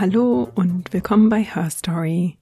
Hallo 0.00 0.48
und 0.54 0.94
willkommen 0.94 1.28
bei 1.28 1.42
Her 1.42 1.68
Story. 1.68 2.38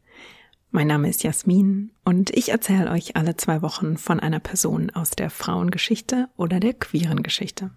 Mein 0.70 0.86
Name 0.86 1.08
ist 1.08 1.24
Jasmin 1.24 1.90
und 2.04 2.30
ich 2.30 2.50
erzähle 2.50 2.88
euch 2.88 3.16
alle 3.16 3.36
zwei 3.36 3.62
Wochen 3.62 3.96
von 3.96 4.20
einer 4.20 4.38
Person 4.38 4.90
aus 4.90 5.10
der 5.10 5.28
Frauengeschichte 5.28 6.28
oder 6.36 6.60
der 6.60 6.74
queeren 6.74 7.24
Geschichte. 7.24 7.72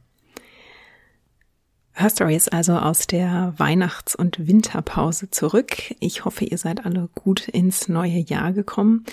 Her 1.93 2.09
Story 2.09 2.35
ist 2.35 2.53
also 2.53 2.73
aus 2.73 3.05
der 3.05 3.53
Weihnachts- 3.57 4.15
und 4.15 4.47
Winterpause 4.47 5.29
zurück. 5.29 5.93
Ich 5.99 6.23
hoffe, 6.23 6.45
ihr 6.45 6.57
seid 6.57 6.85
alle 6.85 7.09
gut 7.15 7.47
ins 7.49 7.89
neue 7.89 8.19
Jahr 8.19 8.53
gekommen. 8.53 9.05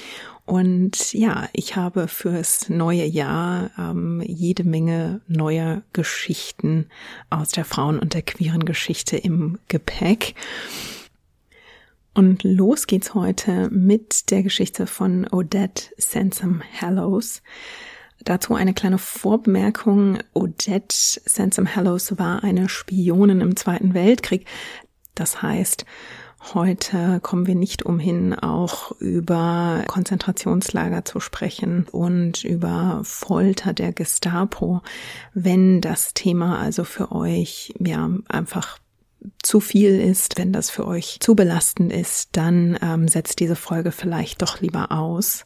Und 0.46 1.12
ja, 1.12 1.48
ich 1.52 1.76
habe 1.76 2.08
fürs 2.08 2.70
neue 2.70 3.04
Jahr 3.04 3.70
ähm, 3.78 4.22
jede 4.24 4.64
Menge 4.64 5.20
neuer 5.26 5.82
Geschichten 5.92 6.86
aus 7.30 7.50
der 7.50 7.64
Frauen- 7.64 7.98
und 7.98 8.14
der 8.14 8.22
queeren 8.22 8.64
Geschichte 8.64 9.16
im 9.16 9.58
Gepäck. 9.68 10.34
Und 12.14 12.44
los 12.44 12.86
geht's 12.86 13.14
heute 13.14 13.68
mit 13.70 14.30
der 14.30 14.42
Geschichte 14.42 14.86
von 14.86 15.26
Odette 15.30 15.90
Sansom 15.98 16.62
Hallows. 16.80 17.42
Dazu 18.28 18.54
eine 18.54 18.74
kleine 18.74 18.98
Vorbemerkung. 18.98 20.18
Odette 20.34 20.94
Sansom 21.24 21.74
Hallows 21.74 22.18
war 22.18 22.44
eine 22.44 22.68
Spionin 22.68 23.40
im 23.40 23.56
Zweiten 23.56 23.94
Weltkrieg. 23.94 24.44
Das 25.14 25.40
heißt, 25.40 25.86
Heute 26.54 27.18
kommen 27.20 27.48
wir 27.48 27.56
nicht 27.56 27.84
umhin, 27.84 28.32
auch 28.32 28.92
über 29.00 29.82
Konzentrationslager 29.88 31.04
zu 31.04 31.18
sprechen 31.18 31.88
und 31.90 32.44
über 32.44 33.00
Folter 33.02 33.72
der 33.72 33.92
Gestapo. 33.92 34.82
Wenn 35.34 35.80
das 35.80 36.14
Thema 36.14 36.60
also 36.60 36.84
für 36.84 37.10
euch 37.10 37.74
ja 37.80 38.08
einfach 38.28 38.78
zu 39.42 39.58
viel 39.58 40.00
ist, 40.00 40.38
wenn 40.38 40.52
das 40.52 40.70
für 40.70 40.86
euch 40.86 41.18
zu 41.18 41.34
belastend 41.34 41.92
ist, 41.92 42.36
dann 42.36 42.78
ähm, 42.82 43.08
setzt 43.08 43.40
diese 43.40 43.56
Folge 43.56 43.90
vielleicht 43.90 44.40
doch 44.40 44.60
lieber 44.60 44.92
aus. 44.92 45.44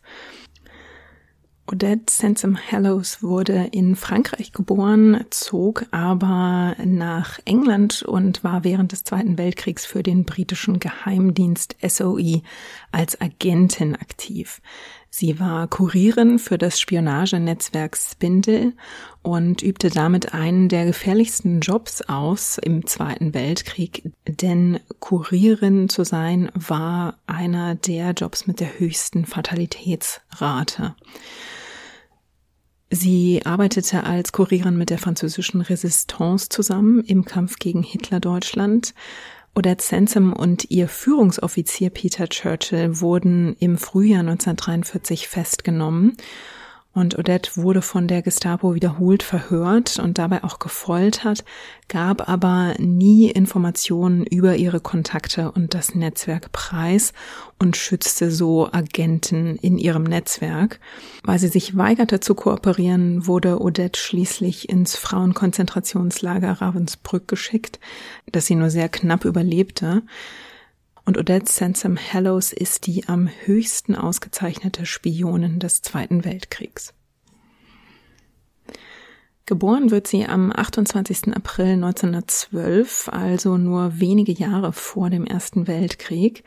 Odette 1.72 2.12
Sansom 2.12 2.58
Hallows 2.70 3.22
wurde 3.22 3.70
in 3.72 3.96
Frankreich 3.96 4.52
geboren, 4.52 5.24
zog 5.30 5.86
aber 5.90 6.76
nach 6.84 7.38
England 7.46 8.02
und 8.02 8.44
war 8.44 8.62
während 8.62 8.92
des 8.92 9.04
Zweiten 9.04 9.38
Weltkriegs 9.38 9.86
für 9.86 10.02
den 10.02 10.26
britischen 10.26 10.80
Geheimdienst 10.80 11.76
SOE 11.80 12.42
als 12.90 13.18
Agentin 13.22 13.94
aktiv. 13.96 14.60
Sie 15.08 15.40
war 15.40 15.66
Kurierin 15.66 16.38
für 16.38 16.58
das 16.58 16.78
Spionagenetzwerk 16.78 17.96
Spindle 17.96 18.74
und 19.22 19.62
übte 19.62 19.88
damit 19.88 20.34
einen 20.34 20.68
der 20.68 20.84
gefährlichsten 20.84 21.60
Jobs 21.60 22.02
aus 22.02 22.58
im 22.58 22.86
Zweiten 22.86 23.32
Weltkrieg, 23.32 24.10
denn 24.26 24.78
Kurierin 25.00 25.88
zu 25.88 26.04
sein 26.04 26.50
war 26.54 27.16
einer 27.26 27.76
der 27.76 28.10
Jobs 28.10 28.46
mit 28.46 28.60
der 28.60 28.78
höchsten 28.78 29.24
Fatalitätsrate. 29.24 30.96
Sie 32.94 33.40
arbeitete 33.46 34.04
als 34.04 34.32
Kurierin 34.32 34.76
mit 34.76 34.90
der 34.90 34.98
französischen 34.98 35.62
Resistance 35.62 36.50
zusammen 36.50 37.00
im 37.00 37.24
Kampf 37.24 37.58
gegen 37.58 37.82
Hitler-Deutschland. 37.82 38.92
Odette 39.54 39.82
Sansom 39.82 40.34
und 40.34 40.70
ihr 40.70 40.88
Führungsoffizier 40.88 41.88
Peter 41.88 42.28
Churchill 42.28 43.00
wurden 43.00 43.56
im 43.58 43.78
Frühjahr 43.78 44.20
1943 44.20 45.26
festgenommen 45.26 46.18
und 46.94 47.18
Odette 47.18 47.56
wurde 47.56 47.80
von 47.80 48.06
der 48.06 48.20
Gestapo 48.20 48.74
wiederholt 48.74 49.22
verhört 49.22 49.98
und 49.98 50.18
dabei 50.18 50.44
auch 50.44 50.58
gefoltert, 50.58 51.44
gab 51.88 52.28
aber 52.28 52.74
nie 52.78 53.30
Informationen 53.30 54.26
über 54.26 54.56
ihre 54.56 54.80
Kontakte 54.80 55.52
und 55.52 55.74
das 55.74 55.94
Netzwerk 55.94 56.52
preis 56.52 57.12
und 57.58 57.76
schützte 57.76 58.30
so 58.30 58.70
Agenten 58.70 59.56
in 59.56 59.78
ihrem 59.78 60.02
Netzwerk. 60.02 60.80
Weil 61.24 61.38
sie 61.38 61.48
sich 61.48 61.76
weigerte 61.76 62.20
zu 62.20 62.34
kooperieren, 62.34 63.26
wurde 63.26 63.60
Odette 63.62 63.98
schließlich 63.98 64.68
ins 64.68 64.96
Frauenkonzentrationslager 64.96 66.60
Ravensbrück 66.60 67.26
geschickt, 67.26 67.80
das 68.30 68.46
sie 68.46 68.54
nur 68.54 68.68
sehr 68.68 68.88
knapp 68.90 69.24
überlebte. 69.24 70.02
Und 71.04 71.18
Odette 71.18 71.50
Sansom 71.50 71.96
Hallows 71.96 72.52
ist 72.52 72.86
die 72.86 73.08
am 73.08 73.28
höchsten 73.44 73.96
ausgezeichnete 73.96 74.86
Spionin 74.86 75.58
des 75.58 75.82
Zweiten 75.82 76.24
Weltkriegs. 76.24 76.94
Geboren 79.46 79.90
wird 79.90 80.06
sie 80.06 80.24
am 80.24 80.52
28. 80.52 81.34
April 81.34 81.72
1912, 81.72 83.08
also 83.12 83.58
nur 83.58 83.98
wenige 83.98 84.32
Jahre 84.32 84.72
vor 84.72 85.10
dem 85.10 85.26
Ersten 85.26 85.66
Weltkrieg. 85.66 86.44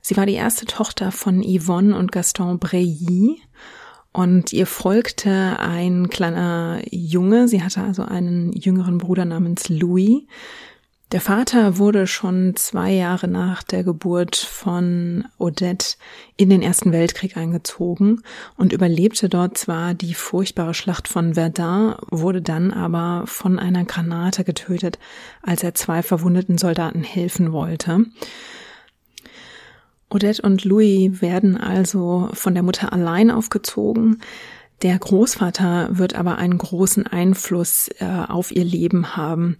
Sie 0.00 0.16
war 0.16 0.24
die 0.24 0.34
erste 0.34 0.64
Tochter 0.64 1.12
von 1.12 1.42
Yvonne 1.42 1.96
und 1.96 2.12
Gaston 2.12 2.58
Breilly 2.58 3.42
und 4.12 4.52
ihr 4.52 4.66
folgte 4.66 5.58
ein 5.58 6.08
kleiner 6.08 6.80
Junge. 6.90 7.48
Sie 7.48 7.62
hatte 7.62 7.82
also 7.82 8.04
einen 8.04 8.52
jüngeren 8.52 8.98
Bruder 8.98 9.24
namens 9.24 9.68
Louis. 9.68 10.22
Der 11.14 11.20
Vater 11.20 11.78
wurde 11.78 12.08
schon 12.08 12.56
zwei 12.56 12.90
Jahre 12.90 13.28
nach 13.28 13.62
der 13.62 13.84
Geburt 13.84 14.34
von 14.34 15.24
Odette 15.38 15.94
in 16.36 16.50
den 16.50 16.60
Ersten 16.60 16.90
Weltkrieg 16.90 17.36
eingezogen 17.36 18.24
und 18.56 18.72
überlebte 18.72 19.28
dort 19.28 19.56
zwar 19.56 19.94
die 19.94 20.14
furchtbare 20.14 20.74
Schlacht 20.74 21.06
von 21.06 21.34
Verdun, 21.34 21.94
wurde 22.10 22.42
dann 22.42 22.72
aber 22.72 23.28
von 23.28 23.60
einer 23.60 23.84
Granate 23.84 24.42
getötet, 24.42 24.98
als 25.40 25.62
er 25.62 25.76
zwei 25.76 26.02
verwundeten 26.02 26.58
Soldaten 26.58 27.04
helfen 27.04 27.52
wollte. 27.52 28.06
Odette 30.10 30.42
und 30.42 30.64
Louis 30.64 31.22
werden 31.22 31.56
also 31.56 32.28
von 32.32 32.54
der 32.54 32.64
Mutter 32.64 32.92
allein 32.92 33.30
aufgezogen. 33.30 34.20
Der 34.82 34.98
Großvater 34.98 35.96
wird 35.98 36.14
aber 36.14 36.36
einen 36.36 36.58
großen 36.58 37.06
Einfluss 37.06 37.88
äh, 38.00 38.04
auf 38.04 38.50
ihr 38.50 38.64
Leben 38.64 39.16
haben. 39.16 39.56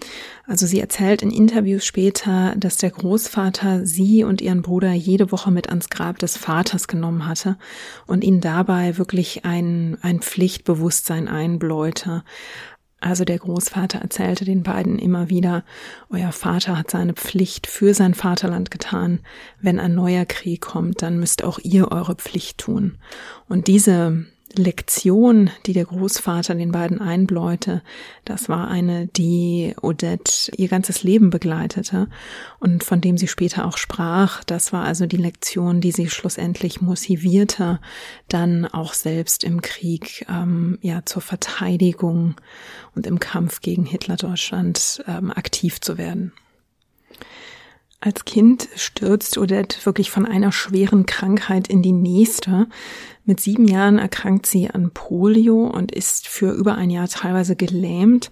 Also 0.47 0.67
sie 0.67 0.81
erzählt 0.81 1.23
in 1.23 1.31
Interviews 1.31 1.87
später, 1.87 2.55
dass 2.57 2.77
der 2.77 2.91
Großvater 2.91 3.87
sie 3.87 4.25
und 4.25 4.43
ihren 4.43 4.63
Bruder 4.63 4.93
jede 4.93 5.33
Woche 5.33 5.51
mit 5.51 5.69
ans 5.69 5.89
Grab 5.89 6.19
des 6.19 6.37
Vaters 6.37 6.89
genommen 6.89 7.27
hatte 7.27 7.57
und 8.07 8.23
ihnen 8.23 8.41
dabei 8.41 8.99
wirklich 8.99 9.45
ein, 9.45 9.97
ein 10.03 10.21
Pflichtbewusstsein 10.21 11.29
einbläute. 11.29 12.23
Also 13.01 13.25
der 13.25 13.39
Großvater 13.39 13.99
erzählte 13.99 14.45
den 14.45 14.63
beiden 14.63 14.99
immer 14.99 15.29
wieder, 15.29 15.63
euer 16.09 16.33
Vater 16.33 16.79
hat 16.79 16.91
seine 16.91 17.13
Pflicht 17.13 17.67
für 17.67 17.93
sein 17.93 18.15
Vaterland 18.15 18.71
getan. 18.71 19.21
Wenn 19.61 19.79
ein 19.79 19.95
neuer 19.95 20.25
Krieg 20.25 20.63
kommt, 20.63 21.03
dann 21.03 21.19
müsst 21.19 21.45
auch 21.45 21.59
ihr 21.63 21.93
eure 21.93 22.15
Pflicht 22.15 22.59
tun. 22.59 22.97
Und 23.47 23.67
diese 23.67 24.25
Lektion, 24.57 25.51
die 25.67 25.73
der 25.73 25.85
Großvater 25.85 26.55
den 26.55 26.73
beiden 26.73 27.01
einbläute, 27.01 27.83
das 28.25 28.49
war 28.49 28.69
eine, 28.69 29.07
die 29.07 29.75
Odette 29.83 30.53
ihr 30.57 30.69
ganzes 30.69 31.03
Leben 31.03 31.31
begleitete 31.31 32.09
und 32.61 32.85
von 32.85 33.01
dem 33.01 33.19
sie 33.19 33.29
später 33.29 33.67
auch 33.67 33.77
sprach. 33.77 34.45
Das 34.45 34.73
war 34.73 34.85
also 34.85 35.07
die 35.07 35.17
Lektion, 35.17 35.81
die 35.81 35.93
sie 35.93 36.09
schlussendlich 36.09 36.81
motivierte, 36.81 37.81
dann 38.29 38.67
auch 38.67 38.95
selbst 38.95 39.45
im 39.45 39.63
Krieg 39.63 40.27
ähm, 40.29 40.79
ja 40.83 41.05
zur 41.05 41.23
Verteidigung 41.23 42.35
und 42.95 43.07
im 43.07 43.21
Kampf 43.21 43.61
gegen 43.61 43.85
Hitler-Deutschland 43.85 45.05
ähm, 45.07 45.31
aktiv 45.31 45.81
zu 45.81 45.99
werden. 45.99 46.33
Als 48.05 48.27
Kind 48.27 48.69
stürzt 48.77 49.39
Odette 49.39 49.79
wirklich 49.87 50.11
von 50.11 50.27
einer 50.27 50.53
schweren 50.53 51.07
Krankheit 51.07 51.69
in 51.69 51.81
die 51.81 51.93
nächste. 51.93 52.67
Mit 53.25 53.41
sieben 53.41 53.67
Jahren 53.67 53.99
erkrankt 53.99 54.45
sie 54.45 54.69
an 54.69 54.91
Polio 54.91 55.65
und 55.69 55.91
ist 55.91 56.29
für 56.29 56.53
über 56.53 56.75
ein 56.75 56.91
Jahr 56.91 57.09
teilweise 57.09 57.57
gelähmt. 57.57 58.31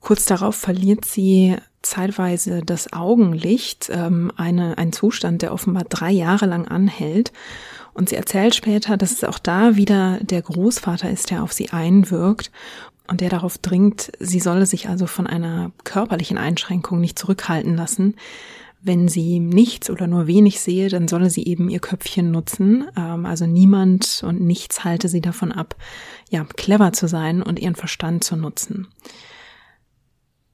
Kurz 0.00 0.26
darauf 0.26 0.56
verliert 0.56 1.06
sie 1.06 1.56
zeitweise 1.80 2.60
das 2.60 2.92
Augenlicht, 2.92 3.88
ähm, 3.90 4.30
eine, 4.36 4.76
ein 4.76 4.92
Zustand, 4.92 5.40
der 5.40 5.54
offenbar 5.54 5.84
drei 5.84 6.10
Jahre 6.10 6.44
lang 6.44 6.68
anhält. 6.68 7.32
Und 7.94 8.10
sie 8.10 8.16
erzählt 8.16 8.54
später, 8.54 8.98
dass 8.98 9.12
es 9.12 9.24
auch 9.24 9.38
da 9.38 9.74
wieder 9.74 10.18
der 10.20 10.42
Großvater 10.42 11.08
ist, 11.08 11.30
der 11.30 11.42
auf 11.42 11.54
sie 11.54 11.70
einwirkt 11.70 12.50
und 13.08 13.22
der 13.22 13.30
darauf 13.30 13.56
dringt, 13.56 14.12
sie 14.20 14.40
solle 14.40 14.66
sich 14.66 14.90
also 14.90 15.06
von 15.06 15.26
einer 15.26 15.72
körperlichen 15.84 16.36
Einschränkung 16.36 17.00
nicht 17.00 17.18
zurückhalten 17.18 17.74
lassen, 17.74 18.16
wenn 18.84 19.08
sie 19.08 19.40
nichts 19.40 19.88
oder 19.88 20.06
nur 20.06 20.26
wenig 20.26 20.60
sehe, 20.60 20.88
dann 20.88 21.08
solle 21.08 21.30
sie 21.30 21.46
eben 21.46 21.70
ihr 21.70 21.80
Köpfchen 21.80 22.30
nutzen. 22.30 22.84
Ähm, 22.96 23.24
also 23.26 23.46
niemand 23.46 24.22
und 24.26 24.40
nichts 24.40 24.84
halte 24.84 25.08
sie 25.08 25.22
davon 25.22 25.52
ab, 25.52 25.74
ja, 26.30 26.44
clever 26.56 26.92
zu 26.92 27.08
sein 27.08 27.42
und 27.42 27.58
ihren 27.58 27.74
Verstand 27.74 28.24
zu 28.24 28.36
nutzen. 28.36 28.88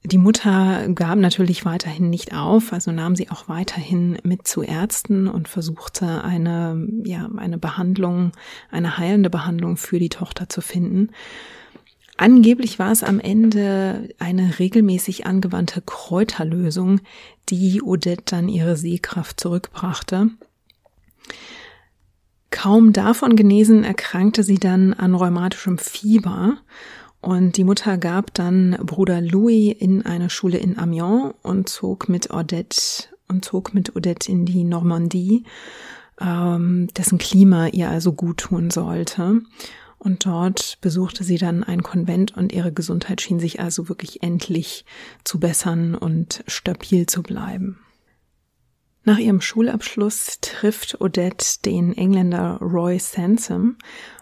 Die 0.03 0.19
Mutter 0.19 0.89
gab 0.95 1.19
natürlich 1.19 1.67
weiterhin 1.67 2.09
nicht 2.09 2.35
auf, 2.35 2.73
also 2.73 2.91
nahm 2.91 3.17
sie 3.17 3.29
auch 3.31 3.49
weiterhin 3.49 4.17
mit 4.23 4.47
zu 4.49 4.63
Ärzten 4.63 5.27
und 5.29 5.47
versuchte 5.47 6.25
eine, 6.25 6.89
ja, 7.05 7.29
eine 7.37 7.59
Behandlung, 7.59 8.33
eine 8.71 8.97
heilende 8.97 9.29
Behandlung 9.29 9.77
für 9.77 9.99
die 9.99 10.09
Tochter 10.09 10.49
zu 10.49 10.63
finden. 10.63 11.11
Angeblich 12.21 12.79
war 12.79 12.93
es 12.93 13.03
am 13.03 13.19
Ende 13.19 14.11
eine 14.19 14.59
regelmäßig 14.59 15.25
angewandte 15.25 15.81
Kräuterlösung, 15.81 17.01
die 17.49 17.81
Odette 17.81 18.25
dann 18.27 18.51
ihre 18.51 18.77
Sehkraft 18.77 19.41
zurückbrachte. 19.41 20.29
Kaum 22.51 22.93
davon 22.93 23.37
genesen 23.37 23.85
erkrankte 23.85 24.43
sie 24.43 24.59
dann 24.59 24.93
an 24.93 25.15
rheumatischem 25.15 25.79
Fieber 25.79 26.59
und 27.23 27.57
die 27.57 27.65
Mutter 27.65 27.97
gab 27.97 28.35
dann 28.35 28.77
Bruder 28.85 29.23
Louis 29.23 29.75
in 29.79 30.05
eine 30.05 30.29
Schule 30.29 30.59
in 30.59 30.79
Amiens 30.79 31.33
und 31.41 31.71
zog 31.71 32.11
mit 32.11 32.31
Odette 32.31 33.07
und 33.29 33.47
zog 33.47 33.73
mit 33.73 33.97
Odette 33.97 34.31
in 34.31 34.45
die 34.45 34.65
Normandie, 34.65 35.45
ähm, 36.21 36.89
dessen 36.95 37.17
Klima 37.17 37.69
ihr 37.69 37.89
also 37.89 38.13
gut 38.13 38.37
tun 38.41 38.69
sollte. 38.69 39.41
Und 40.01 40.25
dort 40.25 40.79
besuchte 40.81 41.25
sie 41.25 41.37
dann 41.37 41.63
ein 41.63 41.83
Konvent 41.83 42.35
und 42.35 42.53
ihre 42.53 42.73
Gesundheit 42.73 43.21
schien 43.21 43.39
sich 43.39 43.61
also 43.61 43.91
wirklich 43.91 44.23
endlich 44.23 44.87
zu 45.25 45.39
bessern 45.39 45.95
und 45.95 46.43
stabil 46.47 47.05
zu 47.05 47.23
bleiben. 47.23 47.79
Nach 49.05 49.19
ihrem 49.19 49.43
Schulabschluss 49.43 50.39
trifft 50.41 51.03
Odette 51.03 51.61
den 51.67 51.95
Engländer 51.95 52.57
Roy 52.63 52.99
Sansom 52.99 53.77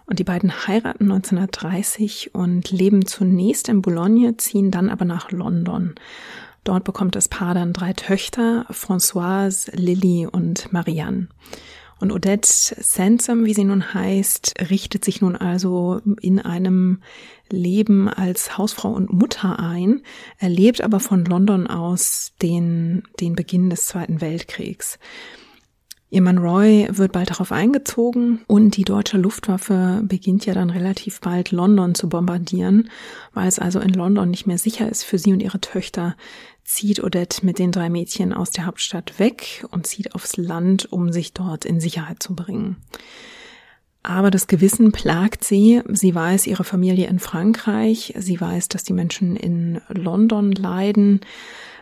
und 0.06 0.18
die 0.18 0.24
beiden 0.24 0.66
heiraten 0.66 1.04
1930 1.12 2.34
und 2.34 2.72
leben 2.72 3.06
zunächst 3.06 3.68
in 3.68 3.80
Boulogne, 3.80 4.36
ziehen 4.36 4.72
dann 4.72 4.90
aber 4.90 5.04
nach 5.04 5.30
London. 5.30 5.94
Dort 6.64 6.82
bekommt 6.82 7.14
das 7.14 7.28
Paar 7.28 7.54
dann 7.54 7.72
drei 7.72 7.92
Töchter, 7.92 8.66
Françoise, 8.70 9.70
Lily 9.76 10.26
und 10.26 10.72
Marianne. 10.72 11.28
Und 12.00 12.12
Odette 12.12 12.48
Sansom, 12.48 13.44
wie 13.44 13.54
sie 13.54 13.64
nun 13.64 13.92
heißt, 13.92 14.54
richtet 14.70 15.04
sich 15.04 15.20
nun 15.20 15.34
also 15.34 16.00
in 16.20 16.38
einem 16.38 17.02
Leben 17.50 18.08
als 18.08 18.56
Hausfrau 18.56 18.90
und 18.90 19.12
Mutter 19.12 19.58
ein, 19.58 20.02
erlebt 20.38 20.82
aber 20.82 21.00
von 21.00 21.24
London 21.24 21.66
aus 21.66 22.32
den, 22.40 23.02
den 23.20 23.34
Beginn 23.34 23.70
des 23.70 23.86
Zweiten 23.86 24.20
Weltkriegs. 24.20 24.98
Ihr 26.10 26.22
Mann 26.22 26.38
Roy 26.38 26.88
wird 26.90 27.12
bald 27.12 27.28
darauf 27.28 27.52
eingezogen 27.52 28.40
und 28.46 28.78
die 28.78 28.84
deutsche 28.84 29.18
Luftwaffe 29.18 30.00
beginnt 30.04 30.46
ja 30.46 30.54
dann 30.54 30.70
relativ 30.70 31.20
bald 31.20 31.50
London 31.50 31.94
zu 31.94 32.08
bombardieren, 32.08 32.88
weil 33.34 33.46
es 33.46 33.58
also 33.58 33.78
in 33.78 33.92
London 33.92 34.30
nicht 34.30 34.46
mehr 34.46 34.56
sicher 34.56 34.88
ist 34.88 35.02
für 35.02 35.18
sie 35.18 35.34
und 35.34 35.42
ihre 35.42 35.60
Töchter, 35.60 36.16
zieht 36.68 37.02
Odette 37.02 37.46
mit 37.46 37.58
den 37.58 37.72
drei 37.72 37.88
Mädchen 37.88 38.34
aus 38.34 38.50
der 38.50 38.66
Hauptstadt 38.66 39.18
weg 39.18 39.64
und 39.70 39.86
zieht 39.86 40.14
aufs 40.14 40.36
Land, 40.36 40.92
um 40.92 41.12
sich 41.12 41.32
dort 41.32 41.64
in 41.64 41.80
Sicherheit 41.80 42.22
zu 42.22 42.34
bringen. 42.34 42.76
Aber 44.02 44.30
das 44.30 44.48
Gewissen 44.48 44.92
plagt 44.92 45.44
sie. 45.44 45.82
Sie 45.88 46.14
weiß 46.14 46.46
ihre 46.46 46.64
Familie 46.64 47.06
in 47.06 47.20
Frankreich. 47.20 48.12
Sie 48.18 48.38
weiß, 48.38 48.68
dass 48.68 48.84
die 48.84 48.92
Menschen 48.92 49.34
in 49.34 49.80
London 49.88 50.52
leiden. 50.52 51.20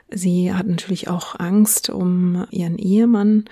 Sie 0.08 0.54
hat 0.54 0.68
natürlich 0.68 1.08
auch 1.08 1.38
Angst 1.38 1.90
um 1.90 2.46
ihren 2.52 2.78
Ehemann. 2.78 3.46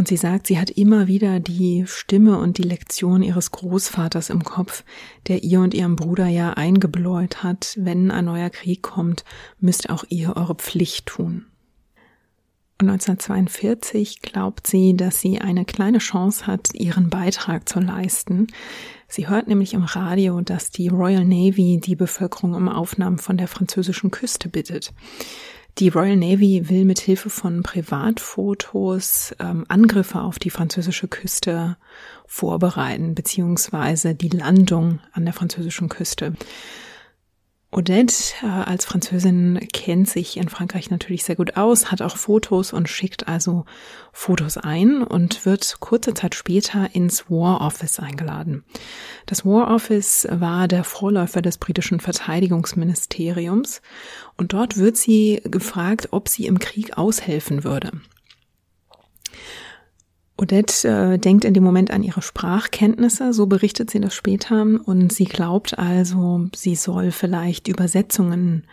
Und 0.00 0.08
sie 0.08 0.16
sagt, 0.16 0.46
sie 0.46 0.58
hat 0.58 0.70
immer 0.70 1.08
wieder 1.08 1.40
die 1.40 1.84
Stimme 1.86 2.38
und 2.38 2.56
die 2.56 2.62
Lektion 2.62 3.22
ihres 3.22 3.50
Großvaters 3.50 4.30
im 4.30 4.42
Kopf, 4.42 4.82
der 5.28 5.44
ihr 5.44 5.60
und 5.60 5.74
ihrem 5.74 5.94
Bruder 5.94 6.26
ja 6.26 6.54
eingebläut 6.54 7.42
hat, 7.42 7.74
wenn 7.78 8.10
ein 8.10 8.24
neuer 8.24 8.48
Krieg 8.48 8.80
kommt, 8.80 9.26
müsst 9.58 9.90
auch 9.90 10.04
ihr 10.08 10.38
eure 10.38 10.54
Pflicht 10.54 11.04
tun. 11.04 11.44
Und 12.80 12.88
1942 12.88 14.22
glaubt 14.22 14.66
sie, 14.66 14.96
dass 14.96 15.20
sie 15.20 15.38
eine 15.38 15.66
kleine 15.66 15.98
Chance 15.98 16.46
hat, 16.46 16.68
ihren 16.72 17.10
Beitrag 17.10 17.68
zu 17.68 17.78
leisten. 17.78 18.46
Sie 19.06 19.28
hört 19.28 19.48
nämlich 19.48 19.74
im 19.74 19.84
Radio, 19.84 20.40
dass 20.40 20.70
die 20.70 20.88
Royal 20.88 21.26
Navy 21.26 21.78
die 21.78 21.94
Bevölkerung 21.94 22.54
um 22.54 22.70
Aufnahmen 22.70 23.18
von 23.18 23.36
der 23.36 23.48
französischen 23.48 24.10
Küste 24.10 24.48
bittet. 24.48 24.94
Die 25.78 25.88
Royal 25.88 26.16
Navy 26.16 26.68
will 26.68 26.84
mit 26.84 27.00
Hilfe 27.00 27.30
von 27.30 27.62
Privatfotos 27.62 29.34
ähm, 29.38 29.64
Angriffe 29.68 30.20
auf 30.20 30.38
die 30.38 30.50
französische 30.50 31.08
Küste 31.08 31.76
vorbereiten, 32.26 33.14
beziehungsweise 33.14 34.14
die 34.14 34.28
Landung 34.28 35.00
an 35.12 35.24
der 35.24 35.34
französischen 35.34 35.88
Küste. 35.88 36.34
Odette 37.72 38.34
äh, 38.42 38.46
als 38.46 38.84
Französin 38.84 39.60
kennt 39.72 40.08
sich 40.08 40.36
in 40.36 40.48
Frankreich 40.48 40.90
natürlich 40.90 41.22
sehr 41.22 41.36
gut 41.36 41.56
aus, 41.56 41.92
hat 41.92 42.02
auch 42.02 42.16
Fotos 42.16 42.72
und 42.72 42.88
schickt 42.88 43.28
also 43.28 43.64
Fotos 44.12 44.56
ein 44.56 45.04
und 45.04 45.46
wird 45.46 45.76
kurze 45.78 46.12
Zeit 46.14 46.34
später 46.34 46.88
ins 46.94 47.30
War 47.30 47.60
Office 47.60 48.00
eingeladen. 48.00 48.64
Das 49.26 49.46
War 49.46 49.72
Office 49.72 50.26
war 50.30 50.66
der 50.66 50.82
Vorläufer 50.82 51.42
des 51.42 51.58
britischen 51.58 52.00
Verteidigungsministeriums 52.00 53.82
und 54.36 54.52
dort 54.52 54.76
wird 54.76 54.96
sie 54.96 55.40
gefragt, 55.44 56.08
ob 56.10 56.28
sie 56.28 56.46
im 56.46 56.58
Krieg 56.58 56.98
aushelfen 56.98 57.62
würde. 57.62 57.92
Odette 60.40 60.88
äh, 60.88 61.18
denkt 61.18 61.44
in 61.44 61.52
dem 61.52 61.62
Moment 61.62 61.90
an 61.90 62.02
ihre 62.02 62.22
Sprachkenntnisse, 62.22 63.34
so 63.34 63.44
berichtet 63.44 63.90
sie 63.90 64.00
das 64.00 64.14
später, 64.14 64.62
und 64.62 65.12
sie 65.12 65.26
glaubt 65.26 65.78
also, 65.78 66.48
sie 66.54 66.76
soll 66.76 67.10
vielleicht 67.10 67.68
Übersetzungen 67.68 68.64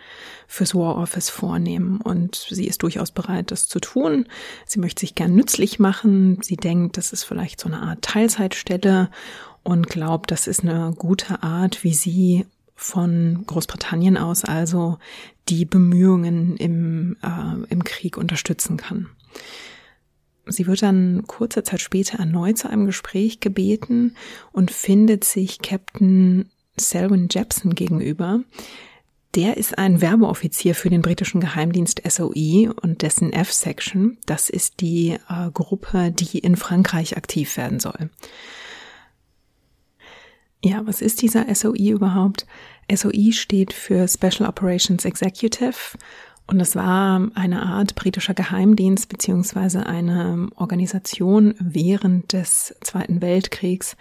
fürs 0.48 0.74
War 0.74 0.96
Office 0.96 1.30
vornehmen 1.30 2.00
und 2.00 2.36
sie 2.50 2.68
ist 2.68 2.84
durchaus 2.84 3.12
bereit, 3.12 3.52
das 3.52 3.68
zu 3.68 3.82
tun. 3.82 4.28
Sie 4.66 4.80
möchte 4.80 5.02
sich 5.02 5.14
gern 5.14 5.36
nützlich 5.36 5.78
machen. 5.78 6.40
Sie 6.42 6.56
denkt, 6.56 6.96
das 6.96 7.12
ist 7.12 7.26
vielleicht 7.26 7.60
so 7.60 7.68
eine 7.68 7.82
Art 7.82 8.02
Teilzeitstelle 8.02 9.10
und 9.64 9.90
glaubt, 9.90 10.32
das 10.32 10.48
ist 10.48 10.64
eine 10.64 10.94
gute 10.98 11.44
Art, 11.44 11.84
wie 11.84 11.94
sie 11.94 12.46
von 12.76 13.44
Großbritannien 13.46 14.18
aus 14.18 14.46
also 14.46 15.00
die 15.50 15.66
Bemühungen 15.66 16.56
im, 16.56 17.18
äh, 17.22 17.66
im 17.70 17.84
Krieg 17.84 18.16
unterstützen 18.16 18.78
kann. 18.78 19.10
Sie 20.50 20.68
wird 20.68 20.82
dann 20.82 21.24
kurze 21.28 21.64
Zeit 21.64 21.82
später 21.82 22.20
erneut 22.20 22.58
zu 22.58 22.70
einem 22.70 22.86
Gespräch 22.86 23.40
gebeten 23.40 24.16
und 24.52 24.72
findet 24.72 25.24
sich 25.24 25.60
Captain 25.60 26.50
Selwyn 26.80 27.28
Jepson 27.30 27.76
gegenüber. 27.76 28.42
Der 29.36 29.58
ist 29.58 29.78
ein 29.78 30.02
Werbeoffizier 30.02 30.74
für 30.74 30.90
den 30.90 31.02
britischen 31.02 31.42
Geheimdienst 31.42 32.02
SOE 32.10 32.74
und 32.82 33.02
dessen 33.02 33.34
F-Section. 33.34 34.18
Das 34.26 34.50
ist 34.50 34.80
die 34.80 35.18
äh, 35.30 35.52
Gruppe, 35.54 36.12
die 36.12 36.40
in 36.40 36.56
Frankreich 36.56 37.18
aktiv 37.18 37.56
werden 37.58 37.80
soll. 37.80 38.10
Ja, 40.64 40.82
was 40.88 41.02
ist 41.02 41.22
dieser 41.22 41.54
SOE 41.54 41.92
überhaupt? 41.92 42.48
SOE 42.92 43.32
steht 43.32 43.74
für 43.74 44.08
Special 44.08 44.50
Operations 44.50 45.06
Executive 45.06 45.98
und 46.48 46.60
es 46.60 46.76
war 46.76 47.30
eine 47.36 47.64
Art 47.64 47.96
britischer 47.96 48.34
Geheimdienst 48.34 49.10
beziehungsweise 49.10 49.86
eine 49.86 50.48
Organisation 50.56 51.56
während 51.60 52.34
des 52.34 52.76
Zweiten 52.82 53.22
Weltkriegs, 53.22 53.98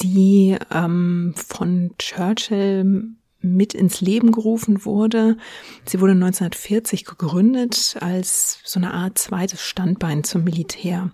die 0.00 0.56
ähm, 0.72 1.34
von 1.36 1.94
Churchill 1.98 3.14
mit 3.40 3.74
ins 3.74 4.00
Leben 4.00 4.32
gerufen 4.32 4.84
wurde. 4.84 5.36
Sie 5.84 6.00
wurde 6.00 6.12
1940 6.12 7.04
gegründet 7.04 7.96
als 8.00 8.58
so 8.64 8.80
eine 8.80 8.92
Art 8.92 9.18
zweites 9.18 9.62
Standbein 9.62 10.24
zum 10.24 10.42
Militär. 10.44 11.12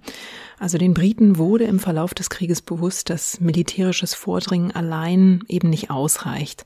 Also 0.59 0.79
den 0.79 0.95
Briten 0.95 1.37
wurde 1.37 1.65
im 1.65 1.81
Verlauf 1.81 2.15
des 2.15 2.31
Krieges 2.31 2.63
bewusst, 2.63 3.11
dass 3.11 3.41
militärisches 3.41 4.15
Vordringen 4.15 4.71
allein 4.71 5.45
eben 5.49 5.69
nicht 5.69 5.91
ausreicht. 5.91 6.65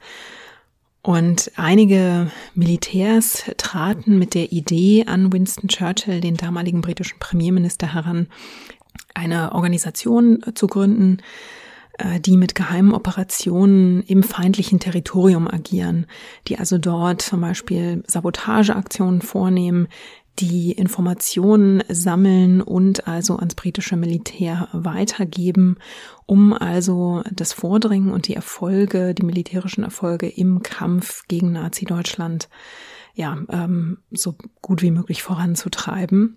Und 1.07 1.53
einige 1.55 2.33
Militärs 2.57 3.45
traten 3.59 4.19
mit 4.19 4.35
der 4.35 4.51
Idee 4.51 5.05
an 5.07 5.33
Winston 5.33 5.69
Churchill, 5.69 6.21
den 6.21 6.37
damaligen 6.37 6.81
britischen 6.81 7.21
Premierminister, 7.21 7.95
heran, 7.95 8.27
eine 9.15 9.53
Organisation 9.53 10.41
zu 10.57 10.67
gründen, 10.67 11.19
äh, 11.99 12.19
die 12.19 12.37
mit 12.37 12.57
geheimen 12.57 12.93
Operationen 12.93 14.03
im 14.03 14.25
feindlichen 14.25 14.81
Territorium 14.81 15.47
agieren, 15.47 16.07
die 16.49 16.59
also 16.59 16.77
dort 16.77 17.23
zum 17.23 17.41
Beispiel 17.41 18.03
Sabotageaktionen 18.09 19.23
vornehmen, 19.23 19.87
die 20.39 20.73
Informationen 20.73 21.83
sammeln 21.89 22.61
und 22.61 23.07
also 23.09 23.37
ans 23.37 23.55
britische 23.55 23.97
Militär 23.97 24.69
weitergeben, 24.73 25.79
um 26.27 26.53
also 26.53 27.23
das 27.33 27.53
Vordringen 27.53 28.13
und 28.13 28.29
die 28.29 28.35
Erfolge, 28.35 29.15
die 29.15 29.25
militärischen 29.25 29.85
Erfolge 29.85 30.29
im 30.29 30.63
Kampf 30.63 31.23
gegen 31.29 31.53
Nazi-Deutschland 31.53 32.49
ja 33.15 33.39
ähm, 33.49 33.99
so 34.11 34.37
gut 34.61 34.83
wie 34.83 34.91
möglich 34.91 35.23
voranzutreiben. 35.23 36.37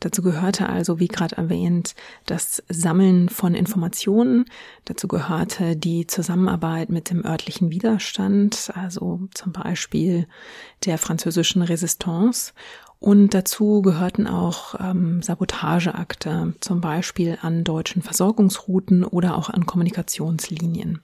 Dazu 0.00 0.22
gehörte 0.22 0.68
also, 0.68 1.00
wie 1.00 1.08
gerade 1.08 1.36
erwähnt, 1.36 1.94
das 2.26 2.62
Sammeln 2.68 3.28
von 3.28 3.54
Informationen. 3.54 4.44
Dazu 4.84 5.08
gehörte 5.08 5.76
die 5.76 6.06
Zusammenarbeit 6.06 6.88
mit 6.88 7.10
dem 7.10 7.24
örtlichen 7.24 7.70
Widerstand, 7.70 8.70
also 8.74 9.28
zum 9.34 9.52
Beispiel 9.52 10.26
der 10.84 10.98
französischen 10.98 11.62
Resistance. 11.62 12.52
Und 13.00 13.34
dazu 13.34 13.82
gehörten 13.82 14.26
auch 14.26 14.74
ähm, 14.80 15.22
Sabotageakte, 15.22 16.54
zum 16.60 16.80
Beispiel 16.80 17.38
an 17.42 17.62
deutschen 17.62 18.02
Versorgungsrouten 18.02 19.04
oder 19.04 19.36
auch 19.36 19.50
an 19.50 19.66
Kommunikationslinien. 19.66 21.00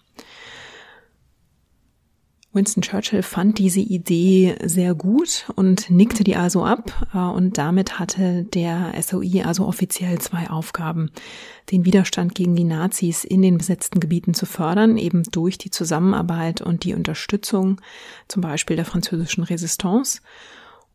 Winston 2.55 2.83
Churchill 2.83 3.23
fand 3.23 3.59
diese 3.59 3.81
Idee 3.81 4.55
sehr 4.65 4.95
gut 4.95 5.47
und 5.57 5.91
nickte 5.91 6.23
die 6.23 6.37
also 6.37 6.65
ab. 6.65 7.09
Äh, 7.13 7.19
und 7.19 7.59
damit 7.59 7.99
hatte 7.99 8.45
der 8.45 8.95
SOI 9.03 9.43
also 9.45 9.67
offiziell 9.67 10.19
zwei 10.21 10.49
Aufgaben. 10.49 11.11
Den 11.73 11.85
Widerstand 11.85 12.35
gegen 12.35 12.55
die 12.55 12.65
Nazis 12.65 13.25
in 13.25 13.43
den 13.43 13.59
besetzten 13.59 13.99
Gebieten 13.99 14.35
zu 14.35 14.47
fördern, 14.47 14.97
eben 14.97 15.25
durch 15.25 15.59
die 15.59 15.71
Zusammenarbeit 15.71 16.61
und 16.63 16.85
die 16.85 16.95
Unterstützung 16.95 17.81
zum 18.29 18.41
Beispiel 18.41 18.77
der 18.77 18.85
französischen 18.85 19.43
Resistance. 19.45 20.21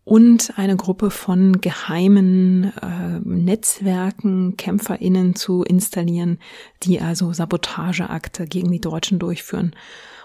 Und 0.06 0.58
eine 0.58 0.76
Gruppe 0.76 1.12
von 1.12 1.62
geheimen 1.62 2.72
äh, 2.82 3.20
Netzwerken, 3.24 4.58
Kämpferinnen 4.58 5.36
zu 5.36 5.64
installieren, 5.64 6.40
die 6.82 7.00
also 7.00 7.32
Sabotageakte 7.32 8.48
gegen 8.48 8.72
die 8.72 8.82
Deutschen 8.82 9.20
durchführen 9.20 9.76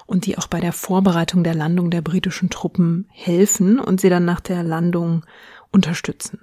und 0.06 0.26
die 0.26 0.38
auch 0.38 0.46
bei 0.46 0.60
der 0.60 0.72
Vorbereitung 0.72 1.44
der 1.44 1.54
Landung 1.54 1.90
der 1.90 2.02
britischen 2.02 2.50
Truppen 2.50 3.06
helfen 3.10 3.78
und 3.78 4.00
sie 4.00 4.10
dann 4.10 4.24
nach 4.24 4.40
der 4.40 4.62
Landung 4.62 5.24
unterstützen. 5.70 6.40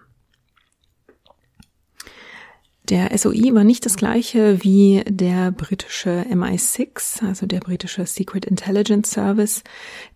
Der 2.91 3.17
SOI 3.17 3.53
war 3.53 3.63
nicht 3.63 3.85
das 3.85 3.95
gleiche 3.95 4.63
wie 4.63 5.03
der 5.07 5.51
britische 5.51 6.25
MI6, 6.29 7.25
also 7.25 7.45
der 7.45 7.59
britische 7.59 8.05
Secret 8.05 8.43
Intelligence 8.43 9.11
Service. 9.11 9.63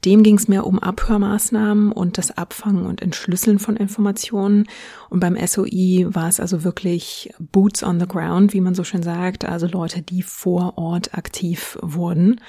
Dem 0.04 0.24
ging 0.24 0.36
es 0.36 0.50
mehr 0.50 0.68
um 0.68 0.80
Abhörmaßnahmen 0.80 1.94
und 1.94 2.18
das 2.18 2.38
Abfangen 2.38 2.86
und 2.86 3.02
Entschlüsseln 3.02 3.60
von 3.60 3.78
Informationen. 3.78 4.68
Und 5.10 5.22
beim 5.22 5.38
SOI 5.38 6.08
war 6.10 6.28
es 6.28 6.42
also 6.42 6.66
wirklich 6.66 7.34
Boots 7.40 7.82
on 7.82 8.00
the 8.00 8.08
Ground, 8.08 8.52
wie 8.52 8.60
man 8.62 8.76
so 8.76 8.84
schön 8.84 9.04
sagt, 9.04 9.46
also 9.46 9.68
Leute, 9.68 10.02
die 10.02 10.22
vor 10.22 10.78
Ort 10.78 11.14
aktiv 11.14 11.78
wurden. 11.82 12.42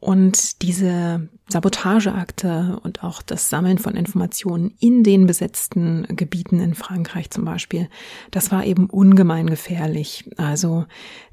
Und 0.00 0.62
diese 0.62 1.28
Sabotageakte 1.50 2.80
und 2.82 3.04
auch 3.04 3.20
das 3.20 3.50
Sammeln 3.50 3.76
von 3.76 3.96
Informationen 3.96 4.74
in 4.80 5.04
den 5.04 5.26
besetzten 5.26 6.06
Gebieten 6.16 6.58
in 6.58 6.74
Frankreich 6.74 7.30
zum 7.30 7.44
Beispiel, 7.44 7.90
das 8.30 8.50
war 8.50 8.64
eben 8.64 8.88
ungemein 8.88 9.46
gefährlich. 9.46 10.30
Also 10.38 10.86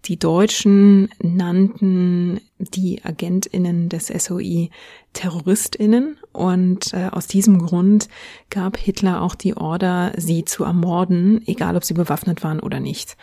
die 0.03 0.19
Deutschen 0.19 1.09
nannten 1.21 2.41
die 2.59 3.05
Agentinnen 3.05 3.87
des 3.87 4.07
SOI 4.07 4.69
Terroristinnen 5.13 6.17
und 6.33 6.93
äh, 6.93 7.07
aus 7.11 7.27
diesem 7.27 7.59
Grund 7.59 8.09
gab 8.49 8.77
Hitler 8.77 9.21
auch 9.21 9.35
die 9.35 9.55
Order, 9.55 10.11
sie 10.17 10.43
zu 10.43 10.65
ermorden, 10.65 11.41
egal 11.47 11.77
ob 11.77 11.85
sie 11.85 11.93
bewaffnet 11.93 12.43
waren 12.43 12.59
oder 12.59 12.81
nicht. 12.81 13.15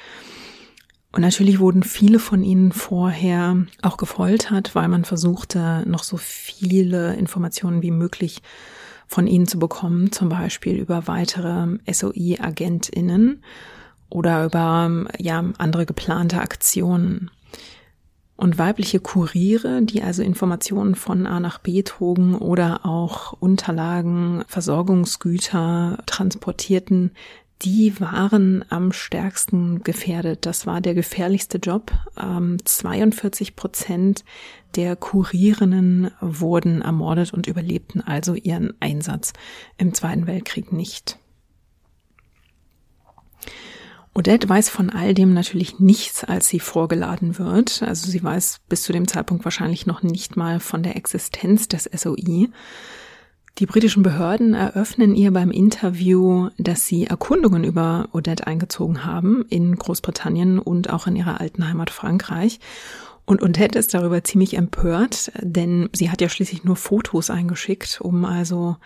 Und 1.15 1.21
natürlich 1.21 1.61
wurden 1.61 1.85
viele 1.85 2.19
von 2.19 2.43
ihnen 2.43 2.73
vorher 2.73 3.57
auch 3.83 3.99
gefoltert, 3.99 4.75
weil 4.75 4.89
man 4.89 5.05
versuchte, 5.05 5.85
noch 5.87 6.03
so 6.03 6.17
viele 6.17 7.15
Informationen 7.15 7.83
wie 7.83 7.93
möglich 7.93 8.43
von 9.07 9.29
ihnen 9.29 9.47
zu 9.47 9.61
bekommen, 9.61 10.11
zum 10.11 10.29
Beispiel 10.29 10.77
über 10.77 11.07
weitere 11.07 11.79
SOI-AgentInnen 11.89 13.45
oder 14.11 14.45
über 14.45 15.07
ja, 15.21 15.45
andere 15.57 15.87
geplante 15.87 16.41
Aktionen. 16.41 17.31
Und 18.37 18.59
weibliche 18.59 18.99
Kuriere, 18.99 19.83
die 19.83 20.03
also 20.03 20.25
Informationen 20.25 20.97
von 20.97 21.29
A 21.29 21.39
nach 21.39 21.59
B 21.59 21.85
trugen 21.85 22.35
oder 22.35 22.85
auch 22.85 23.35
Unterlagen, 23.35 24.43
Versorgungsgüter 24.49 25.99
transportierten, 26.07 27.13
die 27.65 27.99
waren 27.99 28.65
am 28.69 28.93
stärksten 28.93 29.83
gefährdet. 29.83 30.45
Das 30.45 30.67
war 30.67 30.81
der 30.81 30.95
gefährlichste 30.95 31.59
Job. 31.59 31.93
42 32.17 33.49
ähm, 33.49 33.55
Prozent 33.57 34.25
der 34.77 34.97
Kurierinnen 34.97 36.11
wurden 36.21 36.83
ermordet 36.83 37.33
und 37.33 37.47
überlebten 37.47 38.03
also 38.03 38.35
ihren 38.35 38.75
Einsatz 38.81 39.33
im 39.79 39.95
Zweiten 39.95 40.27
Weltkrieg 40.27 40.73
nicht. 40.73 41.19
Odette 44.15 44.49
weiß 44.49 44.69
von 44.69 44.91
all 44.91 45.13
dem 45.13 45.35
natürlich 45.35 45.81
nichts, 45.81 46.23
als 46.23 46.49
sie 46.49 46.61
vorgeladen 46.61 47.39
wird. 47.39 47.83
Also 47.83 48.09
sie 48.11 48.23
weiß 48.23 48.61
bis 48.69 48.83
zu 48.83 48.93
dem 48.93 49.09
Zeitpunkt 49.09 49.45
wahrscheinlich 49.45 49.87
noch 49.87 50.03
nicht 50.03 50.37
mal 50.37 50.61
von 50.61 50.83
der 50.83 50.97
Existenz 50.97 51.67
des 51.67 51.85
SOI. 51.93 52.49
Die 53.59 53.67
britischen 53.67 54.03
Behörden 54.03 54.55
eröffnen 54.55 55.15
ihr 55.15 55.31
beim 55.31 55.53
Interview, 55.53 56.49
dass 56.59 56.89
sie 56.89 57.07
Erkundungen 57.07 57.63
über 57.63 58.09
Odette 58.11 58.49
eingezogen 58.49 59.05
haben 59.05 59.47
in 59.49 59.77
Großbritannien 59.77 60.59
und 60.59 60.91
auch 60.91 61.07
in 61.07 61.15
ihrer 61.15 61.41
alten 61.41 61.69
Heimat 61.69 61.91
Frankreich. 61.91 62.59
Und 63.27 63.43
Odette 63.43 63.79
ist 63.79 63.95
darüber 63.95 64.23
ziemlich 64.23 64.55
empört, 64.55 65.33
denn 65.41 65.89
sie 65.95 66.11
hat 66.11 66.21
ja 66.21 66.29
schließlich 66.29 66.65
nur 66.65 66.77
Fotos 66.77 67.31
eingeschickt, 67.31 68.01
um 68.03 68.27
also 68.27 68.77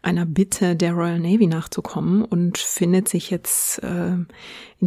einer 0.00 0.24
Bitte 0.24 0.76
der 0.76 0.92
Royal 0.92 1.18
Navy 1.18 1.46
nachzukommen 1.46 2.24
und 2.24 2.56
findet 2.56 3.08
sich 3.08 3.28
jetzt 3.28 3.82
äh, 3.82 4.12
in 4.12 4.26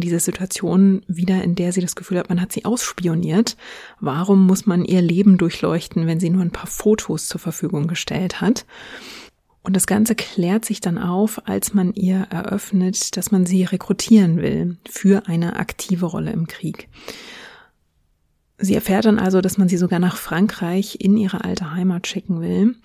dieser 0.00 0.18
Situation 0.18 1.02
wieder, 1.06 1.44
in 1.44 1.54
der 1.54 1.72
sie 1.72 1.82
das 1.82 1.94
Gefühl 1.94 2.18
hat, 2.18 2.30
man 2.30 2.40
hat 2.40 2.50
sie 2.50 2.64
ausspioniert. 2.64 3.56
Warum 4.00 4.44
muss 4.44 4.66
man 4.66 4.84
ihr 4.84 5.02
Leben 5.02 5.38
durchleuchten, 5.38 6.08
wenn 6.08 6.18
sie 6.18 6.30
nur 6.30 6.42
ein 6.42 6.50
paar 6.50 6.66
Fotos 6.66 7.28
zur 7.28 7.38
Verfügung 7.38 7.86
gestellt 7.86 8.40
hat? 8.40 8.66
Und 9.66 9.74
das 9.74 9.88
Ganze 9.88 10.14
klärt 10.14 10.64
sich 10.64 10.80
dann 10.80 10.96
auf, 10.96 11.48
als 11.48 11.74
man 11.74 11.92
ihr 11.92 12.28
eröffnet, 12.30 13.16
dass 13.16 13.32
man 13.32 13.46
sie 13.46 13.64
rekrutieren 13.64 14.36
will 14.36 14.76
für 14.88 15.26
eine 15.26 15.56
aktive 15.56 16.06
Rolle 16.06 16.30
im 16.30 16.46
Krieg. 16.46 16.88
Sie 18.58 18.76
erfährt 18.76 19.06
dann 19.06 19.18
also, 19.18 19.40
dass 19.40 19.58
man 19.58 19.68
sie 19.68 19.76
sogar 19.76 19.98
nach 19.98 20.18
Frankreich 20.18 20.98
in 21.00 21.16
ihre 21.16 21.42
alte 21.42 21.74
Heimat 21.74 22.06
schicken 22.06 22.40
will. 22.40 22.76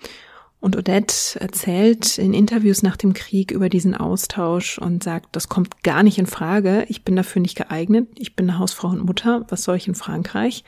Und 0.58 0.76
Odette 0.76 1.40
erzählt 1.40 2.18
in 2.18 2.34
Interviews 2.34 2.82
nach 2.82 2.96
dem 2.96 3.12
Krieg 3.12 3.52
über 3.52 3.68
diesen 3.68 3.94
Austausch 3.94 4.78
und 4.78 5.04
sagt, 5.04 5.36
das 5.36 5.48
kommt 5.48 5.84
gar 5.84 6.02
nicht 6.02 6.18
in 6.18 6.26
Frage. 6.26 6.84
Ich 6.88 7.04
bin 7.04 7.14
dafür 7.14 7.42
nicht 7.42 7.56
geeignet. 7.56 8.08
Ich 8.18 8.34
bin 8.34 8.50
eine 8.50 8.58
Hausfrau 8.58 8.88
und 8.88 9.04
Mutter. 9.04 9.46
Was 9.50 9.62
soll 9.62 9.76
ich 9.76 9.86
in 9.86 9.94
Frankreich? 9.94 10.64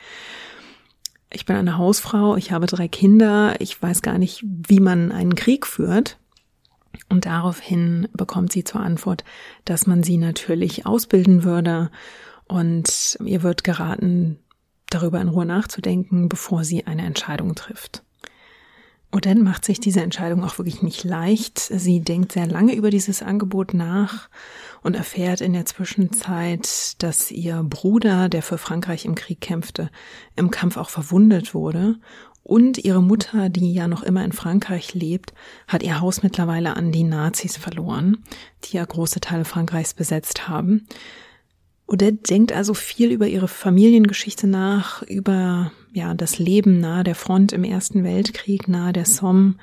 Ich 1.35 1.45
bin 1.45 1.57
eine 1.57 1.77
Hausfrau, 1.77 2.37
ich 2.37 2.51
habe 2.51 2.65
drei 2.65 2.87
Kinder, 2.87 3.55
ich 3.59 3.81
weiß 3.81 4.01
gar 4.01 4.17
nicht, 4.17 4.41
wie 4.43 4.79
man 4.79 5.11
einen 5.11 5.35
Krieg 5.35 5.67
führt. 5.67 6.17
Und 7.09 7.25
daraufhin 7.25 8.07
bekommt 8.13 8.53
sie 8.53 8.63
zur 8.63 8.79
Antwort, 8.79 9.25
dass 9.65 9.85
man 9.85 10.01
sie 10.01 10.17
natürlich 10.17 10.85
ausbilden 10.85 11.43
würde 11.43 11.91
und 12.47 13.17
ihr 13.23 13.43
wird 13.43 13.65
geraten, 13.65 14.39
darüber 14.89 15.19
in 15.19 15.27
Ruhe 15.27 15.45
nachzudenken, 15.45 16.29
bevor 16.29 16.63
sie 16.63 16.87
eine 16.87 17.05
Entscheidung 17.05 17.53
trifft. 17.53 18.04
Dann 19.21 19.43
macht 19.43 19.65
sich 19.65 19.79
diese 19.79 20.01
Entscheidung 20.01 20.43
auch 20.43 20.57
wirklich 20.57 20.81
nicht 20.81 21.03
leicht. 21.03 21.59
Sie 21.59 22.01
denkt 22.01 22.33
sehr 22.33 22.47
lange 22.47 22.73
über 22.75 22.89
dieses 22.89 23.23
Angebot 23.23 23.73
nach 23.73 24.29
und 24.83 24.95
erfährt 24.95 25.41
in 25.41 25.53
der 25.53 25.65
Zwischenzeit, 25.65 27.01
dass 27.01 27.31
ihr 27.31 27.63
Bruder, 27.63 28.29
der 28.29 28.41
für 28.41 28.57
Frankreich 28.57 29.05
im 29.05 29.15
Krieg 29.15 29.41
kämpfte, 29.41 29.89
im 30.35 30.51
Kampf 30.51 30.77
auch 30.77 30.89
verwundet 30.89 31.53
wurde. 31.53 31.97
Und 32.43 32.77
ihre 32.77 33.01
Mutter, 33.01 33.49
die 33.49 33.73
ja 33.73 33.87
noch 33.87 34.03
immer 34.03 34.23
in 34.23 34.31
Frankreich 34.31 34.93
lebt, 34.93 35.33
hat 35.67 35.81
ihr 35.81 35.99
Haus 35.99 36.21
mittlerweile 36.21 36.75
an 36.75 36.91
die 36.91 37.03
Nazis 37.03 37.57
verloren, 37.57 38.23
die 38.63 38.77
ja 38.77 38.85
große 38.85 39.19
Teile 39.19 39.45
Frankreichs 39.45 39.95
besetzt 39.95 40.47
haben. 40.47 40.85
Odette 41.87 42.17
denkt 42.29 42.51
also 42.51 42.75
viel 42.75 43.11
über 43.11 43.27
ihre 43.27 43.47
Familiengeschichte 43.47 44.45
nach, 44.45 45.01
über 45.03 45.71
ja 45.95 46.13
das 46.13 46.37
Leben 46.37 46.79
nahe 46.79 47.03
der 47.03 47.15
Front 47.15 47.53
im 47.53 47.63
Ersten 47.63 48.03
Weltkrieg, 48.03 48.67
nahe 48.67 48.93
der 48.93 49.05
Somme, 49.05 49.55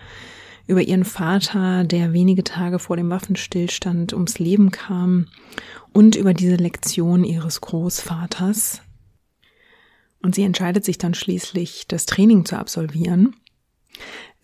über 0.67 0.83
ihren 0.83 1.05
Vater, 1.05 1.85
der 1.85 2.13
wenige 2.13 2.45
Tage 2.45 2.79
vor 2.79 2.97
dem 2.97 3.11
Waffenstillstand 3.11 4.13
ums 4.13 4.39
Leben 4.39 4.71
kam, 4.71 5.27
und 5.93 6.17
über 6.17 6.33
diese 6.33 6.57
Lektion 6.57 7.25
ihres 7.25 7.61
Großvaters. 7.61 8.81
Und 10.23 10.35
sie 10.35 10.45
entscheidet 10.45 10.85
sich 10.85 10.99
dann 10.99 11.15
schließlich, 11.15 11.87
das 11.89 12.07
Training 12.07 12.45
zu 12.45 12.57
absolvieren. 12.57 13.35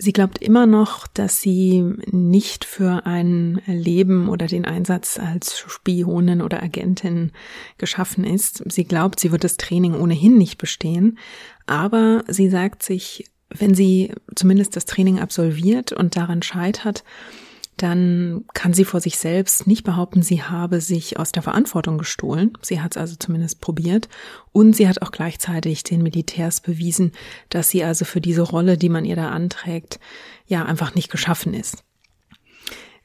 Sie 0.00 0.12
glaubt 0.12 0.38
immer 0.38 0.66
noch, 0.66 1.08
dass 1.08 1.40
sie 1.40 1.82
nicht 2.12 2.64
für 2.64 3.04
ein 3.04 3.60
Leben 3.66 4.28
oder 4.28 4.46
den 4.46 4.64
Einsatz 4.64 5.18
als 5.18 5.58
Spionin 5.58 6.40
oder 6.40 6.62
Agentin 6.62 7.32
geschaffen 7.78 8.22
ist. 8.22 8.62
Sie 8.70 8.84
glaubt, 8.84 9.18
sie 9.18 9.32
wird 9.32 9.42
das 9.42 9.56
Training 9.56 9.94
ohnehin 9.94 10.38
nicht 10.38 10.56
bestehen. 10.56 11.18
Aber 11.66 12.22
sie 12.28 12.48
sagt 12.48 12.84
sich, 12.84 13.28
wenn 13.50 13.74
sie 13.74 14.12
zumindest 14.36 14.76
das 14.76 14.84
Training 14.84 15.18
absolviert 15.18 15.92
und 15.92 16.16
daran 16.16 16.42
scheitert, 16.42 17.02
dann 17.82 18.44
kann 18.54 18.72
sie 18.72 18.84
vor 18.84 19.00
sich 19.00 19.18
selbst 19.18 19.66
nicht 19.66 19.84
behaupten, 19.84 20.22
sie 20.22 20.42
habe 20.42 20.80
sich 20.80 21.18
aus 21.18 21.32
der 21.32 21.42
Verantwortung 21.42 21.98
gestohlen. 21.98 22.52
Sie 22.62 22.80
hat 22.80 22.92
es 22.92 23.00
also 23.00 23.16
zumindest 23.18 23.60
probiert. 23.60 24.08
Und 24.52 24.74
sie 24.74 24.88
hat 24.88 25.02
auch 25.02 25.12
gleichzeitig 25.12 25.82
den 25.82 26.02
Militärs 26.02 26.60
bewiesen, 26.60 27.12
dass 27.48 27.70
sie 27.70 27.84
also 27.84 28.04
für 28.04 28.20
diese 28.20 28.42
Rolle, 28.42 28.76
die 28.76 28.88
man 28.88 29.04
ihr 29.04 29.16
da 29.16 29.30
anträgt, 29.30 30.00
ja 30.46 30.64
einfach 30.64 30.94
nicht 30.94 31.10
geschaffen 31.10 31.54
ist. 31.54 31.84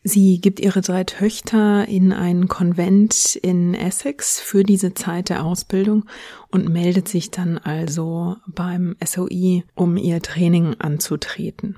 Sie 0.06 0.42
gibt 0.42 0.60
ihre 0.60 0.82
drei 0.82 1.06
Töchter 1.06 1.88
in 1.88 2.12
ein 2.12 2.50
Konvent 2.50 3.38
in 3.38 3.74
Essex 3.74 4.38
für 4.42 4.63
diese 4.63 4.94
Zeit 4.94 5.30
der 5.30 5.46
Ausbildung 5.46 6.06
und 6.51 6.68
meldet 6.68 7.08
sich 7.08 7.32
dann 7.32 7.58
also 7.58 8.36
beim 8.46 8.98
SOI, 9.03 9.63
um 9.75 9.96
ihr 9.96 10.22
Training 10.22 10.75
anzutreten. 10.80 11.77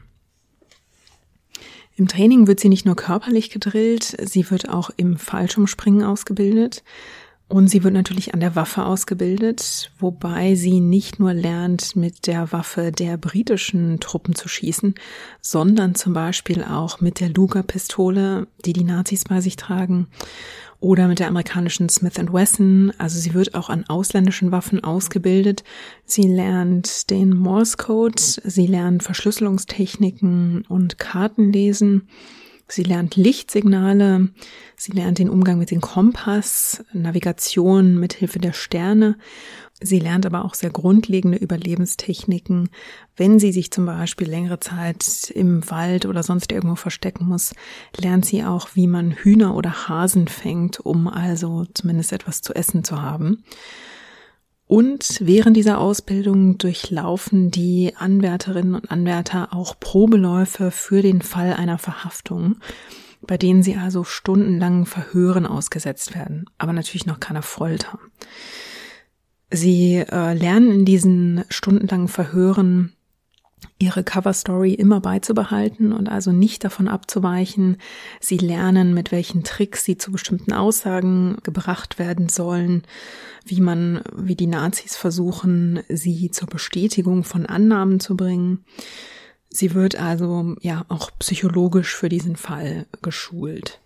Im 1.96 2.08
Training 2.08 2.48
wird 2.48 2.60
sie 2.60 2.70
nicht 2.70 2.86
nur 2.86 2.96
körperlich 2.96 3.50
gedrillt, 3.50 4.18
sie 4.22 4.50
wird 4.52 4.70
auch 4.70 4.90
im 4.98 5.18
Fallschirmspringen 5.18 6.04
ausgebildet. 6.04 6.84
Und 7.48 7.68
sie 7.68 7.84
wird 7.84 7.94
natürlich 7.94 8.34
an 8.34 8.40
der 8.40 8.56
Waffe 8.56 8.86
ausgebildet, 8.86 9.92
wobei 10.00 10.56
sie 10.56 10.80
nicht 10.80 11.20
nur 11.20 11.32
lernt, 11.32 11.96
mit 11.96 12.26
der 12.26 12.52
Waffe 12.52 12.92
der 12.92 13.18
britischen 13.18 14.00
Truppen 14.00 14.34
zu 14.34 14.48
schießen, 14.48 14.96
sondern 15.42 15.94
zum 15.94 16.14
Beispiel 16.14 16.64
auch 16.64 17.02
mit 17.02 17.20
der 17.20 17.30
Luger-Pistole, 17.30 18.48
die 18.66 18.74
die 18.74 18.84
Nazis 18.84 19.26
bei 19.26 19.42
sich 19.42 19.58
tragen, 19.58 20.08
oder 20.86 21.08
mit 21.08 21.18
der 21.18 21.30
amerikanischen 21.30 21.90
Smith 21.90 22.14
Wesson. 22.32 22.94
Also 23.00 23.20
sie 23.20 23.34
wird 23.34 23.56
auch 23.56 23.70
an 23.70 23.86
ausländischen 23.88 24.52
Waffen 24.52 24.84
ausgebildet. 24.84 25.64
Sie 26.06 26.28
lernt 26.28 27.10
den 27.10 27.36
Morse 27.36 27.76
Code, 27.76 28.22
sie 28.22 28.68
lernt 28.68 29.02
Verschlüsselungstechniken 29.02 30.64
und 30.70 31.00
Kartenlesen. 31.00 32.08
Sie 32.68 32.84
lernt 32.84 33.16
Lichtsignale, 33.16 34.30
sie 34.76 34.92
lernt 34.92 35.18
den 35.20 35.30
Umgang 35.30 35.58
mit 35.60 35.72
dem 35.72 35.82
Kompass, 35.82 36.84
Navigation 36.94 38.00
mit 38.00 38.14
Hilfe 38.14 38.40
der 38.40 38.54
Sterne. 38.54 39.18
Sie 39.82 40.00
lernt 40.00 40.26
aber 40.26 40.46
auch 40.46 40.54
sehr 40.54 40.70
grundlegende 40.70 41.38
Überlebenstechniken. 41.38 42.70
Wenn 43.18 43.40
sie 43.40 43.52
sich 43.52 43.72
zum 43.72 43.86
Beispiel 43.86 44.30
längere 44.30 44.60
Zeit 44.62 45.30
im 45.36 45.70
Wald 45.70 46.06
oder 46.06 46.24
sonst 46.24 46.52
irgendwo 46.52 46.76
verstecken 46.76 47.26
muss, 47.26 47.54
lernt 47.98 48.26
sie 48.26 48.46
auch, 48.46 48.70
wie 48.74 48.88
man 48.88 49.12
Hühner 49.12 49.54
oder 49.56 49.90
Hasen 49.90 50.30
fängt, 50.30 50.80
um 50.80 51.10
also 51.10 51.66
zumindest 51.74 52.14
etwas 52.14 52.42
zu 52.42 52.54
essen 52.54 52.86
zu 52.86 53.02
haben. 53.02 53.44
Und 54.68 55.20
während 55.22 55.58
dieser 55.58 55.80
Ausbildung 55.80 56.58
durchlaufen 56.58 57.52
die 57.52 57.94
Anwärterinnen 57.96 58.76
und 58.76 58.90
Anwärter 58.90 59.54
auch 59.54 59.80
Probeläufe 59.80 60.72
für 60.72 61.02
den 61.02 61.22
Fall 61.22 61.54
einer 61.54 61.78
Verhaftung, 61.78 62.56
bei 63.22 63.38
denen 63.38 63.62
sie 63.62 63.76
also 63.76 64.06
stundenlangen 64.06 64.86
Verhören 64.86 65.46
ausgesetzt 65.46 66.16
werden, 66.16 66.46
aber 66.58 66.74
natürlich 66.74 67.06
noch 67.06 67.20
keiner 67.20 67.44
Folter. 67.44 68.00
Sie 69.56 69.96
äh, 69.96 70.34
lernen 70.34 70.72
in 70.72 70.86
diesen 70.86 71.46
stundenlangen 71.50 72.10
Verhören 72.10 72.92
ihre 73.80 74.04
Coverstory 74.04 74.74
immer 74.74 75.02
beizubehalten 75.02 75.92
und 75.94 76.08
also 76.08 76.32
nicht 76.32 76.64
davon 76.64 76.88
abzuweichen. 76.88 77.78
Sie 78.20 78.38
lernen, 78.38 78.94
mit 78.94 79.12
welchen 79.12 79.44
Tricks 79.44 79.84
sie 79.84 79.98
zu 79.98 80.12
bestimmten 80.12 80.54
Aussagen 80.54 81.38
gebracht 81.44 82.00
werden 82.00 82.30
sollen, 82.30 82.84
wie 83.46 83.62
man, 83.62 84.02
wie 84.14 84.36
die 84.36 84.48
Nazis 84.48 84.96
versuchen, 84.96 85.82
sie 85.90 86.32
zur 86.32 86.48
Bestätigung 86.48 87.24
von 87.24 87.46
Annahmen 87.46 88.00
zu 88.00 88.16
bringen. 88.16 88.66
Sie 89.50 89.74
wird 89.74 89.96
also 89.96 90.56
ja 90.62 90.86
auch 90.90 91.12
psychologisch 91.20 91.96
für 91.96 92.10
diesen 92.10 92.36
Fall 92.36 92.88
geschult. 93.02 93.80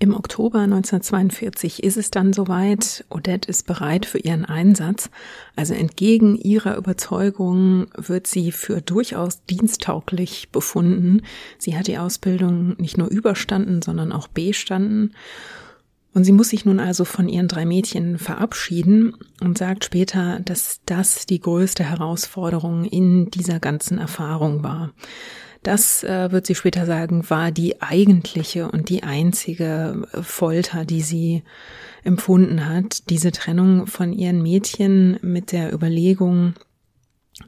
Im 0.00 0.14
Oktober 0.14 0.60
1942 0.60 1.82
ist 1.82 1.96
es 1.96 2.12
dann 2.12 2.32
soweit, 2.32 3.04
Odette 3.10 3.48
ist 3.48 3.66
bereit 3.66 4.06
für 4.06 4.18
ihren 4.18 4.44
Einsatz, 4.44 5.10
also 5.56 5.74
entgegen 5.74 6.36
ihrer 6.36 6.76
Überzeugung 6.76 7.88
wird 7.96 8.28
sie 8.28 8.52
für 8.52 8.80
durchaus 8.80 9.44
diensttauglich 9.46 10.50
befunden. 10.50 11.22
Sie 11.58 11.76
hat 11.76 11.88
die 11.88 11.98
Ausbildung 11.98 12.76
nicht 12.78 12.96
nur 12.96 13.08
überstanden, 13.08 13.82
sondern 13.82 14.12
auch 14.12 14.28
bestanden. 14.28 15.14
Und 16.14 16.22
sie 16.22 16.32
muss 16.32 16.50
sich 16.50 16.64
nun 16.64 16.78
also 16.78 17.04
von 17.04 17.28
ihren 17.28 17.48
drei 17.48 17.66
Mädchen 17.66 18.18
verabschieden 18.18 19.14
und 19.40 19.58
sagt 19.58 19.84
später, 19.84 20.38
dass 20.44 20.80
das 20.86 21.26
die 21.26 21.40
größte 21.40 21.82
Herausforderung 21.82 22.84
in 22.84 23.30
dieser 23.30 23.58
ganzen 23.58 23.98
Erfahrung 23.98 24.62
war. 24.62 24.92
Das 25.62 26.04
äh, 26.04 26.30
wird 26.30 26.46
sie 26.46 26.54
später 26.54 26.86
sagen, 26.86 27.28
war 27.30 27.50
die 27.50 27.82
eigentliche 27.82 28.70
und 28.70 28.88
die 28.88 29.02
einzige 29.02 30.06
Folter, 30.22 30.84
die 30.84 31.02
sie 31.02 31.42
empfunden 32.04 32.68
hat. 32.68 33.10
Diese 33.10 33.32
Trennung 33.32 33.86
von 33.86 34.12
ihren 34.12 34.42
Mädchen 34.42 35.18
mit 35.20 35.52
der 35.52 35.72
Überlegung, 35.72 36.54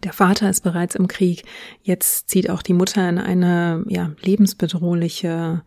der 0.02 0.12
Vater 0.12 0.50
ist 0.50 0.62
bereits 0.62 0.94
im 0.94 1.08
Krieg, 1.08 1.44
jetzt 1.82 2.30
zieht 2.30 2.50
auch 2.50 2.62
die 2.62 2.74
Mutter 2.74 3.08
in 3.08 3.18
eine 3.18 3.84
ja, 3.88 4.12
lebensbedrohliche 4.20 5.62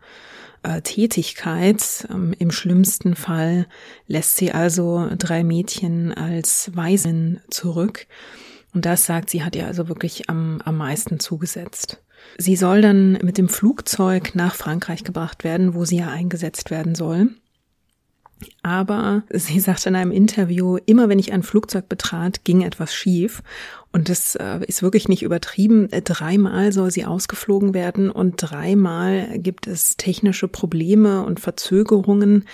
äh, 0.62 0.80
Tätigkeit. 0.82 2.06
Ähm, 2.10 2.34
Im 2.38 2.50
schlimmsten 2.50 3.16
Fall 3.16 3.66
lässt 4.06 4.36
sie 4.36 4.52
also 4.52 5.08
drei 5.16 5.44
Mädchen 5.44 6.12
als 6.12 6.70
Waisen 6.74 7.40
zurück. 7.50 8.06
Und 8.74 8.86
das 8.86 9.06
sagt 9.06 9.30
sie, 9.30 9.44
hat 9.44 9.54
ihr 9.56 9.66
also 9.66 9.88
wirklich 9.88 10.28
am, 10.28 10.60
am 10.64 10.76
meisten 10.76 11.20
zugesetzt. 11.20 12.03
Sie 12.38 12.56
soll 12.56 12.80
dann 12.80 13.12
mit 13.22 13.38
dem 13.38 13.48
Flugzeug 13.48 14.34
nach 14.34 14.54
Frankreich 14.54 15.04
gebracht 15.04 15.44
werden, 15.44 15.74
wo 15.74 15.84
sie 15.84 15.98
ja 15.98 16.08
eingesetzt 16.08 16.70
werden 16.70 16.94
soll. 16.94 17.30
Aber 18.62 19.22
sie 19.30 19.60
sagte 19.60 19.88
in 19.88 19.96
einem 19.96 20.10
Interview, 20.10 20.78
immer 20.86 21.08
wenn 21.08 21.18
ich 21.18 21.32
ein 21.32 21.42
Flugzeug 21.42 21.88
betrat, 21.88 22.44
ging 22.44 22.62
etwas 22.62 22.94
schief. 22.94 23.42
Und 23.92 24.08
das 24.08 24.34
äh, 24.34 24.60
ist 24.66 24.82
wirklich 24.82 25.08
nicht 25.08 25.22
übertrieben. 25.22 25.88
Dreimal 25.90 26.72
soll 26.72 26.90
sie 26.90 27.04
ausgeflogen 27.04 27.74
werden 27.74 28.10
und 28.10 28.36
dreimal 28.36 29.38
gibt 29.38 29.66
es 29.66 29.96
technische 29.96 30.48
Probleme 30.48 31.24
und 31.24 31.40
Verzögerungen. 31.40 32.44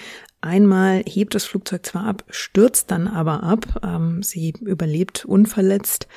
Einmal 0.43 1.03
hebt 1.07 1.35
das 1.35 1.45
Flugzeug 1.45 1.85
zwar 1.85 2.07
ab, 2.07 2.25
stürzt 2.31 2.91
dann 2.91 3.09
aber 3.09 3.43
ab. 3.43 3.81
Ähm, 3.83 4.23
sie 4.23 4.55
überlebt 4.61 5.25
unverletzt. 5.25 6.09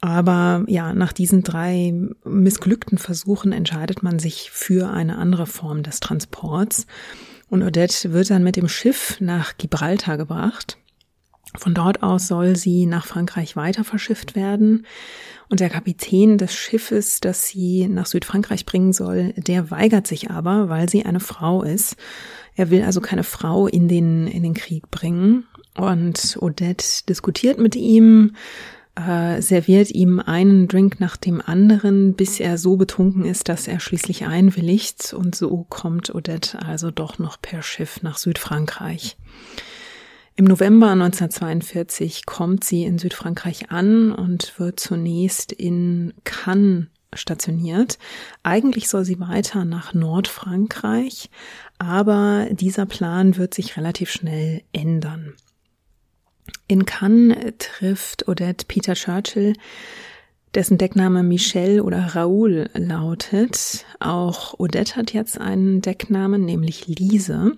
Aber 0.00 0.64
ja, 0.66 0.94
nach 0.94 1.12
diesen 1.12 1.42
drei 1.42 1.92
missglückten 2.24 2.98
Versuchen 2.98 3.52
entscheidet 3.52 4.02
man 4.02 4.18
sich 4.18 4.50
für 4.50 4.88
eine 4.90 5.18
andere 5.18 5.46
Form 5.46 5.82
des 5.82 6.00
Transports. 6.00 6.86
Und 7.48 7.62
Odette 7.62 8.12
wird 8.12 8.30
dann 8.30 8.44
mit 8.44 8.56
dem 8.56 8.68
Schiff 8.68 9.16
nach 9.20 9.58
Gibraltar 9.58 10.16
gebracht. 10.16 10.78
Von 11.56 11.74
dort 11.74 12.02
aus 12.02 12.28
soll 12.28 12.56
sie 12.56 12.86
nach 12.86 13.06
Frankreich 13.06 13.56
weiter 13.56 13.82
verschifft 13.82 14.36
werden. 14.36 14.86
Und 15.48 15.58
der 15.58 15.68
Kapitän 15.68 16.38
des 16.38 16.54
Schiffes, 16.54 17.18
das 17.18 17.48
sie 17.48 17.88
nach 17.88 18.06
Südfrankreich 18.06 18.64
bringen 18.66 18.92
soll, 18.92 19.32
der 19.36 19.70
weigert 19.72 20.06
sich 20.06 20.30
aber, 20.30 20.68
weil 20.68 20.88
sie 20.88 21.04
eine 21.04 21.18
Frau 21.18 21.62
ist. 21.62 21.96
Er 22.54 22.70
will 22.70 22.84
also 22.84 23.00
keine 23.00 23.24
Frau 23.24 23.66
in 23.66 23.88
den, 23.88 24.28
in 24.28 24.44
den 24.44 24.54
Krieg 24.54 24.90
bringen. 24.92 25.44
Und 25.76 26.38
Odette 26.40 27.04
diskutiert 27.08 27.58
mit 27.58 27.74
ihm, 27.74 28.36
äh, 29.08 29.40
serviert 29.40 29.90
ihm 29.90 30.20
einen 30.20 30.68
Drink 30.68 31.00
nach 31.00 31.16
dem 31.16 31.40
anderen, 31.40 32.14
bis 32.14 32.40
er 32.40 32.58
so 32.58 32.76
betrunken 32.76 33.24
ist, 33.24 33.48
dass 33.48 33.68
er 33.68 33.80
schließlich 33.80 34.26
einwilligt. 34.26 35.12
Und 35.12 35.34
so 35.34 35.66
kommt 35.68 36.14
Odette 36.14 36.60
also 36.62 36.90
doch 36.90 37.18
noch 37.18 37.40
per 37.40 37.62
Schiff 37.62 38.02
nach 38.02 38.18
Südfrankreich. 38.18 39.16
Im 40.36 40.44
November 40.46 40.90
1942 40.90 42.24
kommt 42.24 42.64
sie 42.64 42.84
in 42.84 42.98
Südfrankreich 42.98 43.70
an 43.70 44.12
und 44.12 44.58
wird 44.58 44.80
zunächst 44.80 45.52
in 45.52 46.14
Cannes 46.24 46.86
stationiert. 47.12 47.98
Eigentlich 48.42 48.88
soll 48.88 49.04
sie 49.04 49.20
weiter 49.20 49.64
nach 49.64 49.94
Nordfrankreich, 49.94 51.30
aber 51.78 52.46
dieser 52.52 52.86
Plan 52.86 53.36
wird 53.36 53.54
sich 53.54 53.76
relativ 53.76 54.10
schnell 54.10 54.62
ändern. 54.72 55.34
In 56.68 56.86
Cannes 56.86 57.36
trifft 57.58 58.28
Odette 58.28 58.64
Peter 58.66 58.94
Churchill, 58.94 59.54
dessen 60.54 60.78
Deckname 60.78 61.22
Michel 61.22 61.80
oder 61.80 62.14
Raoul 62.14 62.70
lautet. 62.74 63.84
Auch 63.98 64.58
Odette 64.58 64.96
hat 64.96 65.12
jetzt 65.12 65.40
einen 65.40 65.80
Decknamen, 65.82 66.44
nämlich 66.44 66.86
Lise. 66.86 67.52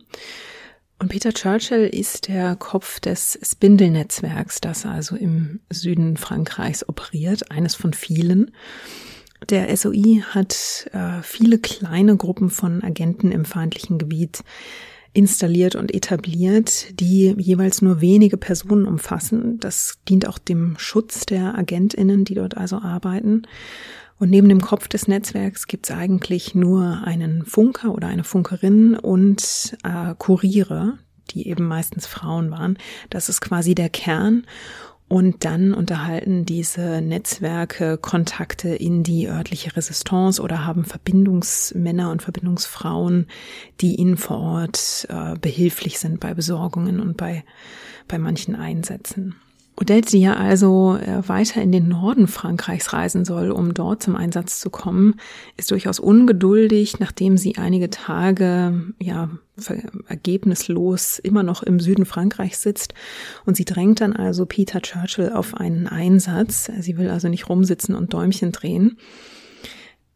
Und 0.98 1.08
Peter 1.08 1.32
Churchill 1.32 1.88
ist 1.88 2.28
der 2.28 2.54
Kopf 2.54 3.00
des 3.00 3.38
Spindle-Netzwerks, 3.42 4.60
das 4.60 4.86
also 4.86 5.16
im 5.16 5.60
Süden 5.68 6.16
Frankreichs 6.16 6.88
operiert, 6.88 7.50
eines 7.50 7.74
von 7.74 7.92
vielen. 7.92 8.52
Der 9.50 9.76
SOI 9.76 10.22
hat 10.30 10.88
äh, 10.92 11.20
viele 11.22 11.58
kleine 11.58 12.16
Gruppen 12.16 12.50
von 12.50 12.84
Agenten 12.84 13.32
im 13.32 13.44
feindlichen 13.44 13.98
Gebiet 13.98 14.44
installiert 15.14 15.74
und 15.74 15.92
etabliert, 15.94 16.98
die 16.98 17.34
jeweils 17.36 17.82
nur 17.82 18.00
wenige 18.00 18.36
Personen 18.36 18.86
umfassen. 18.86 19.58
Das 19.60 19.98
dient 20.08 20.26
auch 20.26 20.38
dem 20.38 20.76
Schutz 20.78 21.26
der 21.26 21.56
Agentinnen, 21.56 22.24
die 22.24 22.34
dort 22.34 22.56
also 22.56 22.78
arbeiten. 22.78 23.42
Und 24.18 24.30
neben 24.30 24.48
dem 24.48 24.60
Kopf 24.60 24.88
des 24.88 25.08
Netzwerks 25.08 25.66
gibt 25.66 25.90
es 25.90 25.96
eigentlich 25.96 26.54
nur 26.54 27.02
einen 27.04 27.44
Funker 27.44 27.92
oder 27.92 28.06
eine 28.06 28.24
Funkerin 28.24 28.94
und 28.96 29.76
äh, 29.82 30.14
Kuriere, 30.16 30.98
die 31.30 31.48
eben 31.48 31.66
meistens 31.66 32.06
Frauen 32.06 32.50
waren. 32.50 32.78
Das 33.10 33.28
ist 33.28 33.40
quasi 33.40 33.74
der 33.74 33.88
Kern. 33.88 34.46
Und 35.12 35.44
dann 35.44 35.74
unterhalten 35.74 36.46
diese 36.46 37.02
Netzwerke 37.02 37.98
Kontakte 37.98 38.70
in 38.70 39.02
die 39.02 39.28
örtliche 39.28 39.76
Resistance 39.76 40.40
oder 40.40 40.64
haben 40.64 40.86
Verbindungsmänner 40.86 42.10
und 42.10 42.22
Verbindungsfrauen, 42.22 43.26
die 43.82 43.96
ihnen 43.96 44.16
vor 44.16 44.38
Ort 44.38 45.06
äh, 45.10 45.34
behilflich 45.38 45.98
sind 45.98 46.18
bei 46.18 46.32
Besorgungen 46.32 46.98
und 46.98 47.18
bei, 47.18 47.44
bei 48.08 48.16
manchen 48.16 48.56
Einsätzen. 48.56 49.36
Odette, 49.74 50.10
die 50.10 50.20
ja 50.20 50.34
also 50.34 50.96
äh, 50.96 51.26
weiter 51.26 51.62
in 51.62 51.72
den 51.72 51.88
Norden 51.88 52.26
Frankreichs 52.26 52.92
reisen 52.92 53.24
soll, 53.24 53.50
um 53.50 53.72
dort 53.72 54.02
zum 54.02 54.16
Einsatz 54.16 54.60
zu 54.60 54.68
kommen, 54.68 55.14
ist 55.56 55.70
durchaus 55.70 55.98
ungeduldig, 55.98 57.00
nachdem 57.00 57.38
sie 57.38 57.56
einige 57.56 57.88
Tage, 57.88 58.92
ja, 59.00 59.30
ergebnislos 60.08 61.18
immer 61.18 61.42
noch 61.42 61.62
im 61.62 61.80
Süden 61.80 62.04
Frankreichs 62.04 62.62
sitzt. 62.62 62.94
Und 63.46 63.56
sie 63.56 63.64
drängt 63.64 64.00
dann 64.00 64.14
also 64.14 64.44
Peter 64.44 64.82
Churchill 64.82 65.32
auf 65.32 65.54
einen 65.54 65.86
Einsatz. 65.86 66.70
Sie 66.80 66.98
will 66.98 67.08
also 67.08 67.28
nicht 67.28 67.48
rumsitzen 67.48 67.94
und 67.94 68.12
Däumchen 68.12 68.52
drehen. 68.52 68.98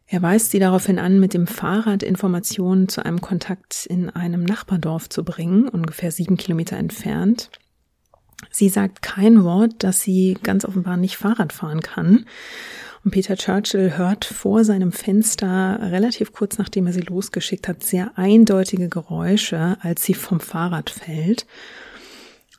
Er 0.07 0.23
weist 0.23 0.53
sie 0.53 0.59
daraufhin 0.59 0.99
an, 0.99 1.19
mit 1.19 1.35
dem 1.35 1.47
Fahrrad 1.47 2.03
Informationen 2.03 2.89
zu 2.89 3.05
einem 3.05 3.21
Kontakt 3.21 3.87
in 3.87 4.09
einem 4.11 4.45
Nachbardorf 4.45 5.09
zu 5.09 5.25
bringen, 5.25 5.69
ungefähr 5.69 6.13
sieben 6.13 6.37
Kilometer 6.37 6.77
entfernt. 6.77 7.51
Sie 8.51 8.69
sagt 8.69 9.03
kein 9.03 9.45
Wort, 9.45 9.73
dass 9.79 10.01
sie 10.01 10.37
ganz 10.43 10.65
offenbar 10.65 10.97
nicht 10.97 11.17
Fahrrad 11.17 11.53
fahren 11.53 11.81
kann. 11.81 12.27
Und 13.05 13.13
Peter 13.13 13.37
Churchill 13.37 13.97
hört 13.97 14.25
vor 14.25 14.65
seinem 14.65 14.93
Fenster 14.93 15.79
relativ 15.81 16.33
kurz 16.33 16.59
nachdem 16.59 16.87
er 16.87 16.93
sie 16.93 17.03
losgeschickt 17.03 17.69
hat 17.69 17.85
sehr 17.85 18.11
eindeutige 18.17 18.89
Geräusche, 18.89 19.77
als 19.81 20.03
sie 20.03 20.15
vom 20.15 20.41
Fahrrad 20.41 20.91
fällt. 20.91 21.47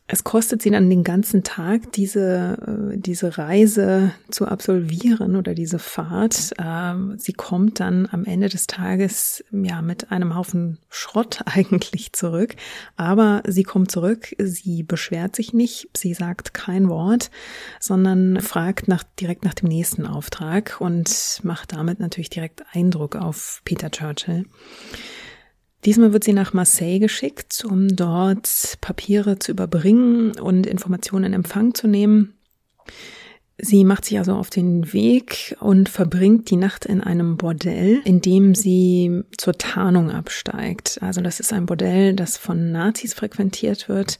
Es 0.10 0.24
kostet 0.24 0.62
sie 0.62 0.70
dann 0.70 0.90
den 0.90 1.04
ganzen 1.04 1.44
Tag, 1.44 1.92
diese, 1.92 2.94
äh, 2.94 2.98
diese 2.98 3.38
Reise 3.38 4.14
zu 4.32 4.48
absolvieren 4.48 5.36
oder 5.36 5.54
diese 5.54 5.80
Fahrt. 5.80 6.54
Ähm, 6.58 7.16
sie 7.18 7.34
kommt 7.34 7.82
dann 7.82 8.08
am 8.10 8.24
Ende 8.24 8.48
des 8.48 8.68
Tages 8.68 9.44
ja 9.52 9.82
mit 9.82 10.10
einem 10.10 10.34
Haufen 10.34 10.78
Schrott 10.90 11.42
eigentlich 11.46 12.14
zurück. 12.14 12.56
Aber 12.96 13.44
sie 13.46 13.64
kommt 13.64 13.92
zurück, 13.92 14.34
sie 14.40 14.84
beschwert 14.84 15.36
sich 15.36 15.54
nicht, 15.54 15.90
sie 15.96 16.14
sagt 16.14 16.54
kein 16.54 16.88
Wort, 16.88 17.30
sondern 17.82 18.40
fragt 18.40 18.88
nach, 18.88 19.04
direkt 19.20 19.44
nach 19.44 19.56
dem 19.56 19.68
nächsten 19.68 20.06
Auftrag 20.06 20.78
und 20.80 21.42
macht 21.44 21.74
damit 21.74 22.00
natürlich 22.00 22.30
direkt 22.30 22.64
Eindruck 22.72 23.18
auf 23.18 23.62
Peter 23.66 23.92
Churchill. 23.92 24.46
Diesmal 25.86 26.12
wird 26.12 26.24
sie 26.24 26.34
nach 26.34 26.54
Marseille 26.54 27.00
geschickt, 27.00 27.64
um 27.70 27.88
dort 27.88 28.78
Papiere 28.82 29.40
zu 29.40 29.52
überbringen 29.52 30.38
und 30.40 30.66
Informationen 30.66 31.26
in 31.26 31.34
Empfang 31.34 31.74
zu 31.74 31.88
nehmen. 31.88 32.34
Sie 33.60 33.84
macht 33.86 34.06
sich 34.06 34.20
also 34.20 34.34
auf 34.34 34.52
den 34.52 34.94
Weg 34.94 35.56
und 35.60 35.90
verbringt 35.90 36.52
die 36.52 36.58
Nacht 36.58 36.86
in 36.86 37.02
einem 37.02 37.38
Bordell, 37.38 38.02
in 38.06 38.22
dem 38.22 38.54
sie 38.54 39.24
zur 39.38 39.58
Tarnung 39.58 40.12
absteigt. 40.12 41.00
Also 41.02 41.22
das 41.22 41.40
ist 41.40 41.54
ein 41.54 41.66
Bordell, 41.66 42.14
das 42.14 42.38
von 42.38 42.72
Nazis 42.72 43.16
frequentiert 43.16 43.90
wird. 43.90 44.20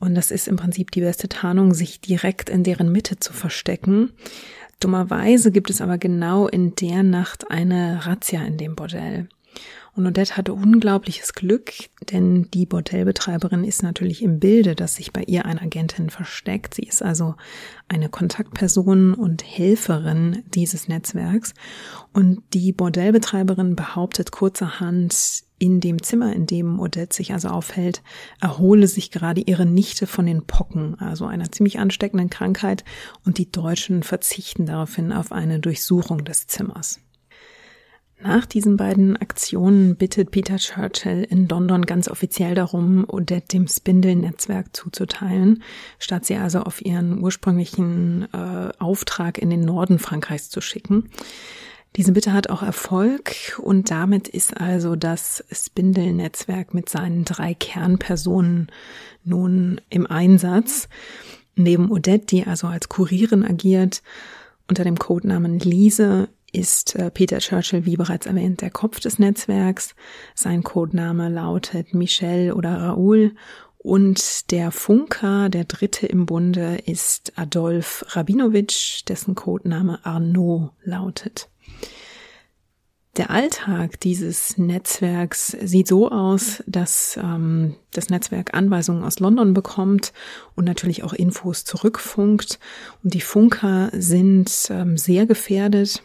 Und 0.00 0.16
das 0.16 0.32
ist 0.32 0.48
im 0.48 0.56
Prinzip 0.56 0.90
die 0.90 1.02
beste 1.02 1.28
Tarnung, 1.28 1.72
sich 1.72 2.00
direkt 2.00 2.50
in 2.50 2.64
deren 2.64 2.90
Mitte 2.90 3.18
zu 3.20 3.32
verstecken. 3.32 4.12
Dummerweise 4.80 5.52
gibt 5.52 5.70
es 5.70 5.80
aber 5.80 5.98
genau 5.98 6.48
in 6.48 6.74
der 6.74 7.04
Nacht 7.04 7.50
eine 7.50 8.04
Razzia 8.04 8.44
in 8.44 8.58
dem 8.58 8.74
Bordell. 8.74 9.28
Und 9.96 10.06
Odette 10.06 10.36
hatte 10.36 10.52
unglaubliches 10.52 11.34
Glück, 11.34 11.72
denn 12.10 12.50
die 12.52 12.66
Bordellbetreiberin 12.66 13.62
ist 13.62 13.84
natürlich 13.84 14.22
im 14.22 14.40
Bilde, 14.40 14.74
dass 14.74 14.96
sich 14.96 15.12
bei 15.12 15.22
ihr 15.22 15.46
eine 15.46 15.62
Agentin 15.62 16.10
versteckt. 16.10 16.74
Sie 16.74 16.82
ist 16.82 17.00
also 17.00 17.36
eine 17.86 18.08
Kontaktperson 18.08 19.14
und 19.14 19.44
Helferin 19.44 20.42
dieses 20.52 20.88
Netzwerks. 20.88 21.54
Und 22.12 22.42
die 22.54 22.72
Bordellbetreiberin 22.72 23.76
behauptet 23.76 24.32
kurzerhand, 24.32 25.44
in 25.58 25.80
dem 25.80 26.02
Zimmer, 26.02 26.32
in 26.32 26.46
dem 26.46 26.80
Odette 26.80 27.14
sich 27.14 27.32
also 27.32 27.48
aufhält, 27.48 28.02
erhole 28.40 28.88
sich 28.88 29.12
gerade 29.12 29.40
ihre 29.40 29.64
Nichte 29.64 30.08
von 30.08 30.26
den 30.26 30.44
Pocken, 30.44 30.98
also 30.98 31.26
einer 31.26 31.52
ziemlich 31.52 31.78
ansteckenden 31.78 32.28
Krankheit, 32.30 32.84
und 33.24 33.38
die 33.38 33.50
Deutschen 33.50 34.02
verzichten 34.02 34.66
daraufhin 34.66 35.12
auf 35.12 35.30
eine 35.30 35.60
Durchsuchung 35.60 36.24
des 36.24 36.48
Zimmers. 36.48 37.00
Nach 38.26 38.46
diesen 38.46 38.78
beiden 38.78 39.18
Aktionen 39.18 39.96
bittet 39.96 40.30
Peter 40.30 40.56
Churchill 40.56 41.26
in 41.28 41.46
London 41.46 41.82
ganz 41.84 42.08
offiziell 42.08 42.54
darum, 42.54 43.04
Odette 43.06 43.48
dem 43.48 43.68
Spindle-Netzwerk 43.68 44.74
zuzuteilen, 44.74 45.62
statt 45.98 46.24
sie 46.24 46.36
also 46.36 46.60
auf 46.60 46.82
ihren 46.82 47.22
ursprünglichen 47.22 48.26
äh, 48.32 48.70
Auftrag 48.78 49.36
in 49.36 49.50
den 49.50 49.60
Norden 49.60 49.98
Frankreichs 49.98 50.48
zu 50.48 50.62
schicken. 50.62 51.10
Diese 51.96 52.12
Bitte 52.12 52.32
hat 52.32 52.48
auch 52.48 52.62
Erfolg 52.62 53.60
und 53.62 53.90
damit 53.90 54.26
ist 54.26 54.58
also 54.58 54.96
das 54.96 55.44
Spindle-Netzwerk 55.52 56.72
mit 56.72 56.88
seinen 56.88 57.26
drei 57.26 57.52
Kernpersonen 57.52 58.68
nun 59.22 59.82
im 59.90 60.06
Einsatz. 60.06 60.88
Neben 61.56 61.90
Odette, 61.90 62.24
die 62.24 62.46
also 62.46 62.68
als 62.68 62.88
Kurierin 62.88 63.44
agiert, 63.44 64.02
unter 64.66 64.82
dem 64.82 64.98
Codenamen 64.98 65.58
Lise 65.58 66.30
ist 66.54 66.96
äh, 66.96 67.10
Peter 67.10 67.38
Churchill, 67.38 67.84
wie 67.84 67.96
bereits 67.96 68.26
erwähnt, 68.26 68.60
der 68.60 68.70
Kopf 68.70 69.00
des 69.00 69.18
Netzwerks. 69.18 69.94
Sein 70.34 70.62
Codename 70.62 71.28
lautet 71.28 71.94
Michel 71.94 72.52
oder 72.52 72.76
Raoul. 72.76 73.34
Und 73.78 74.50
der 74.50 74.70
Funker, 74.70 75.50
der 75.50 75.64
dritte 75.64 76.06
im 76.06 76.24
Bunde, 76.24 76.78
ist 76.86 77.32
Adolf 77.36 78.04
Rabinowitsch, 78.08 79.02
dessen 79.06 79.34
Codename 79.34 80.04
Arnaud 80.06 80.70
lautet. 80.82 81.50
Der 83.16 83.30
Alltag 83.30 84.00
dieses 84.00 84.58
Netzwerks 84.58 85.56
sieht 85.62 85.86
so 85.86 86.10
aus, 86.10 86.64
dass 86.66 87.16
ähm, 87.22 87.76
das 87.92 88.08
Netzwerk 88.08 88.54
Anweisungen 88.54 89.04
aus 89.04 89.20
London 89.20 89.54
bekommt 89.54 90.12
und 90.56 90.64
natürlich 90.64 91.04
auch 91.04 91.12
Infos 91.12 91.64
zurückfunkt. 91.64 92.58
Und 93.04 93.14
die 93.14 93.20
Funker 93.20 93.90
sind 93.92 94.50
ähm, 94.70 94.96
sehr 94.96 95.26
gefährdet. 95.26 96.02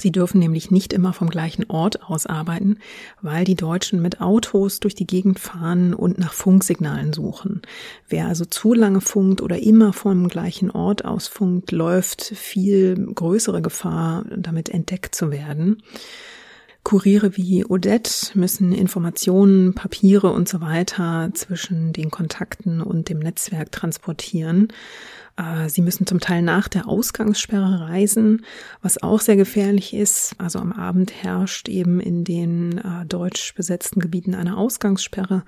Sie 0.00 0.12
dürfen 0.12 0.38
nämlich 0.38 0.70
nicht 0.70 0.92
immer 0.92 1.12
vom 1.12 1.28
gleichen 1.28 1.68
Ort 1.68 2.02
aus 2.04 2.26
arbeiten, 2.26 2.78
weil 3.20 3.44
die 3.44 3.56
Deutschen 3.56 4.00
mit 4.00 4.20
Autos 4.20 4.80
durch 4.80 4.94
die 4.94 5.06
Gegend 5.06 5.38
fahren 5.38 5.92
und 5.92 6.18
nach 6.18 6.32
Funksignalen 6.32 7.12
suchen. 7.12 7.62
Wer 8.08 8.26
also 8.26 8.44
zu 8.44 8.74
lange 8.74 9.00
funkt 9.00 9.40
oder 9.40 9.58
immer 9.58 9.92
vom 9.92 10.28
gleichen 10.28 10.70
Ort 10.70 11.04
aus 11.04 11.26
funkt, 11.26 11.72
läuft 11.72 12.22
viel 12.22 12.96
größere 13.14 13.60
Gefahr, 13.60 14.24
damit 14.34 14.68
entdeckt 14.68 15.14
zu 15.14 15.30
werden. 15.30 15.82
Kuriere 16.84 17.36
wie 17.36 17.66
Odette 17.66 18.30
müssen 18.32 18.72
Informationen, 18.72 19.74
Papiere 19.74 20.30
und 20.30 20.48
so 20.48 20.62
weiter 20.62 21.30
zwischen 21.34 21.92
den 21.92 22.10
Kontakten 22.10 22.80
und 22.80 23.10
dem 23.10 23.18
Netzwerk 23.18 23.70
transportieren. 23.72 24.68
Äh, 25.38 25.68
sie 25.68 25.80
müssen 25.80 26.06
zum 26.06 26.20
Teil 26.20 26.42
nach 26.42 26.68
der 26.68 26.88
Ausgangssperre 26.88 27.88
reisen, 27.88 28.44
was 28.82 29.02
auch 29.02 29.20
sehr 29.20 29.36
gefährlich 29.36 29.94
ist. 29.94 30.34
Also 30.38 30.58
am 30.58 30.72
Abend 30.72 31.12
herrscht 31.12 31.68
eben 31.68 32.00
in 32.00 32.24
den 32.24 32.78
äh, 32.78 33.06
deutsch 33.06 33.54
besetzten 33.54 34.00
Gebieten 34.00 34.34
eine 34.34 34.56
Ausgangssperre. 34.56 35.44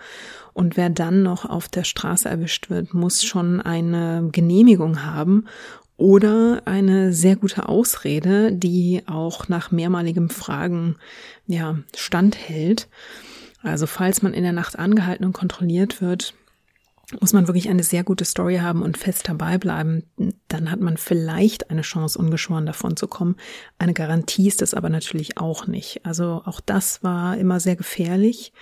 Und 0.53 0.77
wer 0.77 0.89
dann 0.89 1.23
noch 1.23 1.45
auf 1.45 1.69
der 1.69 1.85
Straße 1.85 2.29
erwischt 2.29 2.71
wird, 2.71 2.95
muss 2.95 3.25
schon 3.25 3.61
eine 3.61 4.29
Genehmigung 4.33 5.05
haben 5.05 5.47
oder 5.97 6.63
eine 6.65 7.13
sehr 7.13 7.37
gute 7.37 7.69
Ausrede, 7.69 8.53
die 8.53 9.03
auch 9.07 9.49
nach 9.49 9.71
mehrmaligem 9.71 10.31
Fragen 10.31 10.97
ja 11.47 11.79
standhält. 11.95 12.89
Also 13.63 13.87
falls 13.87 14.23
man 14.23 14.33
in 14.33 14.43
der 14.43 14.53
Nacht 14.55 14.79
angehalten 14.79 15.27
und 15.27 15.35
kontrolliert 15.35 16.01
wird, 16.01 16.33
muss 17.19 17.33
man 17.33 17.49
wirklich 17.49 17.69
eine 17.69 17.83
sehr 17.83 18.05
gute 18.05 18.25
Story 18.25 18.59
haben 18.59 18.83
und 18.83 18.97
fest 18.97 19.29
dabei 19.29 19.59
bleiben. 19.59 20.05
Dann 20.49 20.71
hat 20.71 20.81
man 20.81 20.97
vielleicht 20.97 21.71
eine 21.71 21.83
Chance, 21.83 22.19
ungeschoren 22.19 22.67
davon 22.67 22.97
zu 22.97 23.09
kommen. 23.09 23.37
Eine 23.79 23.95
Garantie 23.95 24.47
ist 24.47 24.63
es 24.63 24.75
aber 24.75 24.89
natürlich 24.89 25.39
auch 25.39 25.67
nicht. 25.67 26.05
Also 26.07 26.43
auch 26.45 26.61
das 26.61 27.03
war 27.03 27.37
immer 27.37 27.59
sehr 27.59 27.77
gefährlich. 27.77 28.53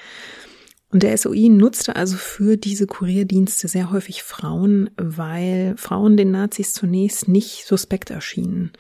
Und 0.91 1.03
der 1.03 1.17
SOI 1.19 1.51
nutzte 1.51 1.97
also 1.97 2.17
für 2.17 2.57
diese 2.57 2.87
Kurierdienste 2.87 3.69
sehr 3.69 3.91
häufig 3.91 4.23
Frauen, 4.23 4.89
weil 4.97 5.75
Frauen 5.77 6.17
den 6.17 6.31
Nazis 6.31 6.73
zunächst 6.73 7.29
nicht 7.29 7.67
suspekt 7.67 8.11
erschienen. 8.11 8.73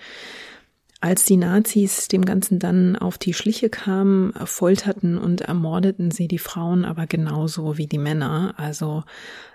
Als 1.00 1.24
die 1.24 1.36
Nazis 1.36 2.08
dem 2.08 2.24
Ganzen 2.24 2.58
dann 2.58 2.96
auf 2.96 3.18
die 3.18 3.32
Schliche 3.32 3.70
kamen, 3.70 4.32
folterten 4.32 5.16
und 5.16 5.42
ermordeten 5.42 6.10
sie 6.10 6.26
die 6.26 6.40
Frauen 6.40 6.84
aber 6.84 7.06
genauso 7.06 7.78
wie 7.78 7.86
die 7.86 7.98
Männer. 7.98 8.54
Also 8.56 9.04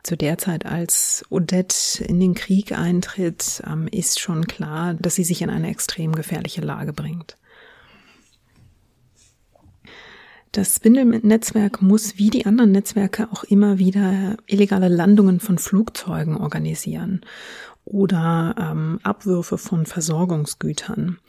zu 0.04 0.16
der 0.16 0.38
Zeit, 0.38 0.66
als 0.66 1.26
Odette 1.30 2.02
in 2.06 2.22
den 2.22 2.34
Krieg 2.34 2.72
eintritt, 2.72 3.62
ähm, 3.68 3.90
ist 3.92 4.22
schon 4.22 4.48
klar, 4.48 4.94
dass 4.94 5.16
sie 5.16 5.26
sich 5.26 5.42
in 5.42 5.50
eine 5.50 5.70
extrem 5.70 6.14
gefährliche 6.14 6.62
Lage 6.62 6.94
bringt. 6.94 7.38
Das 10.54 10.76
Spindle-Netzwerk 10.76 11.82
muss 11.82 12.20
wie 12.20 12.30
die 12.30 12.46
anderen 12.46 12.72
Netzwerke 12.72 13.28
auch 13.32 13.44
immer 13.44 13.80
wieder 13.80 14.38
illegale 14.46 14.88
Landungen 14.88 15.40
von 15.42 15.58
Flugzeugen 15.58 16.38
organisieren 16.38 17.22
oder 17.86 18.56
ähm, 18.58 19.00
Abwürfe 19.04 19.58
von 19.58 19.86
Versorgungsgütern. 19.86 21.20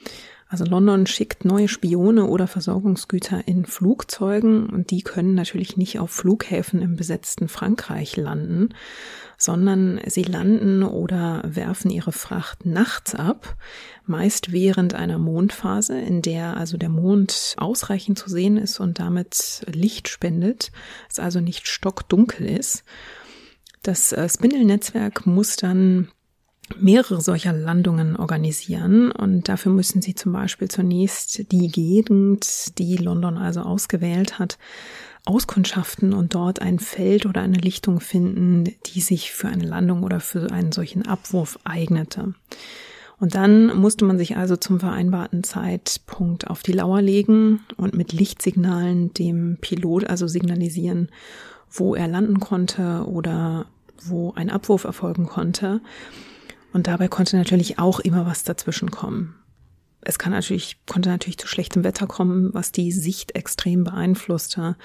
Also 0.54 0.66
London 0.66 1.06
schickt 1.06 1.44
neue 1.44 1.66
Spione 1.66 2.26
oder 2.26 2.46
Versorgungsgüter 2.46 3.48
in 3.48 3.64
Flugzeugen 3.64 4.68
und 4.68 4.92
die 4.92 5.02
können 5.02 5.34
natürlich 5.34 5.76
nicht 5.76 5.98
auf 5.98 6.12
Flughäfen 6.12 6.80
im 6.80 6.94
besetzten 6.94 7.48
Frankreich 7.48 8.16
landen, 8.16 8.68
sondern 9.36 10.00
sie 10.06 10.22
landen 10.22 10.84
oder 10.84 11.42
werfen 11.44 11.90
ihre 11.90 12.12
Fracht 12.12 12.66
nachts 12.66 13.16
ab, 13.16 13.56
meist 14.06 14.52
während 14.52 14.94
einer 14.94 15.18
Mondphase, 15.18 15.98
in 15.98 16.22
der 16.22 16.56
also 16.56 16.76
der 16.76 16.90
Mond 16.90 17.56
ausreichend 17.56 18.18
zu 18.18 18.30
sehen 18.30 18.56
ist 18.56 18.78
und 18.78 19.00
damit 19.00 19.64
Licht 19.66 20.08
spendet, 20.08 20.70
es 21.10 21.18
also 21.18 21.40
nicht 21.40 21.66
stockdunkel 21.66 22.46
ist. 22.46 22.84
Das 23.82 24.12
äh, 24.12 24.28
Spindle-Netzwerk 24.28 25.26
muss 25.26 25.56
dann 25.56 26.12
mehrere 26.79 27.20
solcher 27.20 27.53
Landungen 27.53 28.16
organisieren 28.16 29.11
und 29.11 29.48
dafür 29.48 29.72
müssen 29.72 30.03
sie 30.03 30.14
zum 30.14 30.33
Beispiel 30.33 30.68
zunächst 30.68 31.53
die 31.53 31.68
Gegend, 31.68 32.79
die 32.79 32.96
London 32.96 33.37
also 33.37 33.61
ausgewählt 33.61 34.38
hat, 34.38 34.59
auskundschaften 35.27 36.12
und 36.12 36.35
dort 36.35 36.61
ein 36.61 36.79
Feld 36.79 37.27
oder 37.27 37.40
eine 37.40 37.59
Lichtung 37.59 38.00
finden, 38.00 38.74
die 38.87 39.00
sich 39.00 39.33
für 39.33 39.48
eine 39.48 39.64
Landung 39.64 40.03
oder 40.03 40.20
für 40.20 40.50
einen 40.50 40.72
solchen 40.72 41.07
Abwurf 41.07 41.59
eignete. 41.64 42.35
Und 43.20 43.35
dann 43.35 43.74
musste 43.77 44.05
man 44.05 44.18
sich 44.18 44.37
also 44.37 44.57
zum 44.57 44.81
vereinbarten 44.81 45.44
Zeitpunkt 45.44 46.48
auf 46.48 46.62
die 46.62 46.72
Lauer 46.72 47.00
legen 47.00 47.61
und 47.77 47.94
mit 47.94 48.12
Lichtsignalen 48.12 49.14
dem 49.14 49.59
Pilot 49.61 50.07
also 50.07 50.27
signalisieren, 50.27 51.09
wo 51.70 51.94
er 51.94 52.09
landen 52.09 52.40
konnte 52.40 53.07
oder 53.07 53.66
wo 54.05 54.33
ein 54.35 54.50
Abwurf 54.50 54.85
erfolgen 54.85 55.27
konnte. 55.27 55.81
Und 56.74 56.88
dabei 56.88 57.06
konnte 57.06 57.37
natürlich 57.37 57.78
auch 57.78 58.00
immer 58.00 58.26
was 58.26 58.42
dazwischen 58.42 58.90
kommen. 58.90 59.37
Es 60.00 60.18
kann 60.18 60.32
natürlich, 60.32 60.76
konnte 60.87 61.08
natürlich 61.08 61.38
zu 61.38 61.46
schlechtem 61.46 61.84
Wetter 61.84 62.08
kommen, 62.08 62.52
was 62.52 62.72
die 62.72 62.90
Sicht 62.90 63.37
extrem 63.37 63.84
beeinflusste. 63.84 64.76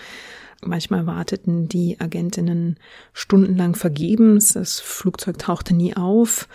Manchmal 0.63 1.07
warteten 1.07 1.67
die 1.67 1.99
Agentinnen 1.99 2.77
stundenlang 3.11 3.75
vergebens, 3.75 4.53
das 4.53 4.79
Flugzeug 4.79 5.39
tauchte 5.39 5.73
nie 5.73 5.95
auf 5.97 6.47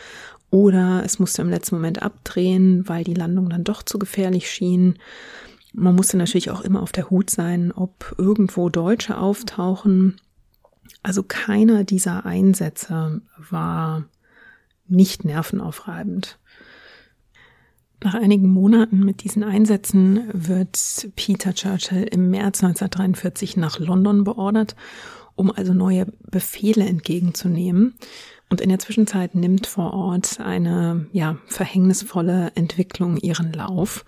oder 0.50 1.02
es 1.04 1.18
musste 1.18 1.42
im 1.42 1.50
letzten 1.50 1.74
Moment 1.74 2.00
abdrehen, 2.00 2.88
weil 2.88 3.02
die 3.02 3.14
Landung 3.14 3.50
dann 3.50 3.64
doch 3.64 3.82
zu 3.82 3.98
gefährlich 3.98 4.48
schien. 4.48 5.00
Man 5.72 5.96
musste 5.96 6.16
natürlich 6.16 6.50
auch 6.50 6.60
immer 6.60 6.80
auf 6.80 6.92
der 6.92 7.10
Hut 7.10 7.28
sein, 7.28 7.72
ob 7.72 8.14
irgendwo 8.18 8.68
Deutsche 8.68 9.18
auftauchen. 9.18 10.20
Also 11.02 11.24
keiner 11.24 11.82
dieser 11.82 12.24
Einsätze 12.24 13.20
war 13.50 14.04
nicht 14.86 15.24
nervenaufreibend. 15.24 16.38
Nach 18.02 18.14
einigen 18.14 18.50
Monaten 18.50 19.00
mit 19.00 19.24
diesen 19.24 19.42
Einsätzen 19.42 20.28
wird 20.32 21.08
Peter 21.16 21.54
Churchill 21.54 22.02
im 22.02 22.28
März 22.28 22.62
1943 22.62 23.56
nach 23.56 23.78
London 23.78 24.24
beordert, 24.24 24.76
um 25.36 25.50
also 25.50 25.72
neue 25.72 26.06
Befehle 26.20 26.84
entgegenzunehmen. 26.84 27.94
Und 28.50 28.60
in 28.60 28.68
der 28.68 28.78
Zwischenzeit 28.78 29.34
nimmt 29.34 29.66
vor 29.66 29.94
Ort 29.94 30.38
eine, 30.38 31.06
ja, 31.12 31.38
verhängnisvolle 31.46 32.52
Entwicklung 32.54 33.16
ihren 33.16 33.52
Lauf. 33.52 34.04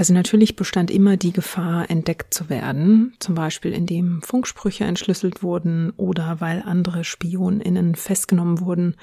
Also 0.00 0.14
natürlich 0.14 0.56
bestand 0.56 0.90
immer 0.90 1.18
die 1.18 1.30
Gefahr, 1.30 1.90
entdeckt 1.90 2.32
zu 2.32 2.48
werden, 2.48 3.12
zum 3.18 3.34
Beispiel 3.34 3.74
indem 3.74 4.22
Funksprüche 4.22 4.84
entschlüsselt 4.84 5.42
wurden 5.42 5.90
oder 5.98 6.40
weil 6.40 6.62
andere 6.62 7.04
SpionInnen 7.04 7.96
festgenommen 7.96 8.60
wurden 8.60 8.96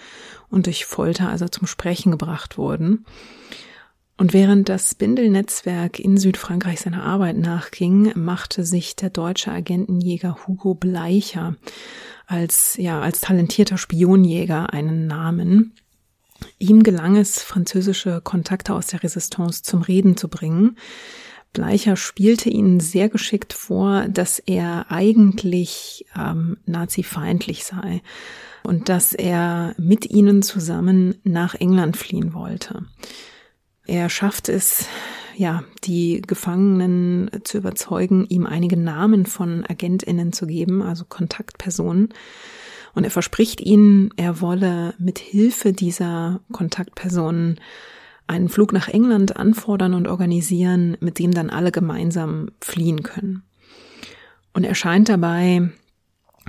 und 0.49 0.65
durch 0.65 0.87
Folter 0.87 1.29
also 1.29 1.47
zum 1.49 1.67
Sprechen 1.67 2.09
gebracht 2.09 2.57
wurden. 2.57 3.05
Und 4.17 4.33
während 4.33 4.69
das 4.69 4.89
Spindel-Netzwerk 4.89 5.99
in 5.99 6.17
Südfrankreich 6.17 6.79
seiner 6.79 7.03
Arbeit 7.03 7.37
nachging, 7.37 8.11
machte 8.15 8.63
sich 8.63 8.95
der 8.95 9.11
deutsche 9.11 9.51
Agentenjäger 9.51 10.47
Hugo 10.47 10.73
Bleicher 10.73 11.57
als, 12.25 12.75
ja, 12.75 13.01
als 13.01 13.21
talentierter 13.21 13.77
Spionjäger 13.77 14.73
einen 14.73 15.05
Namen. 15.05 15.75
Ihm 16.59 16.83
gelang 16.83 17.15
es, 17.15 17.41
französische 17.41 18.21
Kontakte 18.21 18.73
aus 18.73 18.87
der 18.87 19.03
Resistance 19.03 19.63
zum 19.63 19.81
Reden 19.81 20.17
zu 20.17 20.27
bringen. 20.27 20.77
Bleicher 21.53 21.95
spielte 21.95 22.49
ihnen 22.49 22.79
sehr 22.79 23.09
geschickt 23.09 23.53
vor, 23.53 24.07
dass 24.09 24.39
er 24.39 24.91
eigentlich 24.91 26.05
ähm, 26.15 26.57
nazifeindlich 26.65 27.63
sei 27.63 28.01
und 28.63 28.89
dass 28.89 29.13
er 29.13 29.73
mit 29.77 30.09
ihnen 30.09 30.41
zusammen 30.43 31.15
nach 31.23 31.55
England 31.55 31.97
fliehen 31.97 32.33
wollte. 32.33 32.85
Er 33.85 34.09
schafft 34.09 34.49
es, 34.49 34.85
ja, 35.35 35.63
die 35.83 36.21
Gefangenen 36.21 37.29
zu 37.43 37.57
überzeugen, 37.59 38.25
ihm 38.25 38.45
einige 38.45 38.75
Namen 38.75 39.25
von 39.25 39.65
Agentinnen 39.65 40.33
zu 40.33 40.47
geben, 40.47 40.81
also 40.81 41.05
Kontaktpersonen, 41.05 42.09
und 42.97 43.03
er 43.03 43.11
verspricht 43.11 43.61
ihnen, 43.61 44.09
er 44.17 44.41
wolle 44.41 44.95
mit 44.97 45.19
Hilfe 45.19 45.71
dieser 45.71 46.41
Kontaktpersonen 46.51 47.59
einen 48.25 48.49
Flug 48.49 48.73
nach 48.73 48.87
England 48.87 49.37
anfordern 49.37 49.93
und 49.93 50.07
organisieren, 50.07 50.97
mit 50.99 51.19
dem 51.19 51.31
dann 51.31 51.51
alle 51.51 51.71
gemeinsam 51.71 52.49
fliehen 52.59 53.03
können. 53.03 53.43
Und 54.51 54.63
er 54.63 54.73
scheint 54.73 55.09
dabei 55.09 55.69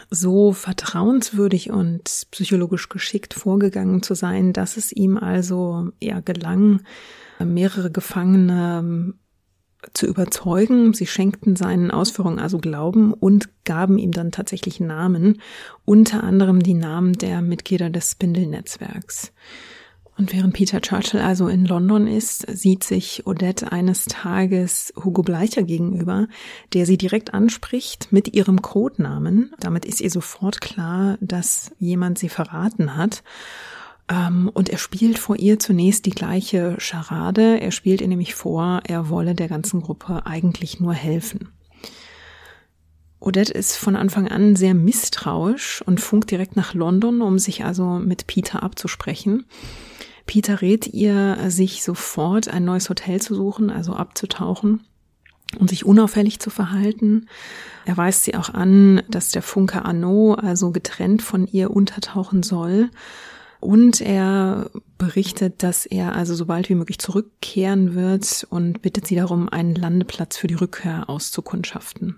so 0.08 0.54
vertrauenswürdig 0.54 1.70
und 1.70 2.04
psychologisch 2.30 2.88
geschickt 2.88 3.34
vorgegangen 3.34 4.02
zu 4.02 4.14
sein, 4.14 4.54
dass 4.54 4.78
es 4.78 4.90
ihm 4.90 5.18
also 5.18 5.90
ja 6.00 6.20
gelang, 6.20 6.80
mehrere 7.38 7.90
Gefangene 7.90 9.12
zu 9.92 10.06
überzeugen. 10.06 10.92
Sie 10.94 11.06
schenkten 11.06 11.56
seinen 11.56 11.90
Ausführungen 11.90 12.38
also 12.38 12.58
Glauben 12.58 13.12
und 13.12 13.48
gaben 13.64 13.98
ihm 13.98 14.12
dann 14.12 14.32
tatsächlich 14.32 14.80
Namen, 14.80 15.40
unter 15.84 16.24
anderem 16.24 16.62
die 16.62 16.74
Namen 16.74 17.12
der 17.14 17.42
Mitglieder 17.42 17.90
des 17.90 18.12
Spindle-Netzwerks. 18.12 19.32
Und 20.18 20.32
während 20.32 20.52
Peter 20.52 20.80
Churchill 20.80 21.20
also 21.20 21.46
in 21.46 21.64
London 21.64 22.08
ist, 22.08 22.44
sieht 22.50 22.82
sich 22.82 23.24
Odette 23.24 23.70
eines 23.70 24.06
Tages 24.06 24.92
Hugo 24.96 25.22
Bleicher 25.22 25.62
gegenüber, 25.62 26.26
der 26.74 26.86
sie 26.86 26.98
direkt 26.98 27.34
anspricht 27.34 28.08
mit 28.10 28.34
ihrem 28.34 28.60
Codenamen. 28.60 29.52
Damit 29.60 29.84
ist 29.84 30.00
ihr 30.00 30.10
sofort 30.10 30.60
klar, 30.60 31.18
dass 31.20 31.70
jemand 31.78 32.18
sie 32.18 32.28
verraten 32.28 32.96
hat. 32.96 33.22
Ähm, 34.08 34.50
und 34.52 34.68
er 34.68 34.78
spielt 34.78 35.18
vor 35.18 35.36
ihr 35.36 35.58
zunächst 35.58 36.06
die 36.06 36.10
gleiche 36.10 36.76
Scharade. 36.78 37.60
Er 37.60 37.70
spielt 37.70 38.00
ihr 38.00 38.08
nämlich 38.08 38.34
vor, 38.34 38.80
er 38.84 39.08
wolle 39.08 39.34
der 39.34 39.48
ganzen 39.48 39.80
Gruppe 39.82 40.26
eigentlich 40.26 40.80
nur 40.80 40.94
helfen. 40.94 41.50
Odette 43.20 43.52
ist 43.52 43.76
von 43.76 43.96
Anfang 43.96 44.28
an 44.28 44.54
sehr 44.54 44.74
misstrauisch 44.74 45.82
und 45.84 46.00
funkt 46.00 46.30
direkt 46.30 46.56
nach 46.56 46.72
London, 46.74 47.20
um 47.20 47.38
sich 47.38 47.64
also 47.64 47.98
mit 47.98 48.26
Peter 48.26 48.62
abzusprechen. 48.62 49.44
Peter 50.24 50.62
rät 50.62 50.86
ihr, 50.86 51.38
sich 51.48 51.82
sofort 51.82 52.48
ein 52.48 52.64
neues 52.64 52.88
Hotel 52.90 53.20
zu 53.20 53.34
suchen, 53.34 53.70
also 53.70 53.94
abzutauchen 53.94 54.84
und 55.58 55.70
sich 55.70 55.84
unauffällig 55.84 56.38
zu 56.38 56.50
verhalten. 56.50 57.26
Er 57.86 57.96
weist 57.96 58.24
sie 58.24 58.36
auch 58.36 58.50
an, 58.50 59.02
dass 59.08 59.30
der 59.30 59.42
Funke 59.42 59.84
Arnaud 59.84 60.38
also 60.38 60.70
getrennt 60.70 61.22
von 61.22 61.46
ihr 61.46 61.70
untertauchen 61.70 62.42
soll 62.42 62.90
und 63.60 64.00
er 64.00 64.70
berichtet, 64.98 65.62
dass 65.62 65.86
er 65.86 66.14
also 66.14 66.34
so 66.34 66.46
bald 66.46 66.68
wie 66.68 66.74
möglich 66.74 66.98
zurückkehren 66.98 67.94
wird 67.94 68.46
und 68.50 68.82
bittet 68.82 69.06
sie 69.06 69.16
darum, 69.16 69.48
einen 69.48 69.74
Landeplatz 69.74 70.36
für 70.36 70.46
die 70.46 70.54
Rückkehr 70.54 71.08
auszukundschaften. 71.08 72.16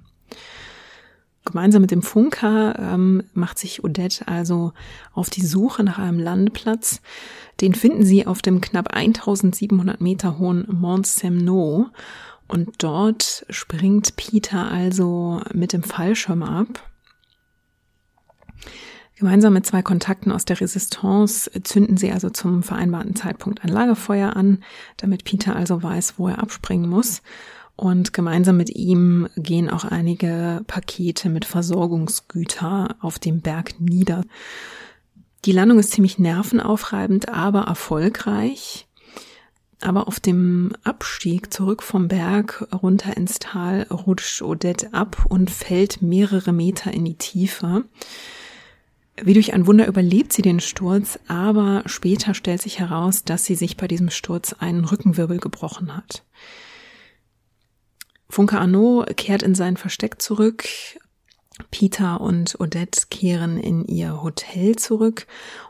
Gemeinsam 1.44 1.80
mit 1.80 1.90
dem 1.90 2.02
Funker 2.02 2.78
ähm, 2.78 3.22
macht 3.32 3.58
sich 3.58 3.82
Odette 3.82 4.28
also 4.28 4.72
auf 5.14 5.30
die 5.30 5.44
Suche 5.44 5.82
nach 5.82 5.98
einem 5.98 6.18
Landeplatz. 6.18 7.00
Den 7.62 7.74
finden 7.74 8.04
sie 8.04 8.26
auf 8.26 8.42
dem 8.42 8.60
knapp 8.60 8.94
1700 8.94 10.00
Meter 10.00 10.38
hohen 10.38 10.66
Mont 10.70 11.06
Semno. 11.06 11.88
Und 12.46 12.82
dort 12.82 13.46
springt 13.48 14.16
Peter 14.16 14.70
also 14.70 15.40
mit 15.54 15.72
dem 15.72 15.82
Fallschirm 15.82 16.42
ab. 16.42 16.90
Gemeinsam 19.20 19.52
mit 19.52 19.66
zwei 19.66 19.82
Kontakten 19.82 20.32
aus 20.32 20.46
der 20.46 20.58
Resistance 20.62 21.50
zünden 21.62 21.98
sie 21.98 22.10
also 22.10 22.30
zum 22.30 22.62
vereinbarten 22.62 23.14
Zeitpunkt 23.14 23.62
ein 23.62 23.68
Lagerfeuer 23.68 24.34
an, 24.34 24.64
damit 24.96 25.24
Peter 25.24 25.54
also 25.54 25.82
weiß, 25.82 26.14
wo 26.16 26.28
er 26.28 26.38
abspringen 26.38 26.88
muss. 26.88 27.20
Und 27.76 28.14
gemeinsam 28.14 28.56
mit 28.56 28.70
ihm 28.70 29.28
gehen 29.36 29.68
auch 29.68 29.84
einige 29.84 30.62
Pakete 30.66 31.28
mit 31.28 31.44
Versorgungsgüter 31.44 32.96
auf 33.00 33.18
dem 33.18 33.42
Berg 33.42 33.78
nieder. 33.78 34.24
Die 35.44 35.52
Landung 35.52 35.78
ist 35.78 35.90
ziemlich 35.90 36.18
nervenaufreibend, 36.18 37.28
aber 37.28 37.64
erfolgreich. 37.64 38.88
Aber 39.82 40.08
auf 40.08 40.18
dem 40.18 40.72
Abstieg 40.82 41.52
zurück 41.52 41.82
vom 41.82 42.08
Berg 42.08 42.66
runter 42.82 43.14
ins 43.18 43.38
Tal 43.38 43.82
rutscht 43.90 44.40
Odette 44.40 44.94
ab 44.94 45.26
und 45.28 45.50
fällt 45.50 46.00
mehrere 46.00 46.54
Meter 46.54 46.90
in 46.90 47.04
die 47.04 47.18
Tiefe. 47.18 47.84
Wie 49.22 49.34
durch 49.34 49.52
ein 49.52 49.66
Wunder 49.66 49.86
überlebt 49.86 50.32
sie 50.32 50.42
den 50.42 50.60
Sturz, 50.60 51.18
aber 51.28 51.82
später 51.86 52.32
stellt 52.34 52.62
sich 52.62 52.78
heraus, 52.78 53.24
dass 53.24 53.44
sie 53.44 53.54
sich 53.54 53.76
bei 53.76 53.86
diesem 53.86 54.10
Sturz 54.10 54.54
einen 54.54 54.84
Rückenwirbel 54.84 55.38
gebrochen 55.38 55.94
hat. 55.96 56.24
Funke 58.30 58.58
Arnaud 58.58 59.16
kehrt 59.16 59.42
in 59.42 59.54
sein 59.54 59.76
Versteck 59.76 60.22
zurück. 60.22 60.64
Peter 61.70 62.20
und 62.20 62.58
Odette 62.60 63.08
kehren 63.10 63.58
in 63.58 63.84
ihr 63.84 64.22
Hotel 64.22 64.76
zurück 64.76 65.26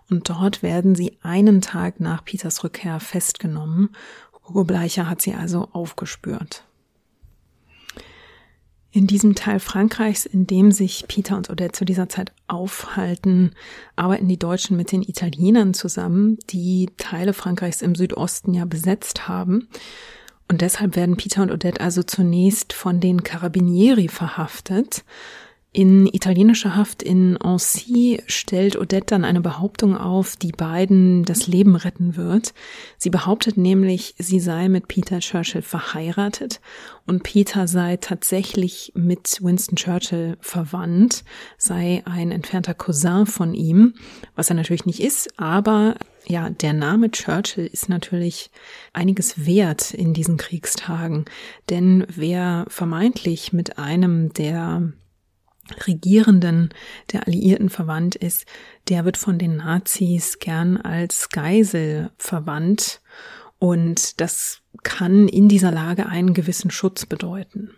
und 0.08 0.28
dort 0.28 0.62
werden 0.62 0.94
sie 0.94 1.18
einen 1.22 1.60
Tag 1.60 1.98
nach 1.98 2.24
Peters 2.24 2.62
Rückkehr 2.62 3.00
festgenommen. 3.00 3.90
Hugo 4.46 4.64
Bleicher 4.64 5.08
hat 5.08 5.20
sie 5.20 5.34
also 5.34 5.68
aufgespürt. 5.72 6.64
In 8.92 9.06
diesem 9.06 9.36
Teil 9.36 9.60
Frankreichs, 9.60 10.26
in 10.26 10.46
dem 10.46 10.72
sich 10.72 11.04
Peter 11.06 11.36
und 11.36 11.48
Odette 11.48 11.72
zu 11.72 11.84
dieser 11.84 12.08
Zeit 12.08 12.32
aufhalten, 12.48 13.52
arbeiten 13.94 14.26
die 14.26 14.38
Deutschen 14.38 14.76
mit 14.76 14.90
den 14.90 15.02
Italienern 15.02 15.74
zusammen, 15.74 16.38
die 16.50 16.90
Teile 16.96 17.32
Frankreichs 17.32 17.82
im 17.82 17.94
Südosten 17.94 18.52
ja 18.52 18.64
besetzt 18.64 19.28
haben. 19.28 19.68
Und 20.48 20.60
deshalb 20.60 20.96
werden 20.96 21.16
Peter 21.16 21.42
und 21.42 21.52
Odette 21.52 21.80
also 21.80 22.02
zunächst 22.02 22.72
von 22.72 22.98
den 22.98 23.22
Carabinieri 23.22 24.08
verhaftet 24.08 25.04
in 25.72 26.08
italienischer 26.08 26.74
Haft 26.74 27.00
in 27.00 27.36
Annecy 27.36 28.20
stellt 28.26 28.76
Odette 28.76 29.06
dann 29.06 29.24
eine 29.24 29.40
Behauptung 29.40 29.96
auf, 29.96 30.34
die 30.34 30.50
beiden 30.50 31.24
das 31.24 31.46
Leben 31.46 31.76
retten 31.76 32.16
wird. 32.16 32.54
Sie 32.98 33.10
behauptet 33.10 33.56
nämlich, 33.56 34.16
sie 34.18 34.40
sei 34.40 34.68
mit 34.68 34.88
Peter 34.88 35.20
Churchill 35.20 35.62
verheiratet 35.62 36.60
und 37.06 37.22
Peter 37.22 37.68
sei 37.68 37.98
tatsächlich 37.98 38.92
mit 38.96 39.38
Winston 39.42 39.76
Churchill 39.76 40.36
verwandt, 40.40 41.22
sei 41.56 42.02
ein 42.04 42.32
entfernter 42.32 42.74
Cousin 42.74 43.26
von 43.26 43.54
ihm, 43.54 43.94
was 44.34 44.50
er 44.50 44.56
natürlich 44.56 44.86
nicht 44.86 45.00
ist, 45.00 45.38
aber 45.38 45.94
ja, 46.26 46.50
der 46.50 46.72
Name 46.72 47.12
Churchill 47.12 47.66
ist 47.66 47.88
natürlich 47.88 48.50
einiges 48.92 49.46
wert 49.46 49.94
in 49.94 50.14
diesen 50.14 50.36
Kriegstagen, 50.36 51.26
denn 51.70 52.06
wer 52.08 52.66
vermeintlich 52.68 53.52
mit 53.52 53.78
einem 53.78 54.32
der 54.32 54.92
Regierenden 55.86 56.70
der 57.12 57.26
Alliierten 57.26 57.70
verwandt 57.70 58.16
ist, 58.16 58.46
der 58.88 59.04
wird 59.04 59.16
von 59.16 59.38
den 59.38 59.56
Nazis 59.56 60.38
gern 60.38 60.76
als 60.76 61.28
Geisel 61.28 62.10
verwandt 62.18 63.00
und 63.58 64.20
das 64.20 64.62
kann 64.82 65.28
in 65.28 65.48
dieser 65.48 65.70
Lage 65.70 66.06
einen 66.06 66.34
gewissen 66.34 66.70
Schutz 66.70 67.06
bedeuten. 67.06 67.70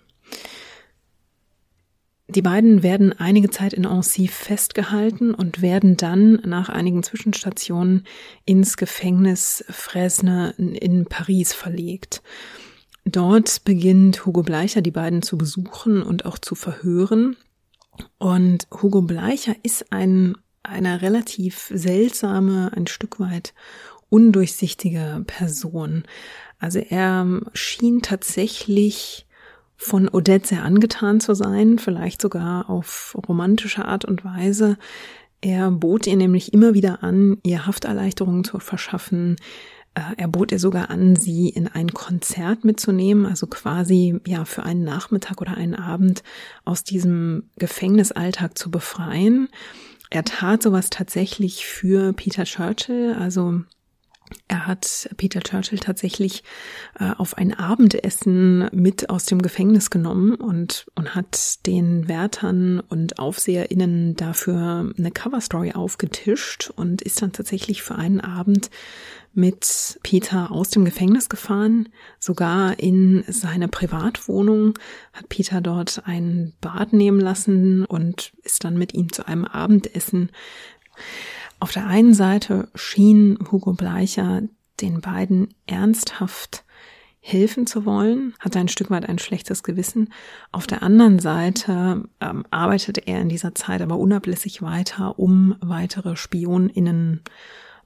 Die 2.28 2.40
beiden 2.40 2.82
werden 2.82 3.12
einige 3.12 3.50
Zeit 3.50 3.74
in 3.74 3.84
Annecy 3.84 4.26
festgehalten 4.26 5.34
und 5.34 5.60
werden 5.60 5.98
dann 5.98 6.34
nach 6.46 6.70
einigen 6.70 7.02
Zwischenstationen 7.02 8.06
ins 8.46 8.78
Gefängnis 8.78 9.64
Fresne 9.68 10.54
in 10.56 11.04
Paris 11.04 11.52
verlegt. 11.52 12.22
Dort 13.04 13.64
beginnt 13.64 14.24
Hugo 14.24 14.42
Bleicher, 14.42 14.80
die 14.80 14.92
beiden 14.92 15.20
zu 15.22 15.36
besuchen 15.36 16.02
und 16.02 16.24
auch 16.24 16.38
zu 16.38 16.54
verhören. 16.54 17.36
Und 18.18 18.66
Hugo 18.70 19.02
Bleicher 19.02 19.54
ist 19.62 19.92
ein, 19.92 20.36
eine 20.62 21.02
relativ 21.02 21.70
seltsame, 21.74 22.70
ein 22.74 22.86
Stück 22.86 23.20
weit 23.20 23.54
undurchsichtige 24.08 25.24
Person. 25.26 26.04
Also 26.58 26.78
er 26.78 27.40
schien 27.54 28.02
tatsächlich 28.02 29.26
von 29.76 30.08
Odette 30.08 30.48
sehr 30.48 30.62
angetan 30.62 31.18
zu 31.20 31.34
sein, 31.34 31.78
vielleicht 31.78 32.22
sogar 32.22 32.70
auf 32.70 33.16
romantische 33.26 33.84
Art 33.84 34.04
und 34.04 34.24
Weise. 34.24 34.78
Er 35.40 35.72
bot 35.72 36.06
ihr 36.06 36.16
nämlich 36.16 36.52
immer 36.52 36.72
wieder 36.72 37.02
an, 37.02 37.38
ihr 37.42 37.66
Hafterleichterungen 37.66 38.44
zu 38.44 38.60
verschaffen. 38.60 39.36
Äh, 39.94 40.00
er 40.16 40.28
bot 40.28 40.52
ihr 40.52 40.58
sogar 40.58 40.90
an, 40.90 41.16
sie 41.16 41.48
in 41.48 41.68
ein 41.68 41.92
Konzert 41.92 42.64
mitzunehmen, 42.64 43.26
also 43.26 43.46
quasi 43.46 44.20
ja 44.26 44.44
für 44.44 44.62
einen 44.62 44.84
Nachmittag 44.84 45.40
oder 45.40 45.56
einen 45.56 45.74
Abend 45.74 46.22
aus 46.64 46.84
diesem 46.84 47.50
Gefängnisalltag 47.56 48.56
zu 48.56 48.70
befreien. 48.70 49.48
Er 50.10 50.24
tat 50.24 50.62
sowas 50.62 50.90
tatsächlich 50.90 51.66
für 51.66 52.12
Peter 52.12 52.44
Churchill, 52.44 53.14
also 53.18 53.62
er 54.48 54.66
hat 54.66 55.10
Peter 55.16 55.40
Churchill 55.40 55.78
tatsächlich 55.78 56.42
äh, 56.98 57.12
auf 57.16 57.36
ein 57.36 57.54
Abendessen 57.54 58.68
mit 58.72 59.10
aus 59.10 59.26
dem 59.26 59.42
Gefängnis 59.42 59.90
genommen 59.90 60.34
und, 60.34 60.86
und 60.94 61.14
hat 61.14 61.66
den 61.66 62.08
Wärtern 62.08 62.80
und 62.80 63.18
AufseherInnen 63.18 64.16
dafür 64.16 64.90
eine 64.96 65.10
Coverstory 65.10 65.72
aufgetischt 65.72 66.72
und 66.74 67.02
ist 67.02 67.20
dann 67.22 67.32
tatsächlich 67.32 67.82
für 67.82 67.96
einen 67.96 68.20
Abend 68.20 68.70
mit 69.34 69.98
Peter 70.02 70.50
aus 70.50 70.70
dem 70.70 70.84
Gefängnis 70.84 71.28
gefahren, 71.28 71.88
sogar 72.18 72.78
in 72.78 73.24
seine 73.28 73.68
Privatwohnung, 73.68 74.74
hat 75.12 75.28
Peter 75.28 75.60
dort 75.60 76.02
ein 76.06 76.52
Bad 76.60 76.92
nehmen 76.92 77.20
lassen 77.20 77.84
und 77.84 78.32
ist 78.42 78.64
dann 78.64 78.76
mit 78.76 78.94
ihm 78.94 79.12
zu 79.12 79.26
einem 79.26 79.44
Abendessen 79.44 80.30
auf 81.62 81.70
der 81.70 81.86
einen 81.86 82.12
Seite 82.12 82.68
schien 82.74 83.38
Hugo 83.52 83.72
Bleicher 83.72 84.42
den 84.80 85.00
beiden 85.00 85.54
ernsthaft 85.66 86.64
helfen 87.20 87.68
zu 87.68 87.84
wollen, 87.86 88.34
hatte 88.40 88.58
ein 88.58 88.66
Stück 88.66 88.90
weit 88.90 89.08
ein 89.08 89.20
schlechtes 89.20 89.62
Gewissen. 89.62 90.12
Auf 90.50 90.66
der 90.66 90.82
anderen 90.82 91.20
Seite 91.20 92.02
ähm, 92.20 92.44
arbeitete 92.50 93.06
er 93.06 93.20
in 93.20 93.28
dieser 93.28 93.54
Zeit 93.54 93.80
aber 93.80 93.96
unablässig 93.96 94.60
weiter, 94.60 95.20
um 95.20 95.54
weitere 95.60 96.16
Spioninnen 96.16 97.20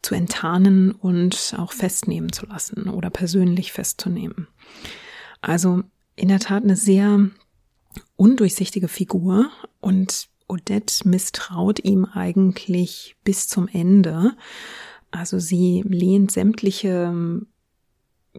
zu 0.02 0.14
enttarnen 0.14 0.92
und 0.92 1.54
auch 1.58 1.72
festnehmen 1.72 2.32
zu 2.32 2.46
lassen 2.46 2.88
oder 2.88 3.10
persönlich 3.10 3.72
festzunehmen. 3.72 4.48
Also 5.40 5.82
in 6.14 6.28
der 6.28 6.40
Tat 6.40 6.64
eine 6.64 6.76
sehr 6.76 7.30
undurchsichtige 8.16 8.88
Figur 8.88 9.50
und 9.80 10.28
Odette 10.48 11.08
misstraut 11.08 11.84
ihm 11.84 12.04
eigentlich 12.04 13.16
bis 13.24 13.48
zum 13.48 13.68
Ende. 13.68 14.32
Also 15.10 15.38
sie 15.38 15.82
lehnt 15.86 16.30
sämtliche 16.30 17.42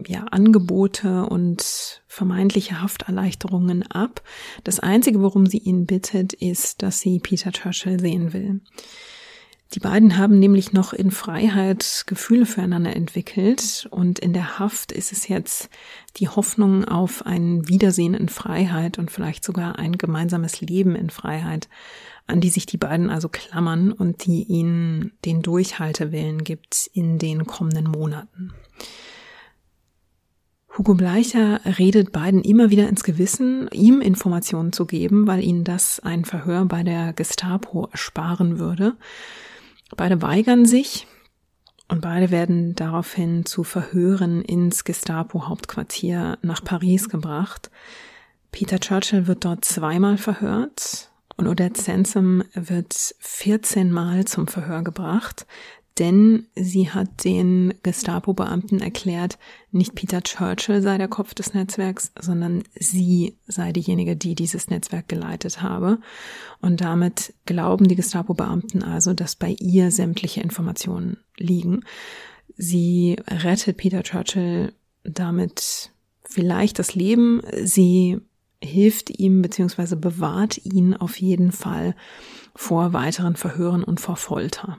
ja, 0.06 0.24
Angebote 0.24 1.26
und 1.26 2.02
vermeintliche 2.06 2.80
Hafterleichterungen 2.80 3.82
ab. 3.90 4.22
Das 4.64 4.80
Einzige, 4.80 5.22
worum 5.22 5.46
sie 5.46 5.58
ihn 5.58 5.86
bittet, 5.86 6.32
ist, 6.32 6.82
dass 6.82 7.00
sie 7.00 7.18
Peter 7.18 7.52
Churchill 7.52 7.98
sehen 8.00 8.32
will. 8.32 8.60
Die 9.74 9.80
beiden 9.80 10.16
haben 10.16 10.38
nämlich 10.38 10.72
noch 10.72 10.94
in 10.94 11.10
Freiheit 11.10 12.04
Gefühle 12.06 12.46
füreinander 12.46 12.96
entwickelt 12.96 13.86
und 13.90 14.18
in 14.18 14.32
der 14.32 14.58
Haft 14.58 14.92
ist 14.92 15.12
es 15.12 15.28
jetzt 15.28 15.68
die 16.16 16.28
Hoffnung 16.28 16.86
auf 16.86 17.26
ein 17.26 17.68
Wiedersehen 17.68 18.14
in 18.14 18.30
Freiheit 18.30 18.98
und 18.98 19.10
vielleicht 19.10 19.44
sogar 19.44 19.78
ein 19.78 19.98
gemeinsames 19.98 20.62
Leben 20.62 20.96
in 20.96 21.10
Freiheit, 21.10 21.68
an 22.26 22.40
die 22.40 22.48
sich 22.48 22.64
die 22.64 22.78
beiden 22.78 23.10
also 23.10 23.28
klammern 23.28 23.92
und 23.92 24.24
die 24.24 24.44
ihnen 24.44 25.12
den 25.26 25.42
Durchhaltewillen 25.42 26.44
gibt 26.44 26.88
in 26.94 27.18
den 27.18 27.46
kommenden 27.46 27.90
Monaten. 27.90 28.54
Hugo 30.78 30.94
Bleicher 30.94 31.60
redet 31.78 32.12
beiden 32.12 32.40
immer 32.42 32.70
wieder 32.70 32.88
ins 32.88 33.04
Gewissen, 33.04 33.68
ihm 33.72 34.00
Informationen 34.00 34.72
zu 34.72 34.86
geben, 34.86 35.26
weil 35.26 35.42
ihnen 35.44 35.64
das 35.64 36.00
ein 36.00 36.24
Verhör 36.24 36.64
bei 36.64 36.82
der 36.84 37.12
Gestapo 37.12 37.88
ersparen 37.90 38.58
würde. 38.58 38.96
Beide 39.96 40.22
weigern 40.22 40.66
sich 40.66 41.06
und 41.88 42.02
beide 42.02 42.30
werden 42.30 42.74
daraufhin 42.74 43.46
zu 43.46 43.64
Verhören 43.64 44.42
ins 44.42 44.84
Gestapo-Hauptquartier 44.84 46.38
nach 46.42 46.62
Paris 46.62 47.08
gebracht. 47.08 47.70
Peter 48.52 48.78
Churchill 48.78 49.26
wird 49.26 49.44
dort 49.44 49.64
zweimal 49.64 50.18
verhört 50.18 51.10
und 51.36 51.46
Odette 51.46 51.80
Sansom 51.80 52.42
wird 52.54 53.14
14 53.20 53.90
Mal 53.90 54.26
zum 54.26 54.48
Verhör 54.48 54.82
gebracht 54.82 55.46
denn 55.98 56.46
sie 56.54 56.90
hat 56.90 57.24
den 57.24 57.74
Gestapo-Beamten 57.82 58.80
erklärt, 58.80 59.38
nicht 59.70 59.94
Peter 59.94 60.22
Churchill 60.22 60.82
sei 60.82 60.98
der 60.98 61.08
Kopf 61.08 61.34
des 61.34 61.54
Netzwerks, 61.54 62.12
sondern 62.18 62.64
sie 62.78 63.38
sei 63.46 63.72
diejenige, 63.72 64.16
die 64.16 64.34
dieses 64.34 64.68
Netzwerk 64.68 65.08
geleitet 65.08 65.62
habe. 65.62 65.98
Und 66.60 66.80
damit 66.80 67.34
glauben 67.46 67.88
die 67.88 67.96
Gestapo-Beamten 67.96 68.82
also, 68.82 69.14
dass 69.14 69.36
bei 69.36 69.56
ihr 69.58 69.90
sämtliche 69.90 70.40
Informationen 70.40 71.18
liegen. 71.36 71.84
Sie 72.56 73.16
rettet 73.28 73.76
Peter 73.76 74.02
Churchill 74.02 74.72
damit 75.04 75.90
vielleicht 76.24 76.78
das 76.78 76.94
Leben. 76.94 77.42
Sie 77.62 78.20
hilft 78.62 79.10
ihm 79.18 79.42
bzw. 79.42 79.96
bewahrt 79.96 80.58
ihn 80.64 80.94
auf 80.94 81.20
jeden 81.20 81.52
Fall 81.52 81.94
vor 82.54 82.92
weiteren 82.92 83.36
Verhören 83.36 83.84
und 83.84 84.00
vor 84.00 84.16
Folter. 84.16 84.78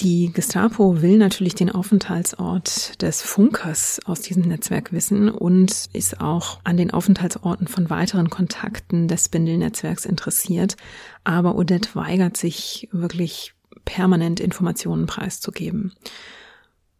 Die 0.00 0.32
Gestapo 0.32 1.02
will 1.02 1.18
natürlich 1.18 1.54
den 1.54 1.70
Aufenthaltsort 1.70 3.00
des 3.00 3.22
Funkers 3.22 4.00
aus 4.04 4.22
diesem 4.22 4.42
Netzwerk 4.42 4.92
wissen 4.92 5.28
und 5.28 5.88
ist 5.92 6.20
auch 6.20 6.58
an 6.64 6.76
den 6.76 6.90
Aufenthaltsorten 6.90 7.68
von 7.68 7.90
weiteren 7.90 8.28
Kontakten 8.28 9.06
des 9.06 9.26
Spindle-Netzwerks 9.26 10.04
interessiert. 10.04 10.76
Aber 11.22 11.54
Odette 11.54 11.90
weigert 11.94 12.36
sich 12.36 12.88
wirklich 12.90 13.54
permanent 13.84 14.40
Informationen 14.40 15.06
preiszugeben. 15.06 15.92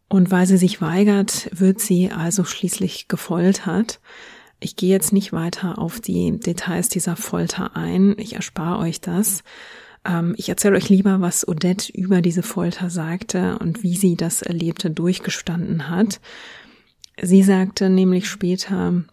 Und 0.08 0.30
weil 0.30 0.46
sie 0.46 0.58
sich 0.58 0.80
weigert, 0.80 1.48
wird 1.52 1.80
sie 1.80 2.12
also 2.12 2.44
schließlich 2.44 3.08
gefoltert. 3.08 4.00
Ich 4.60 4.76
gehe 4.76 4.90
jetzt 4.90 5.12
nicht 5.12 5.32
weiter 5.32 5.78
auf 5.78 5.98
die 5.98 6.38
Details 6.38 6.88
dieser 6.88 7.16
Folter 7.16 7.76
ein. 7.76 8.14
Ich 8.18 8.34
erspare 8.34 8.78
euch 8.78 9.00
das. 9.00 9.42
Ähm, 10.04 10.34
ich 10.36 10.48
erzähle 10.48 10.76
euch 10.76 10.88
lieber, 10.88 11.20
was 11.20 11.46
Odette 11.46 11.92
über 11.92 12.20
diese 12.20 12.42
Folter 12.42 12.90
sagte 12.90 13.58
und 13.58 13.82
wie 13.82 13.96
sie 13.96 14.16
das 14.16 14.42
Erlebte 14.42 14.90
durchgestanden 14.90 15.88
hat. 15.88 16.20
Sie 17.20 17.42
sagte 17.42 17.90
nämlich 17.90 18.28
später, 18.28 19.04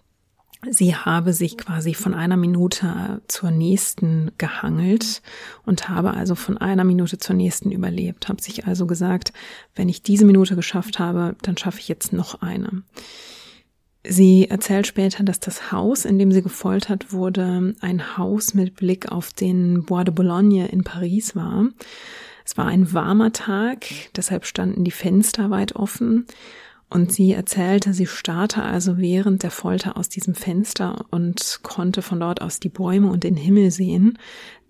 sie 0.69 0.95
habe 0.95 1.33
sich 1.33 1.57
quasi 1.57 1.93
von 1.93 2.13
einer 2.13 2.37
Minute 2.37 3.21
zur 3.27 3.51
nächsten 3.51 4.31
gehangelt 4.37 5.21
und 5.65 5.89
habe 5.89 6.11
also 6.13 6.35
von 6.35 6.57
einer 6.57 6.83
Minute 6.83 7.17
zur 7.17 7.35
nächsten 7.35 7.71
überlebt, 7.71 8.27
habe 8.27 8.41
sich 8.41 8.65
also 8.65 8.85
gesagt, 8.85 9.33
wenn 9.75 9.89
ich 9.89 10.01
diese 10.01 10.25
Minute 10.25 10.55
geschafft 10.55 10.99
habe, 10.99 11.35
dann 11.41 11.57
schaffe 11.57 11.79
ich 11.79 11.87
jetzt 11.87 12.13
noch 12.13 12.41
eine. 12.41 12.83
Sie 14.03 14.49
erzählt 14.49 14.87
später, 14.87 15.23
dass 15.23 15.39
das 15.39 15.71
Haus, 15.71 16.05
in 16.05 16.17
dem 16.17 16.31
sie 16.31 16.41
gefoltert 16.41 17.13
wurde, 17.13 17.75
ein 17.81 18.17
Haus 18.17 18.55
mit 18.55 18.75
Blick 18.75 19.11
auf 19.11 19.31
den 19.31 19.83
Bois 19.83 20.03
de 20.03 20.13
Boulogne 20.13 20.67
in 20.69 20.83
Paris 20.83 21.35
war. 21.35 21.67
Es 22.43 22.57
war 22.57 22.65
ein 22.65 22.93
warmer 22.93 23.31
Tag, 23.31 23.85
deshalb 24.15 24.45
standen 24.45 24.83
die 24.83 24.91
Fenster 24.91 25.51
weit 25.51 25.75
offen. 25.75 26.25
Und 26.89 27.13
sie 27.13 27.31
erzählte, 27.31 27.93
sie 27.93 28.07
starrte 28.07 28.63
also 28.63 28.97
während 28.97 29.43
der 29.43 29.51
Folter 29.51 29.95
aus 29.95 30.09
diesem 30.09 30.35
Fenster 30.35 31.05
und 31.09 31.59
konnte 31.63 32.01
von 32.01 32.19
dort 32.19 32.41
aus 32.41 32.59
die 32.59 32.67
Bäume 32.67 33.09
und 33.09 33.23
den 33.23 33.37
Himmel 33.37 33.71
sehen. 33.71 34.17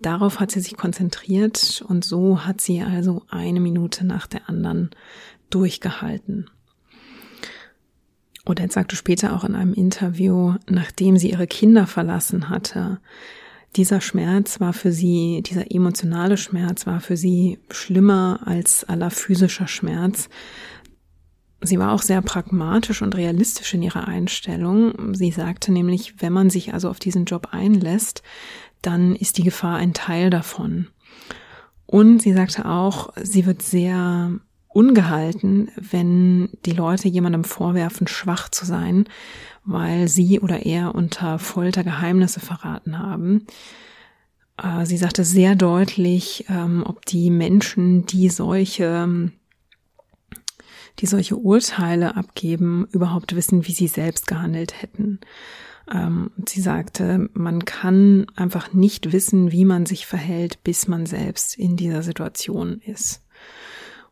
Darauf 0.00 0.38
hat 0.38 0.52
sie 0.52 0.60
sich 0.60 0.76
konzentriert 0.76 1.84
und 1.88 2.04
so 2.04 2.44
hat 2.44 2.60
sie 2.60 2.80
also 2.82 3.22
eine 3.28 3.58
Minute 3.58 4.06
nach 4.06 4.28
der 4.28 4.48
anderen 4.48 4.90
durchgehalten. 5.50 6.48
Odette 8.44 8.72
sagte 8.72 8.96
später 8.96 9.34
auch 9.34 9.44
in 9.44 9.54
einem 9.54 9.72
Interview, 9.74 10.54
nachdem 10.68 11.16
sie 11.16 11.30
ihre 11.30 11.46
Kinder 11.46 11.86
verlassen 11.86 12.48
hatte, 12.48 13.00
dieser 13.76 14.00
Schmerz 14.00 14.60
war 14.60 14.72
für 14.72 14.92
sie, 14.92 15.42
dieser 15.42 15.70
emotionale 15.70 16.36
Schmerz 16.36 16.86
war 16.86 17.00
für 17.00 17.16
sie 17.16 17.58
schlimmer 17.70 18.40
als 18.44 18.84
aller 18.84 19.10
physischer 19.10 19.66
Schmerz. 19.66 20.28
Sie 21.62 21.78
war 21.78 21.92
auch 21.92 22.02
sehr 22.02 22.20
pragmatisch 22.20 23.00
und 23.00 23.16
realistisch 23.16 23.72
in 23.72 23.82
ihrer 23.82 24.08
Einstellung. 24.08 25.14
Sie 25.14 25.30
sagte 25.30 25.72
nämlich, 25.72 26.20
wenn 26.20 26.32
man 26.32 26.50
sich 26.50 26.74
also 26.74 26.90
auf 26.90 26.98
diesen 26.98 27.24
Job 27.24 27.48
einlässt, 27.52 28.22
dann 28.82 29.14
ist 29.14 29.38
die 29.38 29.44
Gefahr 29.44 29.76
ein 29.76 29.94
Teil 29.94 30.28
davon. 30.28 30.88
Und 31.86 32.20
sie 32.20 32.32
sagte 32.32 32.66
auch, 32.66 33.12
sie 33.22 33.46
wird 33.46 33.62
sehr 33.62 34.32
ungehalten, 34.74 35.70
wenn 35.76 36.50
die 36.64 36.72
Leute 36.72 37.08
jemandem 37.08 37.44
vorwerfen, 37.44 38.06
schwach 38.06 38.48
zu 38.48 38.64
sein, 38.64 39.04
weil 39.64 40.08
sie 40.08 40.40
oder 40.40 40.64
er 40.64 40.94
unter 40.94 41.38
Folter 41.38 41.84
Geheimnisse 41.84 42.40
verraten 42.40 42.98
haben. 42.98 43.46
Äh, 44.62 44.86
sie 44.86 44.96
sagte 44.96 45.24
sehr 45.24 45.54
deutlich, 45.54 46.46
ähm, 46.48 46.84
ob 46.86 47.06
die 47.06 47.30
Menschen, 47.30 48.06
die 48.06 48.28
solche, 48.28 49.30
die 50.98 51.06
solche 51.06 51.36
Urteile 51.36 52.16
abgeben, 52.16 52.86
überhaupt 52.92 53.34
wissen, 53.36 53.66
wie 53.66 53.72
sie 53.72 53.88
selbst 53.88 54.26
gehandelt 54.26 54.82
hätten. 54.82 55.20
Ähm, 55.92 56.30
sie 56.48 56.60
sagte, 56.60 57.28
man 57.34 57.64
kann 57.64 58.26
einfach 58.36 58.72
nicht 58.72 59.12
wissen, 59.12 59.52
wie 59.52 59.64
man 59.64 59.86
sich 59.86 60.06
verhält, 60.06 60.62
bis 60.64 60.88
man 60.88 61.06
selbst 61.06 61.56
in 61.56 61.76
dieser 61.76 62.02
Situation 62.02 62.80
ist. 62.84 63.22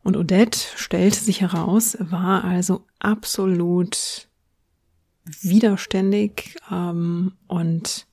Und 0.03 0.17
Odette 0.17 0.59
stellte 0.77 1.19
sich 1.19 1.41
heraus, 1.41 1.97
war 2.01 2.45
also 2.45 2.87
absolut 2.99 4.29
widerständig 5.25 6.57
ähm, 6.71 7.33
und 7.47 8.07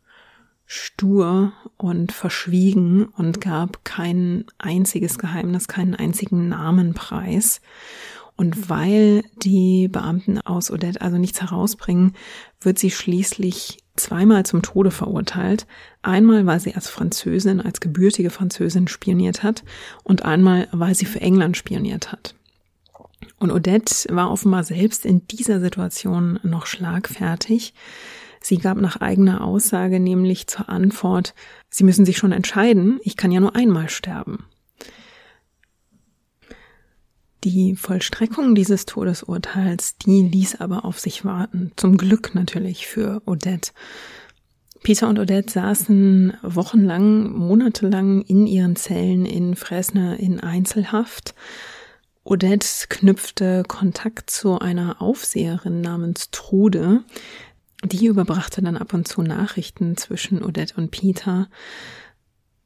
stur 0.65 1.53
und 1.77 2.11
verschwiegen 2.11 3.05
und 3.05 3.39
gab 3.39 3.85
kein 3.85 4.45
einziges 4.57 5.17
Geheimnis, 5.17 5.69
keinen 5.69 5.95
einzigen 5.95 6.49
Namen 6.49 6.93
preis. 6.93 7.61
Und 8.35 8.69
weil 8.69 9.23
die 9.41 9.87
Beamten 9.87 10.39
aus 10.41 10.69
Odette 10.69 11.01
also 11.01 11.17
nichts 11.17 11.41
herausbringen, 11.41 12.13
wird 12.59 12.77
sie 12.77 12.91
schließlich 12.91 13.79
zweimal 13.99 14.45
zum 14.45 14.61
Tode 14.61 14.91
verurteilt. 14.91 15.67
Einmal, 16.01 16.45
weil 16.45 16.59
sie 16.59 16.75
als 16.75 16.89
Französin, 16.89 17.61
als 17.61 17.79
gebürtige 17.79 18.29
Französin 18.29 18.87
spioniert 18.87 19.43
hat 19.43 19.63
und 20.03 20.23
einmal, 20.23 20.67
weil 20.71 20.95
sie 20.95 21.05
für 21.05 21.21
England 21.21 21.57
spioniert 21.57 22.11
hat. 22.11 22.35
Und 23.39 23.51
Odette 23.51 24.05
war 24.09 24.31
offenbar 24.31 24.63
selbst 24.63 25.05
in 25.05 25.27
dieser 25.27 25.59
Situation 25.59 26.39
noch 26.43 26.65
schlagfertig. 26.65 27.73
Sie 28.41 28.57
gab 28.57 28.77
nach 28.77 29.01
eigener 29.01 29.43
Aussage 29.43 29.99
nämlich 29.99 30.47
zur 30.47 30.69
Antwort, 30.69 31.33
Sie 31.69 31.83
müssen 31.83 32.05
sich 32.05 32.17
schon 32.17 32.31
entscheiden, 32.31 32.99
ich 33.03 33.17
kann 33.17 33.31
ja 33.31 33.39
nur 33.39 33.55
einmal 33.55 33.89
sterben. 33.89 34.45
Die 37.43 37.75
Vollstreckung 37.75 38.55
dieses 38.55 38.85
Todesurteils, 38.85 39.97
die 39.97 40.23
ließ 40.23 40.59
aber 40.59 40.85
auf 40.85 40.99
sich 40.99 41.23
warten. 41.23 41.71
Zum 41.75 41.97
Glück 41.97 42.33
natürlich 42.33 42.87
für 42.87 43.21
Odette. 43.25 43.71
Peter 44.83 45.07
und 45.07 45.19
Odette 45.19 45.51
saßen 45.51 46.33
wochenlang, 46.41 47.31
monatelang 47.31 48.21
in 48.21 48.47
ihren 48.47 48.75
Zellen 48.75 49.25
in 49.25 49.55
Fresne 49.55 50.17
in 50.17 50.39
Einzelhaft. 50.39 51.35
Odette 52.23 52.67
knüpfte 52.89 53.63
Kontakt 53.67 54.29
zu 54.29 54.59
einer 54.59 55.01
Aufseherin 55.01 55.81
namens 55.81 56.29
Trude. 56.31 57.03
Die 57.83 58.07
überbrachte 58.07 58.61
dann 58.61 58.77
ab 58.77 58.93
und 58.93 59.07
zu 59.07 59.21
Nachrichten 59.21 59.97
zwischen 59.97 60.43
Odette 60.43 60.75
und 60.77 60.91
Peter. 60.91 61.47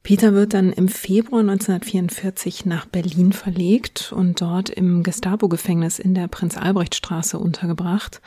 Peter 0.02 0.34
wird 0.34 0.52
dann 0.52 0.72
im 0.72 0.88
Februar 0.88 1.42
1944 1.42 2.66
nach 2.66 2.86
Berlin 2.86 3.32
verlegt 3.32 4.12
und 4.12 4.40
dort 4.40 4.68
im 4.68 5.04
Gestapo-Gefängnis 5.04 6.00
in 6.00 6.14
der 6.14 6.26
Prinz-Albrecht-Straße 6.26 7.38
untergebracht. 7.38 8.20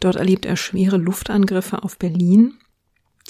Dort 0.00 0.16
erlebt 0.16 0.44
er 0.44 0.56
schwere 0.56 0.96
Luftangriffe 0.96 1.84
auf 1.84 1.98
Berlin, 1.98 2.54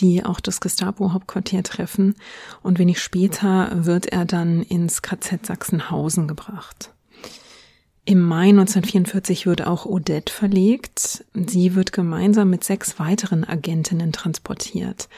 die 0.00 0.24
auch 0.24 0.40
das 0.40 0.60
Gestapo-Hauptquartier 0.60 1.62
treffen. 1.62 2.14
Und 2.62 2.78
wenig 2.78 3.00
später 3.02 3.70
wird 3.72 4.06
er 4.06 4.24
dann 4.24 4.62
ins 4.62 5.02
KZ 5.02 5.44
Sachsenhausen 5.44 6.26
gebracht. 6.26 6.90
Im 8.06 8.20
Mai 8.20 8.48
1944 8.48 9.46
wird 9.46 9.66
auch 9.66 9.84
Odette 9.84 10.32
verlegt. 10.32 11.24
Sie 11.34 11.74
wird 11.74 11.92
gemeinsam 11.92 12.50
mit 12.50 12.64
sechs 12.64 12.98
weiteren 12.98 13.44
Agentinnen 13.44 14.12
transportiert 14.12 15.08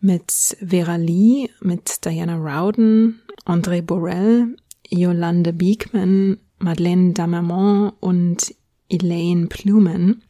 mit 0.00 0.30
Vera 0.30 0.96
Lee, 0.96 1.50
mit 1.60 2.04
Diana 2.04 2.36
Rowden, 2.36 3.20
André 3.44 3.82
Borel, 3.82 4.56
Yolande 4.88 5.52
Beekman, 5.52 6.38
Madeleine 6.58 7.12
Damermont 7.12 7.94
und 8.00 8.54
Elaine 8.88 9.48
Plumen. 9.48 10.22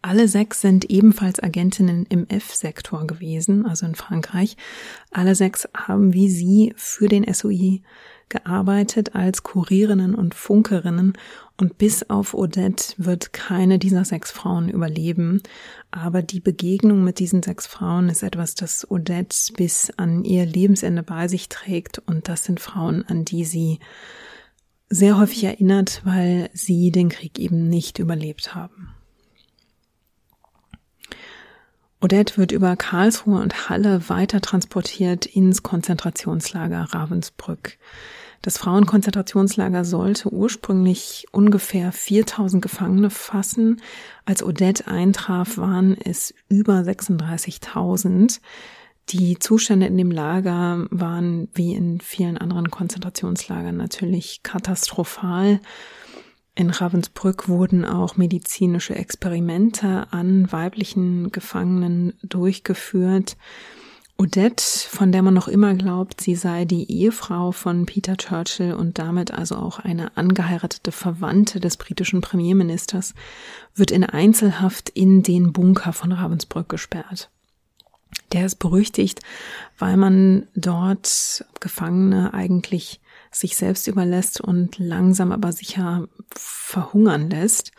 Alle 0.00 0.28
sechs 0.28 0.60
sind 0.60 0.90
ebenfalls 0.90 1.42
Agentinnen 1.42 2.06
im 2.08 2.26
F-Sektor 2.28 3.06
gewesen, 3.06 3.66
also 3.66 3.84
in 3.84 3.94
Frankreich. 3.94 4.56
Alle 5.10 5.34
sechs 5.34 5.68
haben 5.74 6.12
wie 6.14 6.28
sie 6.28 6.72
für 6.76 7.08
den 7.08 7.32
SOI 7.32 7.82
gearbeitet 8.28 9.14
als 9.14 9.42
Kurierinnen 9.42 10.14
und 10.14 10.34
Funkerinnen 10.34 11.14
und 11.56 11.78
bis 11.78 12.08
auf 12.08 12.34
Odette 12.34 12.94
wird 12.98 13.32
keine 13.32 13.78
dieser 13.78 14.04
sechs 14.04 14.30
Frauen 14.30 14.68
überleben. 14.68 15.42
Aber 15.90 16.22
die 16.22 16.40
Begegnung 16.40 17.02
mit 17.02 17.18
diesen 17.18 17.42
sechs 17.42 17.66
Frauen 17.66 18.08
ist 18.08 18.22
etwas, 18.22 18.54
das 18.54 18.88
Odette 18.90 19.52
bis 19.56 19.90
an 19.96 20.24
ihr 20.24 20.46
Lebensende 20.46 21.02
bei 21.02 21.28
sich 21.28 21.48
trägt 21.48 21.98
und 21.98 22.28
das 22.28 22.44
sind 22.44 22.60
Frauen, 22.60 23.04
an 23.08 23.24
die 23.24 23.44
sie 23.44 23.80
sehr 24.88 25.18
häufig 25.18 25.44
erinnert, 25.44 26.02
weil 26.04 26.50
sie 26.52 26.90
den 26.90 27.08
Krieg 27.08 27.38
eben 27.38 27.68
nicht 27.68 27.98
überlebt 27.98 28.54
haben. 28.54 28.94
Odette 32.00 32.36
wird 32.36 32.52
über 32.52 32.76
Karlsruhe 32.76 33.40
und 33.40 33.68
Halle 33.68 34.08
weiter 34.08 34.40
transportiert 34.40 35.26
ins 35.26 35.62
Konzentrationslager 35.64 36.86
Ravensbrück. 36.92 37.76
Das 38.40 38.56
Frauenkonzentrationslager 38.56 39.84
sollte 39.84 40.32
ursprünglich 40.32 41.26
ungefähr 41.32 41.90
4000 41.90 42.62
Gefangene 42.62 43.10
fassen. 43.10 43.82
Als 44.24 44.44
Odette 44.44 44.86
eintraf, 44.86 45.58
waren 45.58 45.96
es 45.98 46.32
über 46.48 46.74
36.000. 46.74 48.40
Die 49.08 49.38
Zustände 49.38 49.86
in 49.86 49.96
dem 49.96 50.12
Lager 50.12 50.86
waren 50.90 51.48
wie 51.54 51.74
in 51.74 52.00
vielen 52.00 52.38
anderen 52.38 52.70
Konzentrationslagern 52.70 53.76
natürlich 53.76 54.44
katastrophal. 54.44 55.60
In 56.58 56.70
Ravensbrück 56.70 57.48
wurden 57.48 57.84
auch 57.84 58.16
medizinische 58.16 58.96
Experimente 58.96 60.08
an 60.10 60.50
weiblichen 60.50 61.30
Gefangenen 61.30 62.14
durchgeführt. 62.24 63.36
Odette, 64.16 64.64
von 64.88 65.12
der 65.12 65.22
man 65.22 65.34
noch 65.34 65.46
immer 65.46 65.74
glaubt, 65.74 66.20
sie 66.20 66.34
sei 66.34 66.64
die 66.64 66.90
Ehefrau 66.90 67.52
von 67.52 67.86
Peter 67.86 68.16
Churchill 68.16 68.72
und 68.72 68.98
damit 68.98 69.30
also 69.30 69.54
auch 69.54 69.78
eine 69.78 70.16
angeheiratete 70.16 70.90
Verwandte 70.90 71.60
des 71.60 71.76
britischen 71.76 72.22
Premierministers, 72.22 73.14
wird 73.76 73.92
in 73.92 74.02
Einzelhaft 74.02 74.88
in 74.88 75.22
den 75.22 75.52
Bunker 75.52 75.92
von 75.92 76.10
Ravensbrück 76.10 76.68
gesperrt. 76.68 77.30
Der 78.32 78.44
ist 78.44 78.56
berüchtigt, 78.56 79.20
weil 79.78 79.96
man 79.96 80.48
dort 80.56 81.44
Gefangene 81.60 82.34
eigentlich 82.34 83.00
sich 83.30 83.56
selbst 83.56 83.86
überlässt 83.86 84.40
und 84.40 84.78
langsam 84.78 85.32
aber 85.32 85.52
sicher 85.52 86.08
verhungern 86.34 87.30
lässt. 87.30 87.72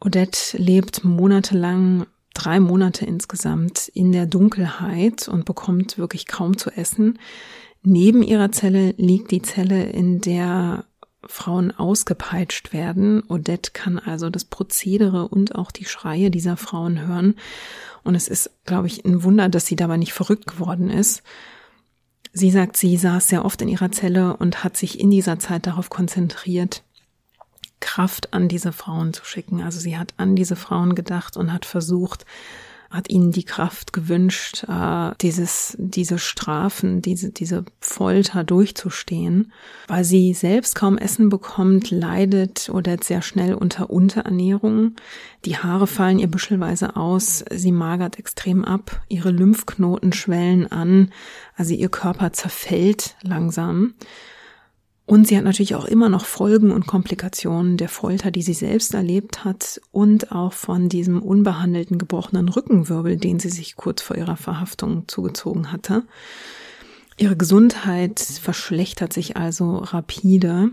Odette 0.00 0.56
lebt 0.58 1.04
monatelang 1.04 2.06
drei 2.34 2.60
Monate 2.60 3.06
insgesamt 3.06 3.88
in 3.88 4.12
der 4.12 4.26
Dunkelheit 4.26 5.26
und 5.28 5.44
bekommt 5.44 5.98
wirklich 5.98 6.26
kaum 6.26 6.58
zu 6.58 6.70
essen. 6.70 7.18
Neben 7.82 8.22
ihrer 8.22 8.52
Zelle 8.52 8.94
liegt 8.98 9.30
die 9.30 9.42
Zelle, 9.42 9.84
in 9.84 10.20
der 10.20 10.84
Frauen 11.24 11.70
ausgepeitscht 11.72 12.72
werden. 12.72 13.22
Odette 13.28 13.72
kann 13.72 13.98
also 13.98 14.30
das 14.30 14.44
Prozedere 14.44 15.28
und 15.28 15.54
auch 15.54 15.70
die 15.70 15.84
Schreie 15.84 16.30
dieser 16.30 16.56
Frauen 16.56 17.06
hören. 17.06 17.36
Und 18.04 18.14
es 18.14 18.28
ist, 18.28 18.50
glaube 18.64 18.86
ich, 18.86 19.04
ein 19.04 19.22
Wunder, 19.22 19.48
dass 19.48 19.66
sie 19.66 19.76
dabei 19.76 19.96
nicht 19.96 20.12
verrückt 20.12 20.46
geworden 20.46 20.90
ist. 20.90 21.22
Sie 22.38 22.50
sagt, 22.50 22.76
sie 22.76 22.98
saß 22.98 23.28
sehr 23.28 23.46
oft 23.46 23.62
in 23.62 23.68
ihrer 23.68 23.90
Zelle 23.90 24.36
und 24.36 24.62
hat 24.62 24.76
sich 24.76 25.00
in 25.00 25.10
dieser 25.10 25.38
Zeit 25.38 25.66
darauf 25.66 25.88
konzentriert, 25.88 26.82
Kraft 27.80 28.34
an 28.34 28.46
diese 28.46 28.72
Frauen 28.72 29.14
zu 29.14 29.24
schicken. 29.24 29.62
Also 29.62 29.80
sie 29.80 29.96
hat 29.96 30.12
an 30.18 30.36
diese 30.36 30.54
Frauen 30.54 30.94
gedacht 30.94 31.38
und 31.38 31.50
hat 31.50 31.64
versucht, 31.64 32.26
hat 32.96 33.10
ihnen 33.10 33.30
die 33.30 33.44
Kraft 33.44 33.92
gewünscht, 33.92 34.64
äh, 34.68 35.12
dieses, 35.20 35.76
diese 35.78 36.18
Strafen, 36.18 37.02
diese, 37.02 37.30
diese 37.30 37.64
Folter 37.80 38.42
durchzustehen, 38.42 39.52
weil 39.86 40.04
sie 40.04 40.32
selbst 40.34 40.74
kaum 40.74 40.98
Essen 40.98 41.28
bekommt, 41.28 41.90
leidet 41.90 42.70
oder 42.70 42.96
sehr 43.02 43.22
schnell 43.22 43.54
unter 43.54 43.90
Unterernährung. 43.90 44.96
Die 45.44 45.58
Haare 45.58 45.86
fallen 45.86 46.18
ihr 46.18 46.30
büschelweise 46.30 46.96
aus, 46.96 47.44
sie 47.50 47.72
magert 47.72 48.18
extrem 48.18 48.64
ab, 48.64 49.02
ihre 49.08 49.30
Lymphknoten 49.30 50.12
schwellen 50.12 50.70
an, 50.70 51.12
also 51.56 51.74
ihr 51.74 51.88
Körper 51.88 52.32
zerfällt 52.32 53.16
langsam. 53.22 53.94
Und 55.06 55.28
sie 55.28 55.36
hat 55.36 55.44
natürlich 55.44 55.76
auch 55.76 55.84
immer 55.84 56.08
noch 56.08 56.24
Folgen 56.24 56.72
und 56.72 56.88
Komplikationen 56.88 57.76
der 57.76 57.88
Folter, 57.88 58.32
die 58.32 58.42
sie 58.42 58.54
selbst 58.54 58.92
erlebt 58.92 59.44
hat 59.44 59.80
und 59.92 60.32
auch 60.32 60.52
von 60.52 60.88
diesem 60.88 61.22
unbehandelten 61.22 61.96
gebrochenen 61.96 62.48
Rückenwirbel, 62.48 63.16
den 63.16 63.38
sie 63.38 63.50
sich 63.50 63.76
kurz 63.76 64.02
vor 64.02 64.16
ihrer 64.16 64.36
Verhaftung 64.36 65.04
zugezogen 65.06 65.70
hatte. 65.70 66.02
Ihre 67.16 67.36
Gesundheit 67.36 68.18
verschlechtert 68.18 69.12
sich 69.12 69.36
also 69.36 69.76
rapide. 69.76 70.70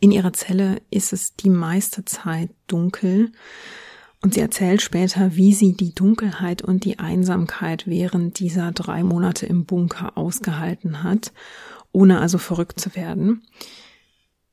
In 0.00 0.12
ihrer 0.12 0.32
Zelle 0.32 0.80
ist 0.90 1.12
es 1.12 1.36
die 1.36 1.50
meiste 1.50 2.06
Zeit 2.06 2.48
dunkel. 2.68 3.32
Und 4.22 4.34
sie 4.34 4.40
erzählt 4.40 4.80
später, 4.80 5.36
wie 5.36 5.52
sie 5.52 5.74
die 5.74 5.94
Dunkelheit 5.94 6.62
und 6.62 6.84
die 6.84 6.98
Einsamkeit 6.98 7.86
während 7.86 8.40
dieser 8.40 8.72
drei 8.72 9.04
Monate 9.04 9.46
im 9.46 9.66
Bunker 9.66 10.16
ausgehalten 10.16 11.04
hat 11.04 11.32
ohne 11.98 12.20
also 12.20 12.38
verrückt 12.38 12.78
zu 12.78 12.94
werden. 12.94 13.42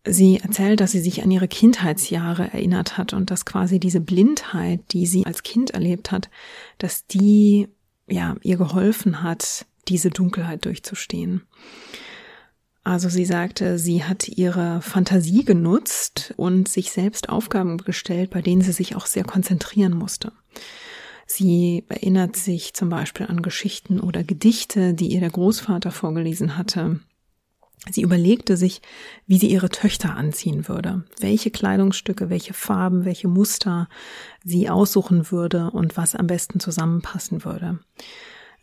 Sie 0.03 0.37
erzählt, 0.37 0.79
dass 0.79 0.91
sie 0.91 0.99
sich 0.99 1.21
an 1.21 1.29
ihre 1.29 1.47
Kindheitsjahre 1.47 2.51
erinnert 2.51 2.97
hat 2.97 3.13
und 3.13 3.29
dass 3.29 3.45
quasi 3.45 3.79
diese 3.79 4.01
Blindheit, 4.01 4.81
die 4.91 5.05
sie 5.05 5.27
als 5.27 5.43
Kind 5.43 5.71
erlebt 5.71 6.11
hat, 6.11 6.29
dass 6.79 7.05
die 7.05 7.67
ja 8.07 8.35
ihr 8.41 8.57
geholfen 8.57 9.21
hat, 9.21 9.67
diese 9.87 10.09
Dunkelheit 10.09 10.65
durchzustehen. 10.65 11.43
Also 12.83 13.09
sie 13.09 13.25
sagte, 13.25 13.77
sie 13.77 14.03
hat 14.03 14.27
ihre 14.27 14.81
Fantasie 14.81 15.45
genutzt 15.45 16.33
und 16.37 16.67
sich 16.67 16.91
selbst 16.91 17.29
Aufgaben 17.29 17.77
gestellt, 17.77 18.31
bei 18.31 18.41
denen 18.41 18.61
sie 18.61 18.73
sich 18.73 18.95
auch 18.95 19.05
sehr 19.05 19.23
konzentrieren 19.23 19.93
musste. 19.93 20.31
Sie 21.27 21.83
erinnert 21.89 22.35
sich 22.35 22.73
zum 22.73 22.89
Beispiel 22.89 23.27
an 23.27 23.41
Geschichten 23.41 23.99
oder 23.99 24.23
Gedichte, 24.23 24.93
die 24.93 25.07
ihr 25.07 25.19
der 25.19 25.31
Großvater 25.31 25.91
vorgelesen 25.91 26.57
hatte. 26.57 26.99
Sie 27.91 28.01
überlegte 28.01 28.57
sich, 28.57 28.81
wie 29.27 29.37
sie 29.37 29.47
ihre 29.47 29.69
Töchter 29.69 30.15
anziehen 30.15 30.67
würde, 30.67 31.03
welche 31.19 31.51
Kleidungsstücke, 31.51 32.29
welche 32.29 32.53
Farben, 32.53 33.05
welche 33.05 33.27
Muster 33.27 33.87
sie 34.43 34.69
aussuchen 34.69 35.31
würde 35.31 35.69
und 35.71 35.97
was 35.97 36.15
am 36.15 36.27
besten 36.27 36.59
zusammenpassen 36.59 37.45
würde. 37.45 37.79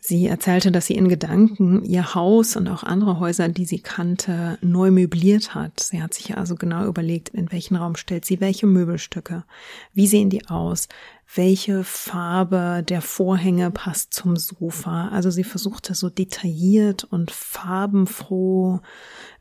Sie 0.05 0.27
erzählte, 0.27 0.69
dass 0.69 0.87
sie 0.87 0.95
in 0.95 1.07
Gedanken 1.07 1.85
ihr 1.85 2.13
Haus 2.13 2.57
und 2.57 2.67
auch 2.67 2.83
andere 2.83 3.21
Häuser, 3.21 3.47
die 3.47 3.63
sie 3.63 3.79
kannte, 3.79 4.57
neu 4.59 4.91
möbliert 4.91 5.55
hat. 5.55 5.79
Sie 5.79 6.03
hat 6.03 6.13
sich 6.13 6.35
also 6.35 6.55
genau 6.55 6.85
überlegt, 6.87 7.29
in 7.29 7.49
welchen 7.53 7.77
Raum 7.77 7.95
stellt 7.95 8.25
sie 8.25 8.41
welche 8.41 8.67
Möbelstücke, 8.67 9.45
wie 9.93 10.07
sehen 10.07 10.29
die 10.29 10.45
aus, 10.49 10.89
welche 11.33 11.85
Farbe 11.85 12.83
der 12.85 13.01
Vorhänge 13.01 13.71
passt 13.71 14.13
zum 14.13 14.35
Sofa. 14.35 15.07
Also 15.07 15.31
sie 15.31 15.45
versuchte 15.45 15.95
so 15.95 16.09
detailliert 16.09 17.05
und 17.05 17.31
farbenfroh 17.31 18.81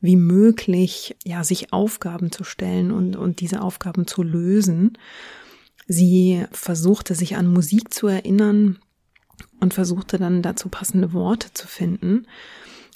wie 0.00 0.16
möglich, 0.16 1.16
ja, 1.24 1.42
sich 1.42 1.72
Aufgaben 1.72 2.30
zu 2.30 2.44
stellen 2.44 2.92
und, 2.92 3.16
und 3.16 3.40
diese 3.40 3.62
Aufgaben 3.62 4.06
zu 4.06 4.22
lösen. 4.22 4.96
Sie 5.88 6.44
versuchte 6.52 7.16
sich 7.16 7.34
an 7.34 7.48
Musik 7.48 7.92
zu 7.92 8.06
erinnern 8.06 8.78
und 9.60 9.74
versuchte 9.74 10.18
dann 10.18 10.42
dazu 10.42 10.68
passende 10.68 11.12
Worte 11.12 11.52
zu 11.52 11.66
finden. 11.66 12.26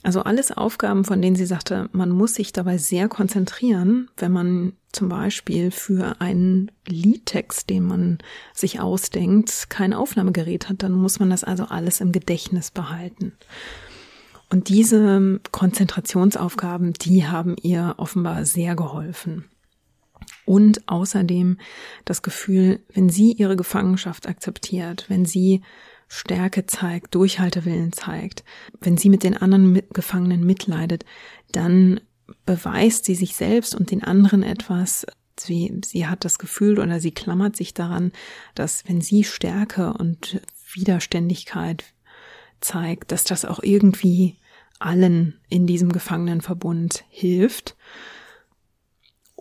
Also 0.03 0.22
alles 0.22 0.53
Aufgaben, 0.53 1.05
von 1.05 1.20
denen 1.20 1.37
sie 1.37 1.47
sagte, 1.47 1.89
man 1.93 2.11
muss 2.11 2.34
sich 2.34 2.53
dabei 2.53 2.78
sehr 2.78 3.09
konzentrieren, 3.09 4.09
wenn 4.16 4.30
man 4.30 4.74
zum 4.93 5.09
Beispiel 5.09 5.70
für 5.70 6.20
einen 6.20 6.70
Liedtext, 6.87 7.68
den 7.70 7.84
man 7.84 8.18
sich 8.55 8.78
ausdenkt, 8.78 9.68
kein 9.68 9.93
Aufnahmegerät 9.93 10.68
hat, 10.68 10.82
dann 10.82 10.93
muss 10.93 11.18
man 11.18 11.30
das 11.30 11.45
also 11.45 11.64
alles 11.64 12.01
im 12.01 12.12
Gedächtnis 12.12 12.70
behalten. 12.70 13.32
Und 14.49 14.68
diese 14.68 15.41
Konzentrationsaufgaben, 15.51 16.93
die 16.93 17.26
haben 17.26 17.57
ihr 17.61 17.95
offenbar 17.97 18.45
sehr 18.45 18.76
geholfen. 18.76 19.47
Und 20.45 20.89
außerdem 20.89 21.59
das 22.05 22.22
Gefühl, 22.22 22.80
wenn 22.95 23.09
sie 23.09 23.32
ihre 23.32 23.57
Gefangenschaft 23.57 24.28
akzeptiert, 24.28 25.07
wenn 25.09 25.24
sie 25.24 25.62
Stärke 26.09 26.66
zeigt, 26.66 27.14
Durchhaltewillen 27.14 27.92
zeigt, 27.92 28.44
wenn 28.80 28.96
sie 28.96 29.11
mit 29.11 29.22
den 29.22 29.36
anderen 29.36 29.82
Gefangenen 29.92 30.44
mitleidet, 30.44 31.04
dann 31.52 32.00
beweist 32.44 33.04
sie 33.04 33.14
sich 33.14 33.36
selbst 33.36 33.74
und 33.74 33.90
den 33.90 34.02
anderen 34.02 34.42
etwas. 34.42 35.07
Sie, 35.38 35.80
sie 35.84 36.07
hat 36.07 36.24
das 36.24 36.38
Gefühl 36.38 36.78
oder 36.78 37.00
sie 37.00 37.12
klammert 37.12 37.57
sich 37.57 37.74
daran, 37.74 38.12
dass 38.54 38.84
wenn 38.88 39.00
sie 39.00 39.24
Stärke 39.24 39.92
und 39.92 40.40
Widerständigkeit 40.72 41.84
zeigt, 42.61 43.12
dass 43.12 43.24
das 43.24 43.44
auch 43.44 43.61
irgendwie 43.62 44.36
allen 44.78 45.38
in 45.48 45.66
diesem 45.66 45.92
Gefangenenverbund 45.92 47.04
hilft. 47.09 47.76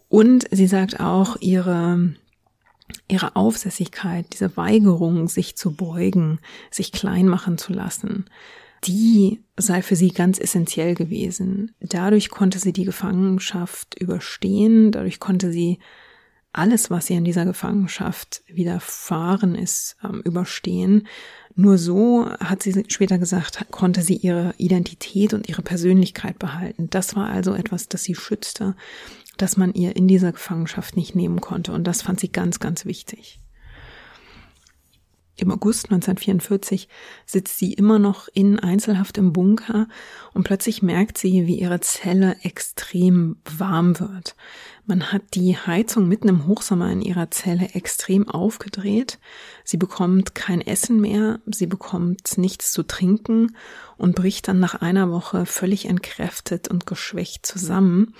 Und 0.07 0.47
sie 0.51 0.67
sagt 0.67 0.99
auch, 0.99 1.37
ihre 1.39 2.15
ihre 3.07 3.35
Aufsässigkeit, 3.35 4.25
diese 4.33 4.57
Weigerung, 4.57 5.27
sich 5.27 5.55
zu 5.55 5.75
beugen, 5.75 6.39
sich 6.71 6.91
klein 6.91 7.27
machen 7.27 7.57
zu 7.57 7.73
lassen, 7.73 8.25
die 8.83 9.43
sei 9.57 9.81
für 9.81 9.95
sie 9.95 10.09
ganz 10.09 10.39
essentiell 10.39 10.95
gewesen. 10.95 11.71
Dadurch 11.79 12.29
konnte 12.29 12.59
sie 12.59 12.73
die 12.73 12.85
Gefangenschaft 12.85 13.99
überstehen, 13.99 14.91
dadurch 14.91 15.19
konnte 15.19 15.51
sie 15.51 15.79
alles, 16.55 16.89
was 16.89 17.09
ihr 17.09 17.17
in 17.17 17.25
dieser 17.25 17.45
Gefangenschaft 17.45 18.43
widerfahren 18.47 19.55
ist, 19.55 19.97
ähm, 20.03 20.21
überstehen. 20.23 21.07
Nur 21.55 21.77
so, 21.77 22.29
hat 22.39 22.63
sie 22.63 22.85
später 22.87 23.17
gesagt, 23.17 23.65
konnte 23.71 24.01
sie 24.01 24.15
ihre 24.15 24.53
Identität 24.57 25.33
und 25.33 25.49
ihre 25.49 25.61
Persönlichkeit 25.61 26.39
behalten. 26.39 26.89
Das 26.89 27.15
war 27.15 27.29
also 27.29 27.53
etwas, 27.53 27.89
das 27.89 28.03
sie 28.03 28.15
schützte 28.15 28.75
das 29.37 29.57
man 29.57 29.73
ihr 29.73 29.95
in 29.95 30.07
dieser 30.07 30.31
Gefangenschaft 30.31 30.95
nicht 30.95 31.15
nehmen 31.15 31.41
konnte. 31.41 31.71
Und 31.73 31.85
das 31.85 32.01
fand 32.01 32.19
sie 32.19 32.31
ganz, 32.31 32.59
ganz 32.59 32.85
wichtig. 32.85 33.39
Im 35.37 35.51
August 35.51 35.85
1944 35.91 36.87
sitzt 37.25 37.57
sie 37.57 37.73
immer 37.73 37.99
noch 37.99 38.29
in 38.33 38.57
Einzelhaft 38.57 39.17
im 39.17 39.33
Bunker 39.33 39.89
und 40.33 40.45
plötzlich 40.45 40.81
merkt 40.81 41.17
sie, 41.17 41.45
wie 41.45 41.59
ihre 41.59 41.81
Zelle 41.81 42.37
extrem 42.43 43.35
warm 43.43 43.99
wird. 43.99 44.37
Man 44.85 45.11
hat 45.11 45.23
die 45.33 45.57
Heizung 45.57 46.07
mitten 46.07 46.29
im 46.29 46.47
Hochsommer 46.47 46.89
in 46.89 47.01
ihrer 47.01 47.31
Zelle 47.31 47.69
extrem 47.73 48.29
aufgedreht. 48.29 49.19
Sie 49.65 49.77
bekommt 49.77 50.35
kein 50.35 50.61
Essen 50.61 51.01
mehr, 51.01 51.41
sie 51.47 51.67
bekommt 51.67 52.37
nichts 52.37 52.71
zu 52.71 52.83
trinken 52.83 53.57
und 53.97 54.15
bricht 54.15 54.47
dann 54.47 54.61
nach 54.61 54.75
einer 54.75 55.11
Woche 55.11 55.45
völlig 55.45 55.85
entkräftet 55.85 56.69
und 56.69 56.85
geschwächt 56.85 57.45
zusammen. 57.45 58.13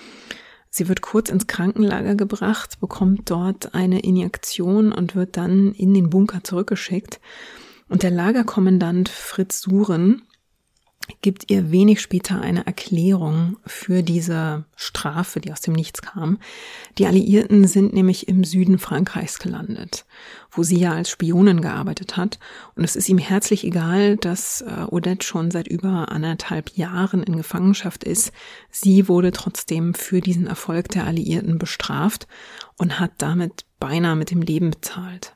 Sie 0.77 0.89
wird 0.89 0.99
kurz 0.99 1.29
ins 1.29 1.47
Krankenlager 1.47 2.15
gebracht, 2.15 2.81
bekommt 2.81 3.29
dort 3.31 3.73
eine 3.73 4.01
Injektion 4.01 4.91
und 4.91 5.15
wird 5.15 5.37
dann 5.37 5.71
in 5.71 5.93
den 5.93 6.09
Bunker 6.09 6.43
zurückgeschickt. 6.43 7.21
Und 7.87 8.03
der 8.03 8.11
Lagerkommandant 8.11 9.07
Fritz 9.07 9.61
Suren 9.61 10.23
gibt 11.21 11.49
ihr 11.51 11.71
wenig 11.71 12.01
später 12.01 12.41
eine 12.41 12.65
Erklärung 12.65 13.57
für 13.65 14.03
diese 14.03 14.65
Strafe, 14.75 15.39
die 15.39 15.51
aus 15.51 15.61
dem 15.61 15.73
Nichts 15.73 16.01
kam. 16.01 16.39
Die 16.97 17.05
Alliierten 17.05 17.67
sind 17.67 17.93
nämlich 17.93 18.27
im 18.27 18.43
Süden 18.43 18.79
Frankreichs 18.79 19.39
gelandet, 19.39 20.05
wo 20.51 20.63
sie 20.63 20.77
ja 20.77 20.93
als 20.93 21.09
Spionin 21.09 21.61
gearbeitet 21.61 22.17
hat. 22.17 22.39
Und 22.75 22.83
es 22.83 22.95
ist 22.95 23.09
ihm 23.09 23.17
herzlich 23.17 23.63
egal, 23.63 24.17
dass 24.17 24.61
äh, 24.61 24.85
Odette 24.89 25.25
schon 25.25 25.51
seit 25.51 25.67
über 25.67 26.11
anderthalb 26.11 26.71
Jahren 26.77 27.23
in 27.23 27.37
Gefangenschaft 27.37 28.03
ist. 28.03 28.31
Sie 28.71 29.07
wurde 29.07 29.31
trotzdem 29.31 29.93
für 29.93 30.21
diesen 30.21 30.47
Erfolg 30.47 30.89
der 30.89 31.05
Alliierten 31.05 31.57
bestraft 31.57 32.27
und 32.77 32.99
hat 32.99 33.11
damit 33.19 33.65
beinahe 33.79 34.15
mit 34.15 34.31
dem 34.31 34.41
Leben 34.41 34.71
bezahlt. 34.71 35.35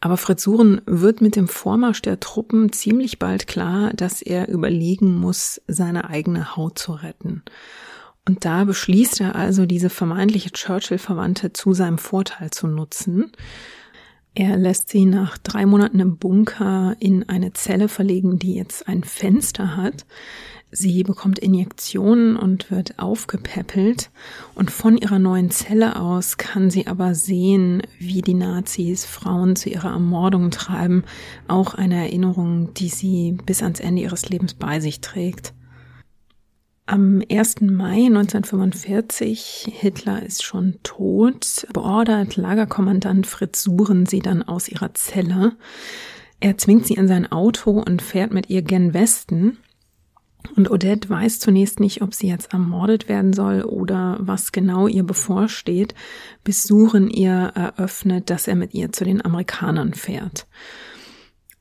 Aber 0.00 0.16
Fritz 0.16 0.42
Suren 0.42 0.80
wird 0.86 1.20
mit 1.20 1.36
dem 1.36 1.46
Vormarsch 1.46 2.00
der 2.00 2.20
Truppen 2.20 2.72
ziemlich 2.72 3.18
bald 3.18 3.46
klar, 3.46 3.92
dass 3.94 4.22
er 4.22 4.48
überlegen 4.48 5.18
muss, 5.18 5.60
seine 5.66 6.08
eigene 6.08 6.56
Haut 6.56 6.78
zu 6.78 6.92
retten. 6.92 7.42
Und 8.26 8.44
da 8.44 8.64
beschließt 8.64 9.20
er 9.20 9.34
also, 9.34 9.66
diese 9.66 9.90
vermeintliche 9.90 10.52
Churchill-Verwandte 10.52 11.52
zu 11.52 11.74
seinem 11.74 11.98
Vorteil 11.98 12.50
zu 12.50 12.66
nutzen. 12.66 13.32
Er 14.34 14.56
lässt 14.56 14.88
sie 14.88 15.04
nach 15.04 15.36
drei 15.38 15.66
Monaten 15.66 16.00
im 16.00 16.16
Bunker 16.16 16.96
in 17.00 17.28
eine 17.28 17.52
Zelle 17.52 17.88
verlegen, 17.88 18.38
die 18.38 18.54
jetzt 18.54 18.88
ein 18.88 19.04
Fenster 19.04 19.76
hat. 19.76 20.06
Sie 20.72 21.02
bekommt 21.02 21.40
Injektionen 21.40 22.36
und 22.36 22.70
wird 22.70 22.98
aufgepäppelt 23.00 24.10
und 24.54 24.70
von 24.70 24.96
ihrer 24.96 25.18
neuen 25.18 25.50
Zelle 25.50 26.00
aus 26.00 26.36
kann 26.36 26.70
sie 26.70 26.86
aber 26.86 27.16
sehen, 27.16 27.82
wie 27.98 28.22
die 28.22 28.34
Nazis 28.34 29.04
Frauen 29.04 29.56
zu 29.56 29.68
ihrer 29.68 29.90
Ermordung 29.90 30.52
treiben, 30.52 31.02
auch 31.48 31.74
eine 31.74 31.96
Erinnerung, 31.96 32.72
die 32.74 32.88
sie 32.88 33.36
bis 33.46 33.64
ans 33.64 33.80
Ende 33.80 34.02
ihres 34.02 34.28
Lebens 34.28 34.54
bei 34.54 34.78
sich 34.78 35.00
trägt. 35.00 35.54
Am 36.86 37.22
1. 37.30 37.60
Mai 37.62 38.06
1945, 38.06 39.70
Hitler 39.72 40.24
ist 40.24 40.44
schon 40.44 40.78
tot, 40.82 41.66
beordert 41.72 42.36
Lagerkommandant 42.36 43.26
Fritz 43.26 43.62
Suren 43.62 44.06
sie 44.06 44.20
dann 44.20 44.42
aus 44.42 44.68
ihrer 44.68 44.94
Zelle. 44.94 45.52
Er 46.40 46.58
zwingt 46.58 46.86
sie 46.86 46.94
in 46.94 47.06
sein 47.06 47.30
Auto 47.30 47.72
und 47.72 48.02
fährt 48.02 48.32
mit 48.32 48.50
ihr 48.50 48.62
gen 48.62 48.94
Westen. 48.94 49.58
Und 50.56 50.70
Odette 50.70 51.08
weiß 51.08 51.38
zunächst 51.40 51.80
nicht, 51.80 52.02
ob 52.02 52.14
sie 52.14 52.28
jetzt 52.28 52.52
ermordet 52.52 53.08
werden 53.08 53.32
soll 53.32 53.62
oder 53.62 54.16
was 54.20 54.52
genau 54.52 54.86
ihr 54.88 55.04
bevorsteht, 55.04 55.94
bis 56.44 56.62
Suren 56.64 57.08
ihr 57.08 57.52
eröffnet, 57.54 58.30
dass 58.30 58.48
er 58.48 58.56
mit 58.56 58.74
ihr 58.74 58.92
zu 58.92 59.04
den 59.04 59.24
Amerikanern 59.24 59.94
fährt. 59.94 60.46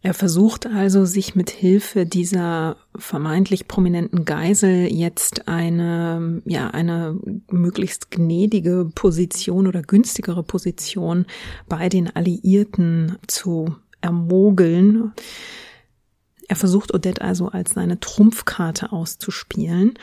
Er 0.02 0.14
versucht 0.14 0.66
also, 0.66 1.04
sich 1.04 1.36
mit 1.36 1.50
Hilfe 1.50 2.06
dieser 2.06 2.78
vermeintlich 2.96 3.68
prominenten 3.68 4.24
Geisel 4.24 4.88
jetzt 4.94 5.50
eine, 5.50 6.42
ja, 6.46 6.70
eine 6.70 7.20
möglichst 7.52 8.10
gnädige 8.10 8.90
Position 8.96 9.68
oder 9.68 9.82
günstigere 9.82 10.44
Position 10.44 11.26
bei 11.68 11.90
den 11.90 12.16
Alliierten 12.16 13.18
zu 13.28 13.76
ermogeln. 14.00 15.12
Er 16.50 16.56
versucht 16.56 16.94
Odette 16.94 17.22
also 17.22 17.50
als 17.50 17.72
seine 17.76 18.00
Trumpfkarte 18.00 18.92
auszuspielen. 18.92 19.94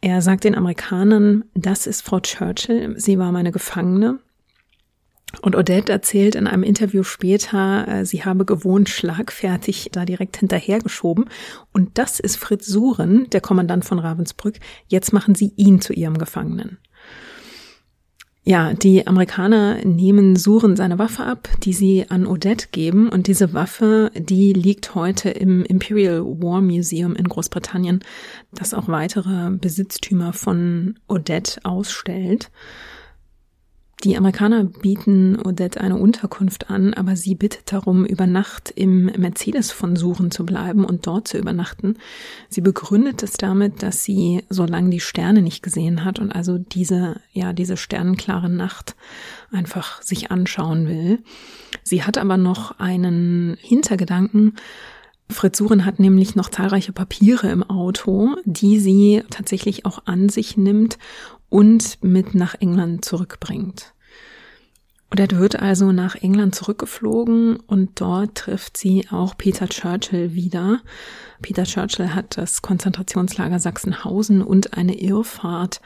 Er 0.00 0.22
sagt 0.22 0.44
den 0.44 0.54
Amerikanern, 0.54 1.44
das 1.54 1.86
ist 1.86 2.00
Frau 2.00 2.20
Churchill, 2.20 2.98
sie 2.98 3.18
war 3.18 3.30
meine 3.32 3.52
Gefangene. 3.52 4.18
Und 5.42 5.56
Odette 5.56 5.92
erzählt 5.92 6.36
in 6.36 6.46
einem 6.46 6.62
Interview 6.62 7.02
später, 7.02 7.86
äh, 7.86 8.06
sie 8.06 8.24
habe 8.24 8.46
gewohnt 8.46 8.88
schlagfertig 8.88 9.90
da 9.92 10.06
direkt 10.06 10.38
hinterhergeschoben. 10.38 11.26
Und 11.72 11.98
das 11.98 12.18
ist 12.18 12.36
Fritz 12.36 12.66
Suren, 12.66 13.28
der 13.30 13.42
Kommandant 13.42 13.84
von 13.84 13.98
Ravensbrück. 13.98 14.60
Jetzt 14.86 15.12
machen 15.12 15.34
sie 15.34 15.52
ihn 15.56 15.82
zu 15.82 15.92
ihrem 15.92 16.16
Gefangenen. 16.16 16.78
Ja, 18.46 18.74
die 18.74 19.06
Amerikaner 19.06 19.82
nehmen 19.86 20.36
Suren 20.36 20.76
seine 20.76 20.98
Waffe 20.98 21.24
ab, 21.24 21.48
die 21.62 21.72
sie 21.72 22.10
an 22.10 22.26
Odette 22.26 22.68
geben. 22.72 23.08
Und 23.08 23.26
diese 23.26 23.54
Waffe, 23.54 24.10
die 24.14 24.52
liegt 24.52 24.94
heute 24.94 25.30
im 25.30 25.64
Imperial 25.64 26.20
War 26.26 26.60
Museum 26.60 27.16
in 27.16 27.26
Großbritannien, 27.26 28.00
das 28.52 28.74
auch 28.74 28.86
weitere 28.88 29.50
Besitztümer 29.50 30.34
von 30.34 30.98
Odette 31.08 31.58
ausstellt. 31.64 32.50
Die 34.04 34.18
Amerikaner 34.18 34.64
bieten 34.64 35.40
Odette 35.42 35.80
eine 35.80 35.96
Unterkunft 35.96 36.68
an, 36.68 36.92
aber 36.92 37.16
sie 37.16 37.34
bittet 37.34 37.72
darum, 37.72 38.04
über 38.04 38.26
Nacht 38.26 38.70
im 38.70 39.06
Mercedes 39.06 39.72
von 39.72 39.96
Suchen 39.96 40.30
zu 40.30 40.44
bleiben 40.44 40.84
und 40.84 41.06
dort 41.06 41.26
zu 41.26 41.38
übernachten. 41.38 41.96
Sie 42.50 42.60
begründet 42.60 43.22
es 43.22 43.32
damit, 43.32 43.82
dass 43.82 44.04
sie 44.04 44.44
so 44.50 44.66
lange 44.66 44.90
die 44.90 45.00
Sterne 45.00 45.40
nicht 45.40 45.62
gesehen 45.62 46.04
hat 46.04 46.18
und 46.18 46.32
also 46.32 46.58
diese, 46.58 47.22
ja, 47.32 47.54
diese 47.54 47.78
sternenklare 47.78 48.50
Nacht 48.50 48.94
einfach 49.50 50.02
sich 50.02 50.30
anschauen 50.30 50.86
will. 50.86 51.20
Sie 51.82 52.02
hat 52.02 52.18
aber 52.18 52.36
noch 52.36 52.78
einen 52.78 53.56
Hintergedanken, 53.58 54.52
Fritz 55.30 55.56
Suren 55.56 55.86
hat 55.86 55.98
nämlich 55.98 56.36
noch 56.36 56.50
zahlreiche 56.50 56.92
Papiere 56.92 57.48
im 57.50 57.62
Auto, 57.62 58.36
die 58.44 58.78
sie 58.78 59.22
tatsächlich 59.30 59.86
auch 59.86 60.00
an 60.04 60.28
sich 60.28 60.58
nimmt 60.58 60.98
und 61.48 62.02
mit 62.02 62.34
nach 62.34 62.54
England 62.60 63.06
zurückbringt. 63.06 63.93
Odette 65.14 65.38
wird 65.38 65.60
also 65.60 65.92
nach 65.92 66.16
England 66.16 66.56
zurückgeflogen 66.56 67.60
und 67.68 68.00
dort 68.00 68.34
trifft 68.34 68.76
sie 68.76 69.06
auch 69.12 69.38
Peter 69.38 69.68
Churchill 69.68 70.34
wieder. 70.34 70.80
Peter 71.40 71.62
Churchill 71.62 72.16
hat 72.16 72.36
das 72.36 72.62
Konzentrationslager 72.62 73.60
Sachsenhausen 73.60 74.42
und 74.42 74.76
eine 74.76 74.98
Irrfahrt, 74.98 75.80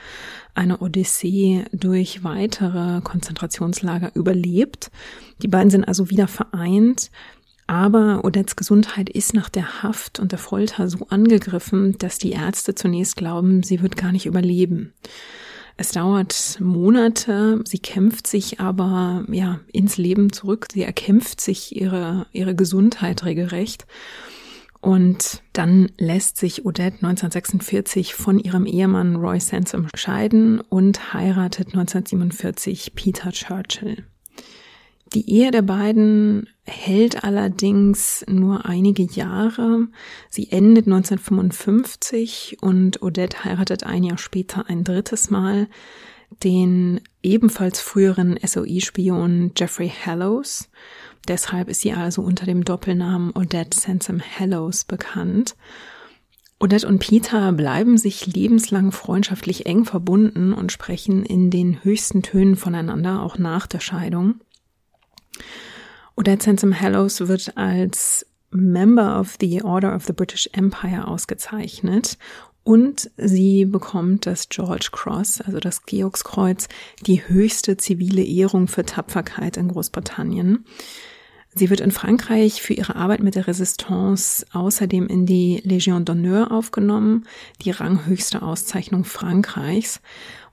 eine 0.55 0.79
Odyssee 0.79 1.67
durch 1.73 2.25
weitere 2.25 3.03
Konzentrationslager 3.03 4.13
überlebt. 4.15 4.91
Die 5.43 5.49
beiden 5.49 5.69
sind 5.69 5.85
also 5.85 6.09
wieder 6.09 6.27
vereint. 6.27 7.11
Aber 7.67 8.25
Odettes 8.25 8.57
Gesundheit 8.57 9.11
ist 9.11 9.35
nach 9.35 9.51
der 9.51 9.83
Haft 9.83 10.21
und 10.21 10.33
der 10.33 10.39
Folter 10.39 10.89
so 10.89 11.07
angegriffen, 11.11 11.99
dass 11.99 12.17
die 12.17 12.33
Ärzte 12.33 12.75
zunächst 12.75 13.17
glauben, 13.17 13.63
sie 13.63 13.83
wird 13.83 13.99
gar 13.99 14.11
nicht 14.11 14.25
überleben. 14.25 14.95
Es 15.81 15.93
dauert 15.93 16.59
Monate, 16.61 17.63
sie 17.65 17.79
kämpft 17.79 18.27
sich 18.27 18.59
aber 18.59 19.25
ja 19.31 19.61
ins 19.73 19.97
Leben 19.97 20.33
zurück, 20.33 20.67
sie 20.73 20.83
erkämpft 20.83 21.41
sich 21.41 21.77
ihre 21.81 22.27
ihre 22.33 22.57
Gesundheit 22.57 23.25
regelrecht. 23.25 23.87
Und 24.81 25.43
dann 25.53 25.93
lässt 25.97 26.37
sich 26.37 26.67
Odette 26.67 26.97
1946 26.97 28.15
von 28.17 28.41
ihrem 28.41 28.67
Ehemann 28.67 29.15
Roy 29.15 29.39
Sansom 29.39 29.87
scheiden 29.95 30.61
und 30.61 31.15
heiratet 31.15 31.69
1947 31.69 32.95
Peter 32.97 33.31
Churchill. 33.31 34.05
Die 35.15 35.31
Ehe 35.31 35.51
der 35.51 35.63
beiden 35.63 36.49
hält 36.65 37.25
allerdings 37.25 38.25
nur 38.29 38.67
einige 38.67 39.05
Jahre. 39.05 39.87
Sie 40.29 40.51
endet 40.51 40.87
1955 40.87 42.59
und 42.61 43.03
Odette 43.03 43.45
heiratet 43.45 43.85
ein 43.85 44.05
Jahr 44.05 44.19
später 44.19 44.69
ein 44.69 44.85
drittes 44.85 45.31
Mal 45.31 45.69
den 46.45 47.01
ebenfalls 47.23 47.81
früheren 47.81 48.39
SOE-Spion 48.43 49.53
Jeffrey 49.57 49.91
Hallows. 50.05 50.69
Deshalb 51.27 51.69
ist 51.69 51.81
sie 51.81 51.93
also 51.93 52.23
unter 52.23 52.47
dem 52.47 52.65
Doppelnamen 52.65 53.35
Odette 53.35 53.79
Sansom 53.79 54.21
Hallows 54.21 54.85
bekannt. 54.85 55.57
Odette 56.61 56.87
und 56.87 56.99
Peter 56.99 57.53
bleiben 57.53 57.99
sich 57.99 58.27
lebenslang 58.27 58.93
freundschaftlich 58.93 59.67
eng 59.67 59.85
verbunden 59.85 60.53
und 60.53 60.73
sprechen 60.73 61.25
in 61.25 61.51
den 61.51 61.83
höchsten 61.85 62.23
Tönen 62.23 62.57
voneinander, 62.57 63.23
auch 63.23 63.39
nach 63.39 63.67
der 63.67 63.81
Scheidung. 63.81 64.41
Odette 66.17 66.45
Sansom 66.45 66.81
Hallows 66.81 67.21
wird 67.29 67.57
als 67.57 68.27
Member 68.51 69.21
of 69.21 69.37
the 69.41 69.63
Order 69.63 69.95
of 69.95 70.05
the 70.05 70.13
British 70.13 70.49
Empire 70.53 71.07
ausgezeichnet 71.07 72.19
und 72.65 73.11
sie 73.17 73.65
bekommt 73.65 74.27
das 74.27 74.51
George 74.51 74.91
Cross, 74.93 75.41
also 75.41 75.59
das 75.59 75.87
Georgskreuz, 75.87 76.69
die 77.07 77.27
höchste 77.27 77.79
zivile 77.79 78.23
Ehrung 78.23 78.69
für 78.69 78.85
Tapferkeit 78.85 79.57
in 79.57 79.69
Großbritannien. 79.69 80.67
Sie 81.55 81.71
wird 81.71 81.81
in 81.81 81.91
Frankreich 81.91 82.61
für 82.61 82.75
ihre 82.75 82.95
Arbeit 82.95 83.23
mit 83.23 83.37
der 83.37 83.47
Resistance 83.47 84.45
außerdem 84.53 85.07
in 85.07 85.25
die 85.25 85.63
Légion 85.65 86.05
d'honneur 86.05 86.51
aufgenommen, 86.51 87.25
die 87.63 87.71
ranghöchste 87.71 88.43
Auszeichnung 88.43 89.05
Frankreichs. 89.05 90.01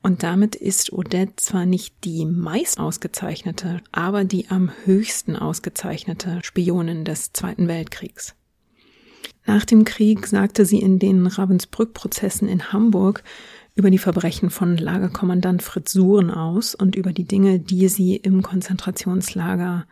Und 0.06 0.22
damit 0.22 0.56
ist 0.56 0.94
Odette 0.94 1.34
zwar 1.38 1.66
nicht 1.66 1.96
die 2.04 2.28
meist 2.28 2.80
ausgezeichnete, 2.80 3.82
aber 3.92 4.24
die 4.24 4.52
am 4.52 4.70
höchsten 4.84 5.36
ausgezeichnete 5.36 6.42
Spionin 6.44 7.06
des 7.06 7.34
Zweiten 7.34 7.68
Weltkriegs. 7.68 8.36
Nach 9.48 9.66
dem 9.66 9.84
Krieg 9.84 10.28
sagte 10.28 10.64
sie 10.64 10.78
in 10.78 11.00
den 11.00 11.26
Ravensbrück-Prozessen 11.26 12.48
in 12.48 12.72
Hamburg 12.72 13.24
über 13.74 13.90
die 13.90 13.98
Verbrechen 13.98 14.52
von 14.52 14.78
Lagerkommandant 14.78 15.64
Fritz 15.64 15.94
Suren 15.94 16.30
aus 16.30 16.76
und 16.76 16.96
über 16.96 17.12
die 17.12 17.26
Dinge, 17.26 17.58
die 17.58 17.88
sie 17.88 18.16
im 18.16 18.44
Konzentrationslager 18.44 19.88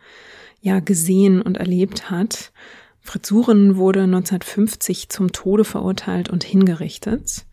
ja 0.60 0.78
gesehen 0.78 1.42
und 1.42 1.56
erlebt 1.56 2.08
hat. 2.12 2.52
Fritz 3.00 3.26
Suren 3.26 3.78
wurde 3.78 4.02
1950 4.02 5.08
zum 5.08 5.32
Tode 5.32 5.64
verurteilt 5.64 6.30
und 6.30 6.44
hingerichtet. 6.44 7.46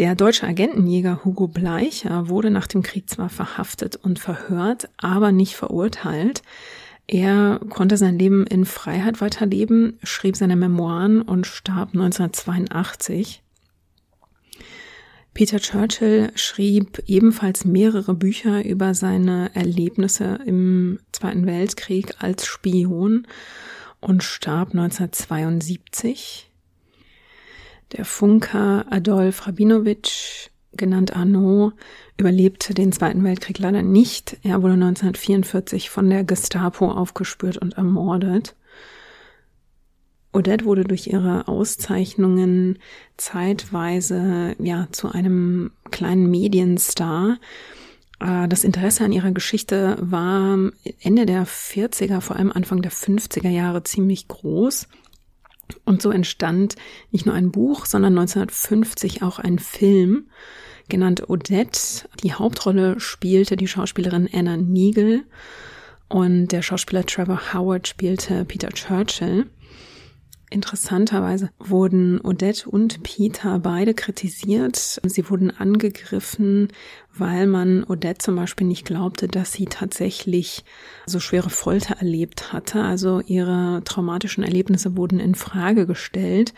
Der 0.00 0.14
deutsche 0.14 0.46
Agentenjäger 0.46 1.26
Hugo 1.26 1.46
Bleicher 1.46 2.30
wurde 2.30 2.50
nach 2.50 2.66
dem 2.66 2.82
Krieg 2.82 3.10
zwar 3.10 3.28
verhaftet 3.28 3.96
und 3.96 4.18
verhört, 4.18 4.88
aber 4.96 5.30
nicht 5.30 5.56
verurteilt. 5.56 6.40
Er 7.06 7.60
konnte 7.68 7.98
sein 7.98 8.18
Leben 8.18 8.46
in 8.46 8.64
Freiheit 8.64 9.20
weiterleben, 9.20 9.98
schrieb 10.02 10.36
seine 10.36 10.56
Memoiren 10.56 11.20
und 11.20 11.46
starb 11.46 11.90
1982. 11.92 13.42
Peter 15.34 15.60
Churchill 15.60 16.32
schrieb 16.34 17.02
ebenfalls 17.06 17.66
mehrere 17.66 18.14
Bücher 18.14 18.64
über 18.64 18.94
seine 18.94 19.54
Erlebnisse 19.54 20.38
im 20.46 20.98
Zweiten 21.12 21.44
Weltkrieg 21.44 22.14
als 22.20 22.46
Spion 22.46 23.26
und 24.00 24.22
starb 24.22 24.70
1972. 24.70 26.49
Der 27.92 28.04
Funker 28.04 28.86
Adolf 28.90 29.46
Rabinowitsch, 29.46 30.48
genannt 30.72 31.16
Arnaud, 31.16 31.72
überlebte 32.16 32.74
den 32.74 32.92
Zweiten 32.92 33.24
Weltkrieg 33.24 33.58
leider 33.58 33.82
nicht. 33.82 34.38
Er 34.42 34.62
wurde 34.62 34.74
1944 34.74 35.90
von 35.90 36.08
der 36.08 36.22
Gestapo 36.22 36.90
aufgespürt 36.90 37.58
und 37.58 37.74
ermordet. 37.74 38.54
Odette 40.32 40.64
wurde 40.64 40.84
durch 40.84 41.08
ihre 41.08 41.48
Auszeichnungen 41.48 42.78
zeitweise 43.16 44.54
ja 44.60 44.86
zu 44.92 45.08
einem 45.10 45.72
kleinen 45.90 46.30
Medienstar. 46.30 47.38
Äh, 48.20 48.46
das 48.46 48.62
Interesse 48.62 49.04
an 49.04 49.12
ihrer 49.12 49.32
Geschichte 49.32 49.96
war 50.00 50.56
Ende 51.00 51.26
der 51.26 51.46
40er, 51.46 52.20
vor 52.20 52.36
allem 52.36 52.52
Anfang 52.52 52.80
der 52.82 52.92
50er 52.92 53.48
Jahre 53.48 53.82
ziemlich 53.82 54.28
groß. 54.28 54.86
Und 55.84 56.02
so 56.02 56.10
entstand 56.10 56.76
nicht 57.10 57.26
nur 57.26 57.34
ein 57.34 57.50
Buch, 57.50 57.86
sondern 57.86 58.18
1950 58.18 59.22
auch 59.22 59.38
ein 59.38 59.58
Film, 59.58 60.28
genannt 60.88 61.28
Odette. 61.28 62.08
Die 62.22 62.34
Hauptrolle 62.34 63.00
spielte 63.00 63.56
die 63.56 63.68
Schauspielerin 63.68 64.28
Anna 64.32 64.56
Neagle 64.56 65.22
und 66.08 66.48
der 66.48 66.62
Schauspieler 66.62 67.06
Trevor 67.06 67.54
Howard 67.54 67.86
spielte 67.86 68.44
Peter 68.44 68.70
Churchill. 68.70 69.46
Interessanterweise 70.52 71.50
wurden 71.60 72.20
Odette 72.24 72.68
und 72.68 73.04
Peter 73.04 73.60
beide 73.60 73.94
kritisiert. 73.94 75.00
Sie 75.04 75.30
wurden 75.30 75.52
angegriffen, 75.56 76.68
weil 77.14 77.46
man 77.46 77.84
Odette 77.84 78.18
zum 78.18 78.34
Beispiel 78.34 78.66
nicht 78.66 78.84
glaubte, 78.84 79.28
dass 79.28 79.52
sie 79.52 79.66
tatsächlich 79.66 80.64
so 81.06 81.20
schwere 81.20 81.50
Folter 81.50 81.98
erlebt 81.98 82.52
hatte. 82.52 82.82
Also 82.82 83.20
ihre 83.20 83.82
traumatischen 83.84 84.42
Erlebnisse 84.42 84.96
wurden 84.96 85.20
in 85.20 85.36
Frage 85.36 85.86
gestellt 85.86 86.52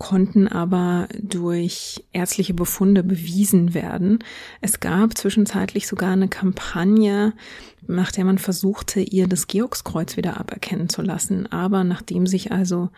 konnten 0.00 0.48
aber 0.48 1.08
durch 1.22 2.02
ärztliche 2.12 2.54
Befunde 2.54 3.02
bewiesen 3.04 3.74
werden. 3.74 4.20
Es 4.62 4.80
gab 4.80 5.16
zwischenzeitlich 5.16 5.86
sogar 5.86 6.12
eine 6.12 6.28
Kampagne, 6.28 7.34
nach 7.86 8.10
der 8.10 8.24
man 8.24 8.38
versuchte, 8.38 9.00
ihr 9.00 9.28
das 9.28 9.46
Georgskreuz 9.46 10.16
wieder 10.16 10.40
aberkennen 10.40 10.88
zu 10.88 11.02
lassen. 11.02 11.52
Aber 11.52 11.84
nachdem 11.84 12.26
sich 12.26 12.50
also 12.50 12.88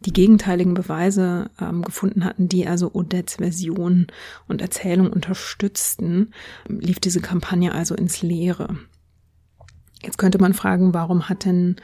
die 0.00 0.12
gegenteiligen 0.12 0.74
Beweise 0.74 1.48
ähm, 1.60 1.82
gefunden 1.82 2.24
hatten, 2.24 2.48
die 2.48 2.66
also 2.66 2.92
Odettes 2.92 3.36
Version 3.36 4.08
und 4.48 4.60
Erzählung 4.60 5.12
unterstützten, 5.12 6.32
lief 6.66 6.98
diese 6.98 7.20
Kampagne 7.20 7.72
also 7.72 7.94
ins 7.94 8.20
Leere. 8.20 8.76
Jetzt 10.02 10.18
könnte 10.18 10.38
man 10.38 10.54
fragen, 10.54 10.94
warum 10.94 11.28
hat 11.28 11.44
denn 11.44 11.76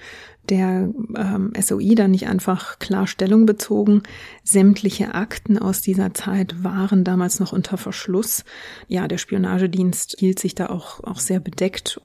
der 0.50 0.90
ähm, 1.16 1.52
SOI 1.58 1.94
dann 1.94 2.10
nicht 2.10 2.26
einfach 2.26 2.78
klar 2.78 3.06
Stellung 3.06 3.46
bezogen? 3.46 4.02
Sämtliche 4.42 5.14
Akten 5.14 5.58
aus 5.58 5.80
dieser 5.80 6.14
Zeit 6.14 6.62
waren 6.62 7.04
damals 7.04 7.40
noch 7.40 7.52
unter 7.52 7.76
Verschluss. 7.76 8.44
Ja, 8.88 9.08
der 9.08 9.18
Spionagedienst 9.18 10.16
hielt 10.18 10.38
sich 10.38 10.54
da 10.54 10.66
auch, 10.66 11.02
auch 11.04 11.18
sehr 11.18 11.40
bedeckt. 11.40 12.00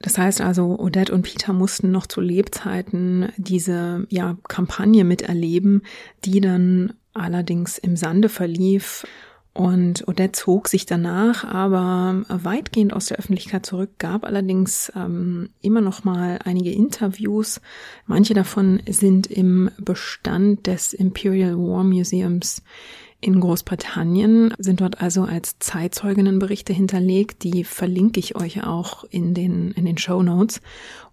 Das 0.00 0.16
heißt 0.16 0.40
also, 0.40 0.78
Odette 0.78 1.12
und 1.12 1.22
Peter 1.22 1.52
mussten 1.52 1.90
noch 1.90 2.06
zu 2.06 2.20
Lebzeiten 2.20 3.32
diese 3.36 4.06
ja, 4.10 4.36
Kampagne 4.46 5.04
miterleben, 5.04 5.82
die 6.24 6.40
dann 6.40 6.92
allerdings 7.14 7.78
im 7.78 7.96
Sande 7.96 8.28
verlief 8.28 9.04
und 9.58 10.06
Odette 10.06 10.30
zog 10.30 10.68
sich 10.68 10.86
danach 10.86 11.42
aber 11.42 12.22
weitgehend 12.28 12.92
aus 12.92 13.06
der 13.06 13.18
Öffentlichkeit 13.18 13.66
zurück, 13.66 13.90
gab 13.98 14.24
allerdings 14.24 14.92
ähm, 14.94 15.48
immer 15.62 15.80
noch 15.80 16.04
mal 16.04 16.38
einige 16.44 16.70
Interviews. 16.70 17.60
Manche 18.06 18.34
davon 18.34 18.80
sind 18.88 19.26
im 19.26 19.68
Bestand 19.76 20.68
des 20.68 20.92
Imperial 20.92 21.58
War 21.58 21.82
Museums 21.82 22.62
in 23.20 23.40
Großbritannien, 23.40 24.54
sind 24.58 24.80
dort 24.80 25.02
also 25.02 25.24
als 25.24 25.58
Zeitzeuginnenberichte 25.58 26.72
hinterlegt. 26.72 27.42
Die 27.42 27.64
verlinke 27.64 28.20
ich 28.20 28.36
euch 28.36 28.64
auch 28.64 29.02
in 29.10 29.34
den, 29.34 29.72
in 29.72 29.86
den 29.86 29.98
Show 29.98 30.22
Notes. 30.22 30.60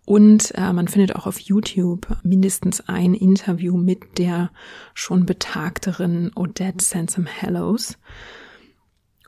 Und 0.06 0.54
äh, 0.56 0.72
man 0.72 0.88
findet 0.88 1.16
auch 1.16 1.26
auf 1.26 1.40
YouTube 1.40 2.08
mindestens 2.24 2.82
ein 2.88 3.16
Interview 3.16 3.76
mit 3.76 4.20
der 4.20 4.52
schon 4.94 5.26
betagteren 5.26 6.32
Odette 6.36 6.84
Sansom 6.84 7.28
Hallows. 7.28 7.98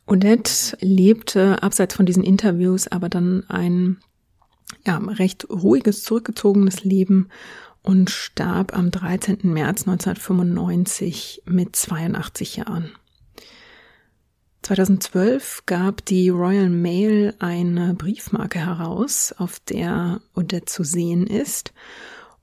Odette 0.06 0.78
lebte 0.80 1.62
abseits 1.64 1.96
von 1.96 2.06
diesen 2.06 2.24
Interviews 2.24 2.88
aber 2.88 3.10
dann 3.10 3.44
ein 3.50 3.98
ja, 4.86 4.98
recht 4.98 5.50
ruhiges, 5.50 6.04
zurückgezogenes 6.04 6.84
Leben 6.84 7.30
und 7.82 8.10
starb 8.10 8.78
am 8.78 8.92
13. 8.92 9.40
März 9.44 9.88
1995 9.88 11.44
mit 11.46 11.76
82 11.76 12.58
Jahren. 12.58 12.92
2012 14.64 15.64
gab 15.66 16.06
die 16.06 16.30
Royal 16.30 16.70
Mail 16.70 17.34
eine 17.40 17.94
Briefmarke 17.94 18.60
heraus, 18.60 19.34
auf 19.38 19.60
der 19.60 20.20
Odette 20.36 20.66
zu 20.66 20.84
sehen 20.84 21.26
ist. 21.28 21.74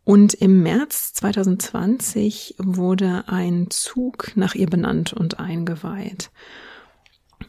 Und 0.05 0.35
im 0.35 0.63
März 0.63 1.15
2020 1.15 2.57
wurde 2.59 3.25
ein 3.27 3.69
Zug 3.71 4.33
nach 4.37 4.55
ihr 4.55 4.69
benannt 4.69 5.13
und 5.13 5.41
eingeweiht. 5.41 6.31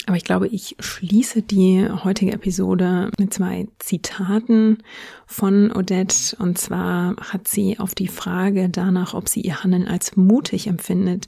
Aber 0.06 0.18
ich 0.18 0.24
glaube, 0.24 0.48
ich 0.48 0.76
schließe 0.80 1.42
die 1.42 1.88
heutige 2.04 2.32
Episode 2.34 3.12
mit 3.18 3.34
zwei 3.34 3.68
Zitaten 3.80 4.84
von 5.26 5.72
Odette. 5.72 6.36
Und 6.38 6.58
zwar 6.58 7.16
hat 7.18 7.48
sie 7.48 7.80
auf 7.80 7.96
die 7.96 8.08
Frage 8.08 8.70
danach, 8.70 9.14
ob 9.14 9.28
sie 9.28 9.42
ihr 9.42 9.64
Handeln 9.64 9.88
als 9.88 10.16
mutig 10.16 10.68
empfindet, 10.68 11.28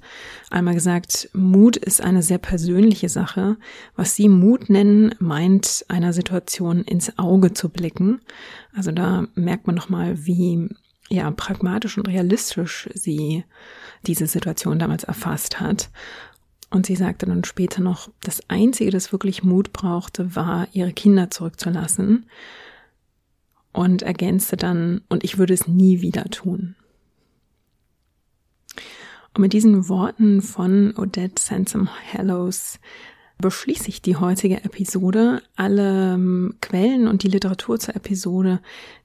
einmal 0.50 0.74
gesagt, 0.76 1.30
Mut 1.34 1.78
ist 1.78 2.02
eine 2.02 2.22
sehr 2.22 2.38
persönliche 2.38 3.10
Sache. 3.10 3.58
Was 3.96 4.16
sie 4.16 4.30
Mut 4.30 4.70
nennen, 4.70 5.16
meint 5.20 5.86
einer 5.88 6.14
Situation 6.14 6.84
ins 6.84 7.18
Auge 7.18 7.54
zu 7.54 7.70
blicken. 7.70 8.22
Also 8.76 8.92
da 8.92 9.28
merkt 9.36 9.68
man 9.68 9.76
nochmal, 9.76 10.26
wie 10.26 10.70
ja, 11.10 11.32
pragmatisch 11.32 11.98
und 11.98 12.08
realistisch 12.08 12.90
sie 12.94 13.44
diese 14.06 14.28
Situation 14.28 14.80
damals 14.80 15.04
erfasst 15.04 15.60
hat. 15.60 15.90
Und 16.70 16.86
sie 16.86 16.96
sagte 16.96 17.26
dann 17.26 17.44
später 17.44 17.82
noch, 17.82 18.10
das 18.22 18.42
Einzige, 18.50 18.92
das 18.92 19.12
wirklich 19.12 19.44
Mut 19.44 19.72
brauchte, 19.72 20.36
war, 20.36 20.68
ihre 20.74 20.92
Kinder 20.92 21.30
zurückzulassen. 21.30 22.26
Und 23.72 24.02
ergänzte 24.02 24.58
dann, 24.58 25.02
und 25.08 25.24
ich 25.24 25.38
würde 25.38 25.54
es 25.54 25.68
nie 25.68 26.02
wieder 26.02 26.26
tun. 26.26 26.76
Und 29.34 29.42
mit 29.42 29.54
diesen 29.54 29.88
Worten 29.88 30.42
von 30.42 30.96
Odette 30.98 31.42
Sansom 31.42 31.90
Hallows 32.12 32.80
beschließe 33.40 33.90
ich 33.90 34.02
die 34.02 34.16
heutige 34.16 34.64
Episode. 34.64 35.42
Alle 35.56 36.14
ähm, 36.14 36.56
Quellen 36.62 37.08
und 37.08 37.24
die 37.24 37.28
Literatur 37.28 37.80
zur 37.80 37.96
Episode, 37.96 38.60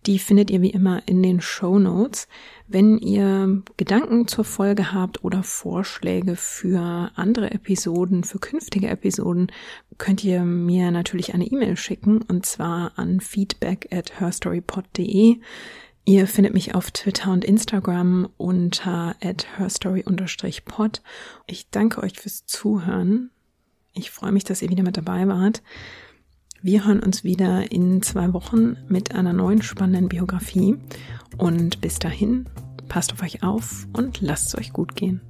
die 0.07 0.18
findet 0.18 0.51
ihr 0.51 0.62
wie 0.62 0.70
immer 0.70 1.03
in 1.07 1.22
den 1.22 1.41
Show 1.41 1.78
Notes. 1.78 2.28
Wenn 2.66 2.99
ihr 2.99 3.62
Gedanken 3.76 4.26
zur 4.28 4.45
Folge 4.45 4.93
habt 4.93 5.22
oder 5.22 5.43
Vorschläge 5.43 6.37
für 6.37 7.11
andere 7.14 7.51
Episoden, 7.51 8.24
für 8.24 8.39
künftige 8.39 8.89
Episoden, 8.89 9.53
könnt 9.99 10.24
ihr 10.24 10.43
mir 10.43 10.91
natürlich 10.91 11.35
eine 11.35 11.47
E-Mail 11.47 11.76
schicken 11.76 12.22
und 12.22 12.47
zwar 12.47 12.93
an 12.97 13.20
feedback 13.20 13.89
at 13.93 14.18
herstorypod.de. 14.18 15.37
Ihr 16.05 16.26
findet 16.26 16.55
mich 16.55 16.74
auf 16.74 16.91
Twitter 16.91 17.30
und 17.30 17.45
Instagram 17.45 18.28
unter 18.37 19.14
at 19.22 19.47
herstory-pod. 19.57 21.01
Ich 21.47 21.70
danke 21.70 22.03
euch 22.03 22.18
fürs 22.18 22.45
Zuhören. 22.47 23.30
Ich 23.95 24.11
freue 24.11 24.32
mich, 24.32 24.45
dass 24.45 24.62
ihr 24.62 24.70
wieder 24.70 24.82
mit 24.82 24.97
dabei 24.97 25.28
wart. 25.28 25.62
Wir 26.62 26.86
hören 26.86 27.01
uns 27.01 27.24
wieder 27.24 27.70
in 27.70 28.01
zwei 28.03 28.32
Wochen 28.32 28.76
mit 28.88 29.14
einer 29.14 29.34
neuen 29.34 29.62
spannenden 29.62 30.09
Biografie. 30.09 30.76
Und 31.36 31.80
bis 31.80 31.99
dahin, 31.99 32.49
passt 32.88 33.12
auf 33.12 33.22
euch 33.22 33.43
auf 33.43 33.86
und 33.93 34.20
lasst 34.20 34.49
es 34.49 34.59
euch 34.59 34.72
gut 34.72 34.97
gehen. 34.97 35.20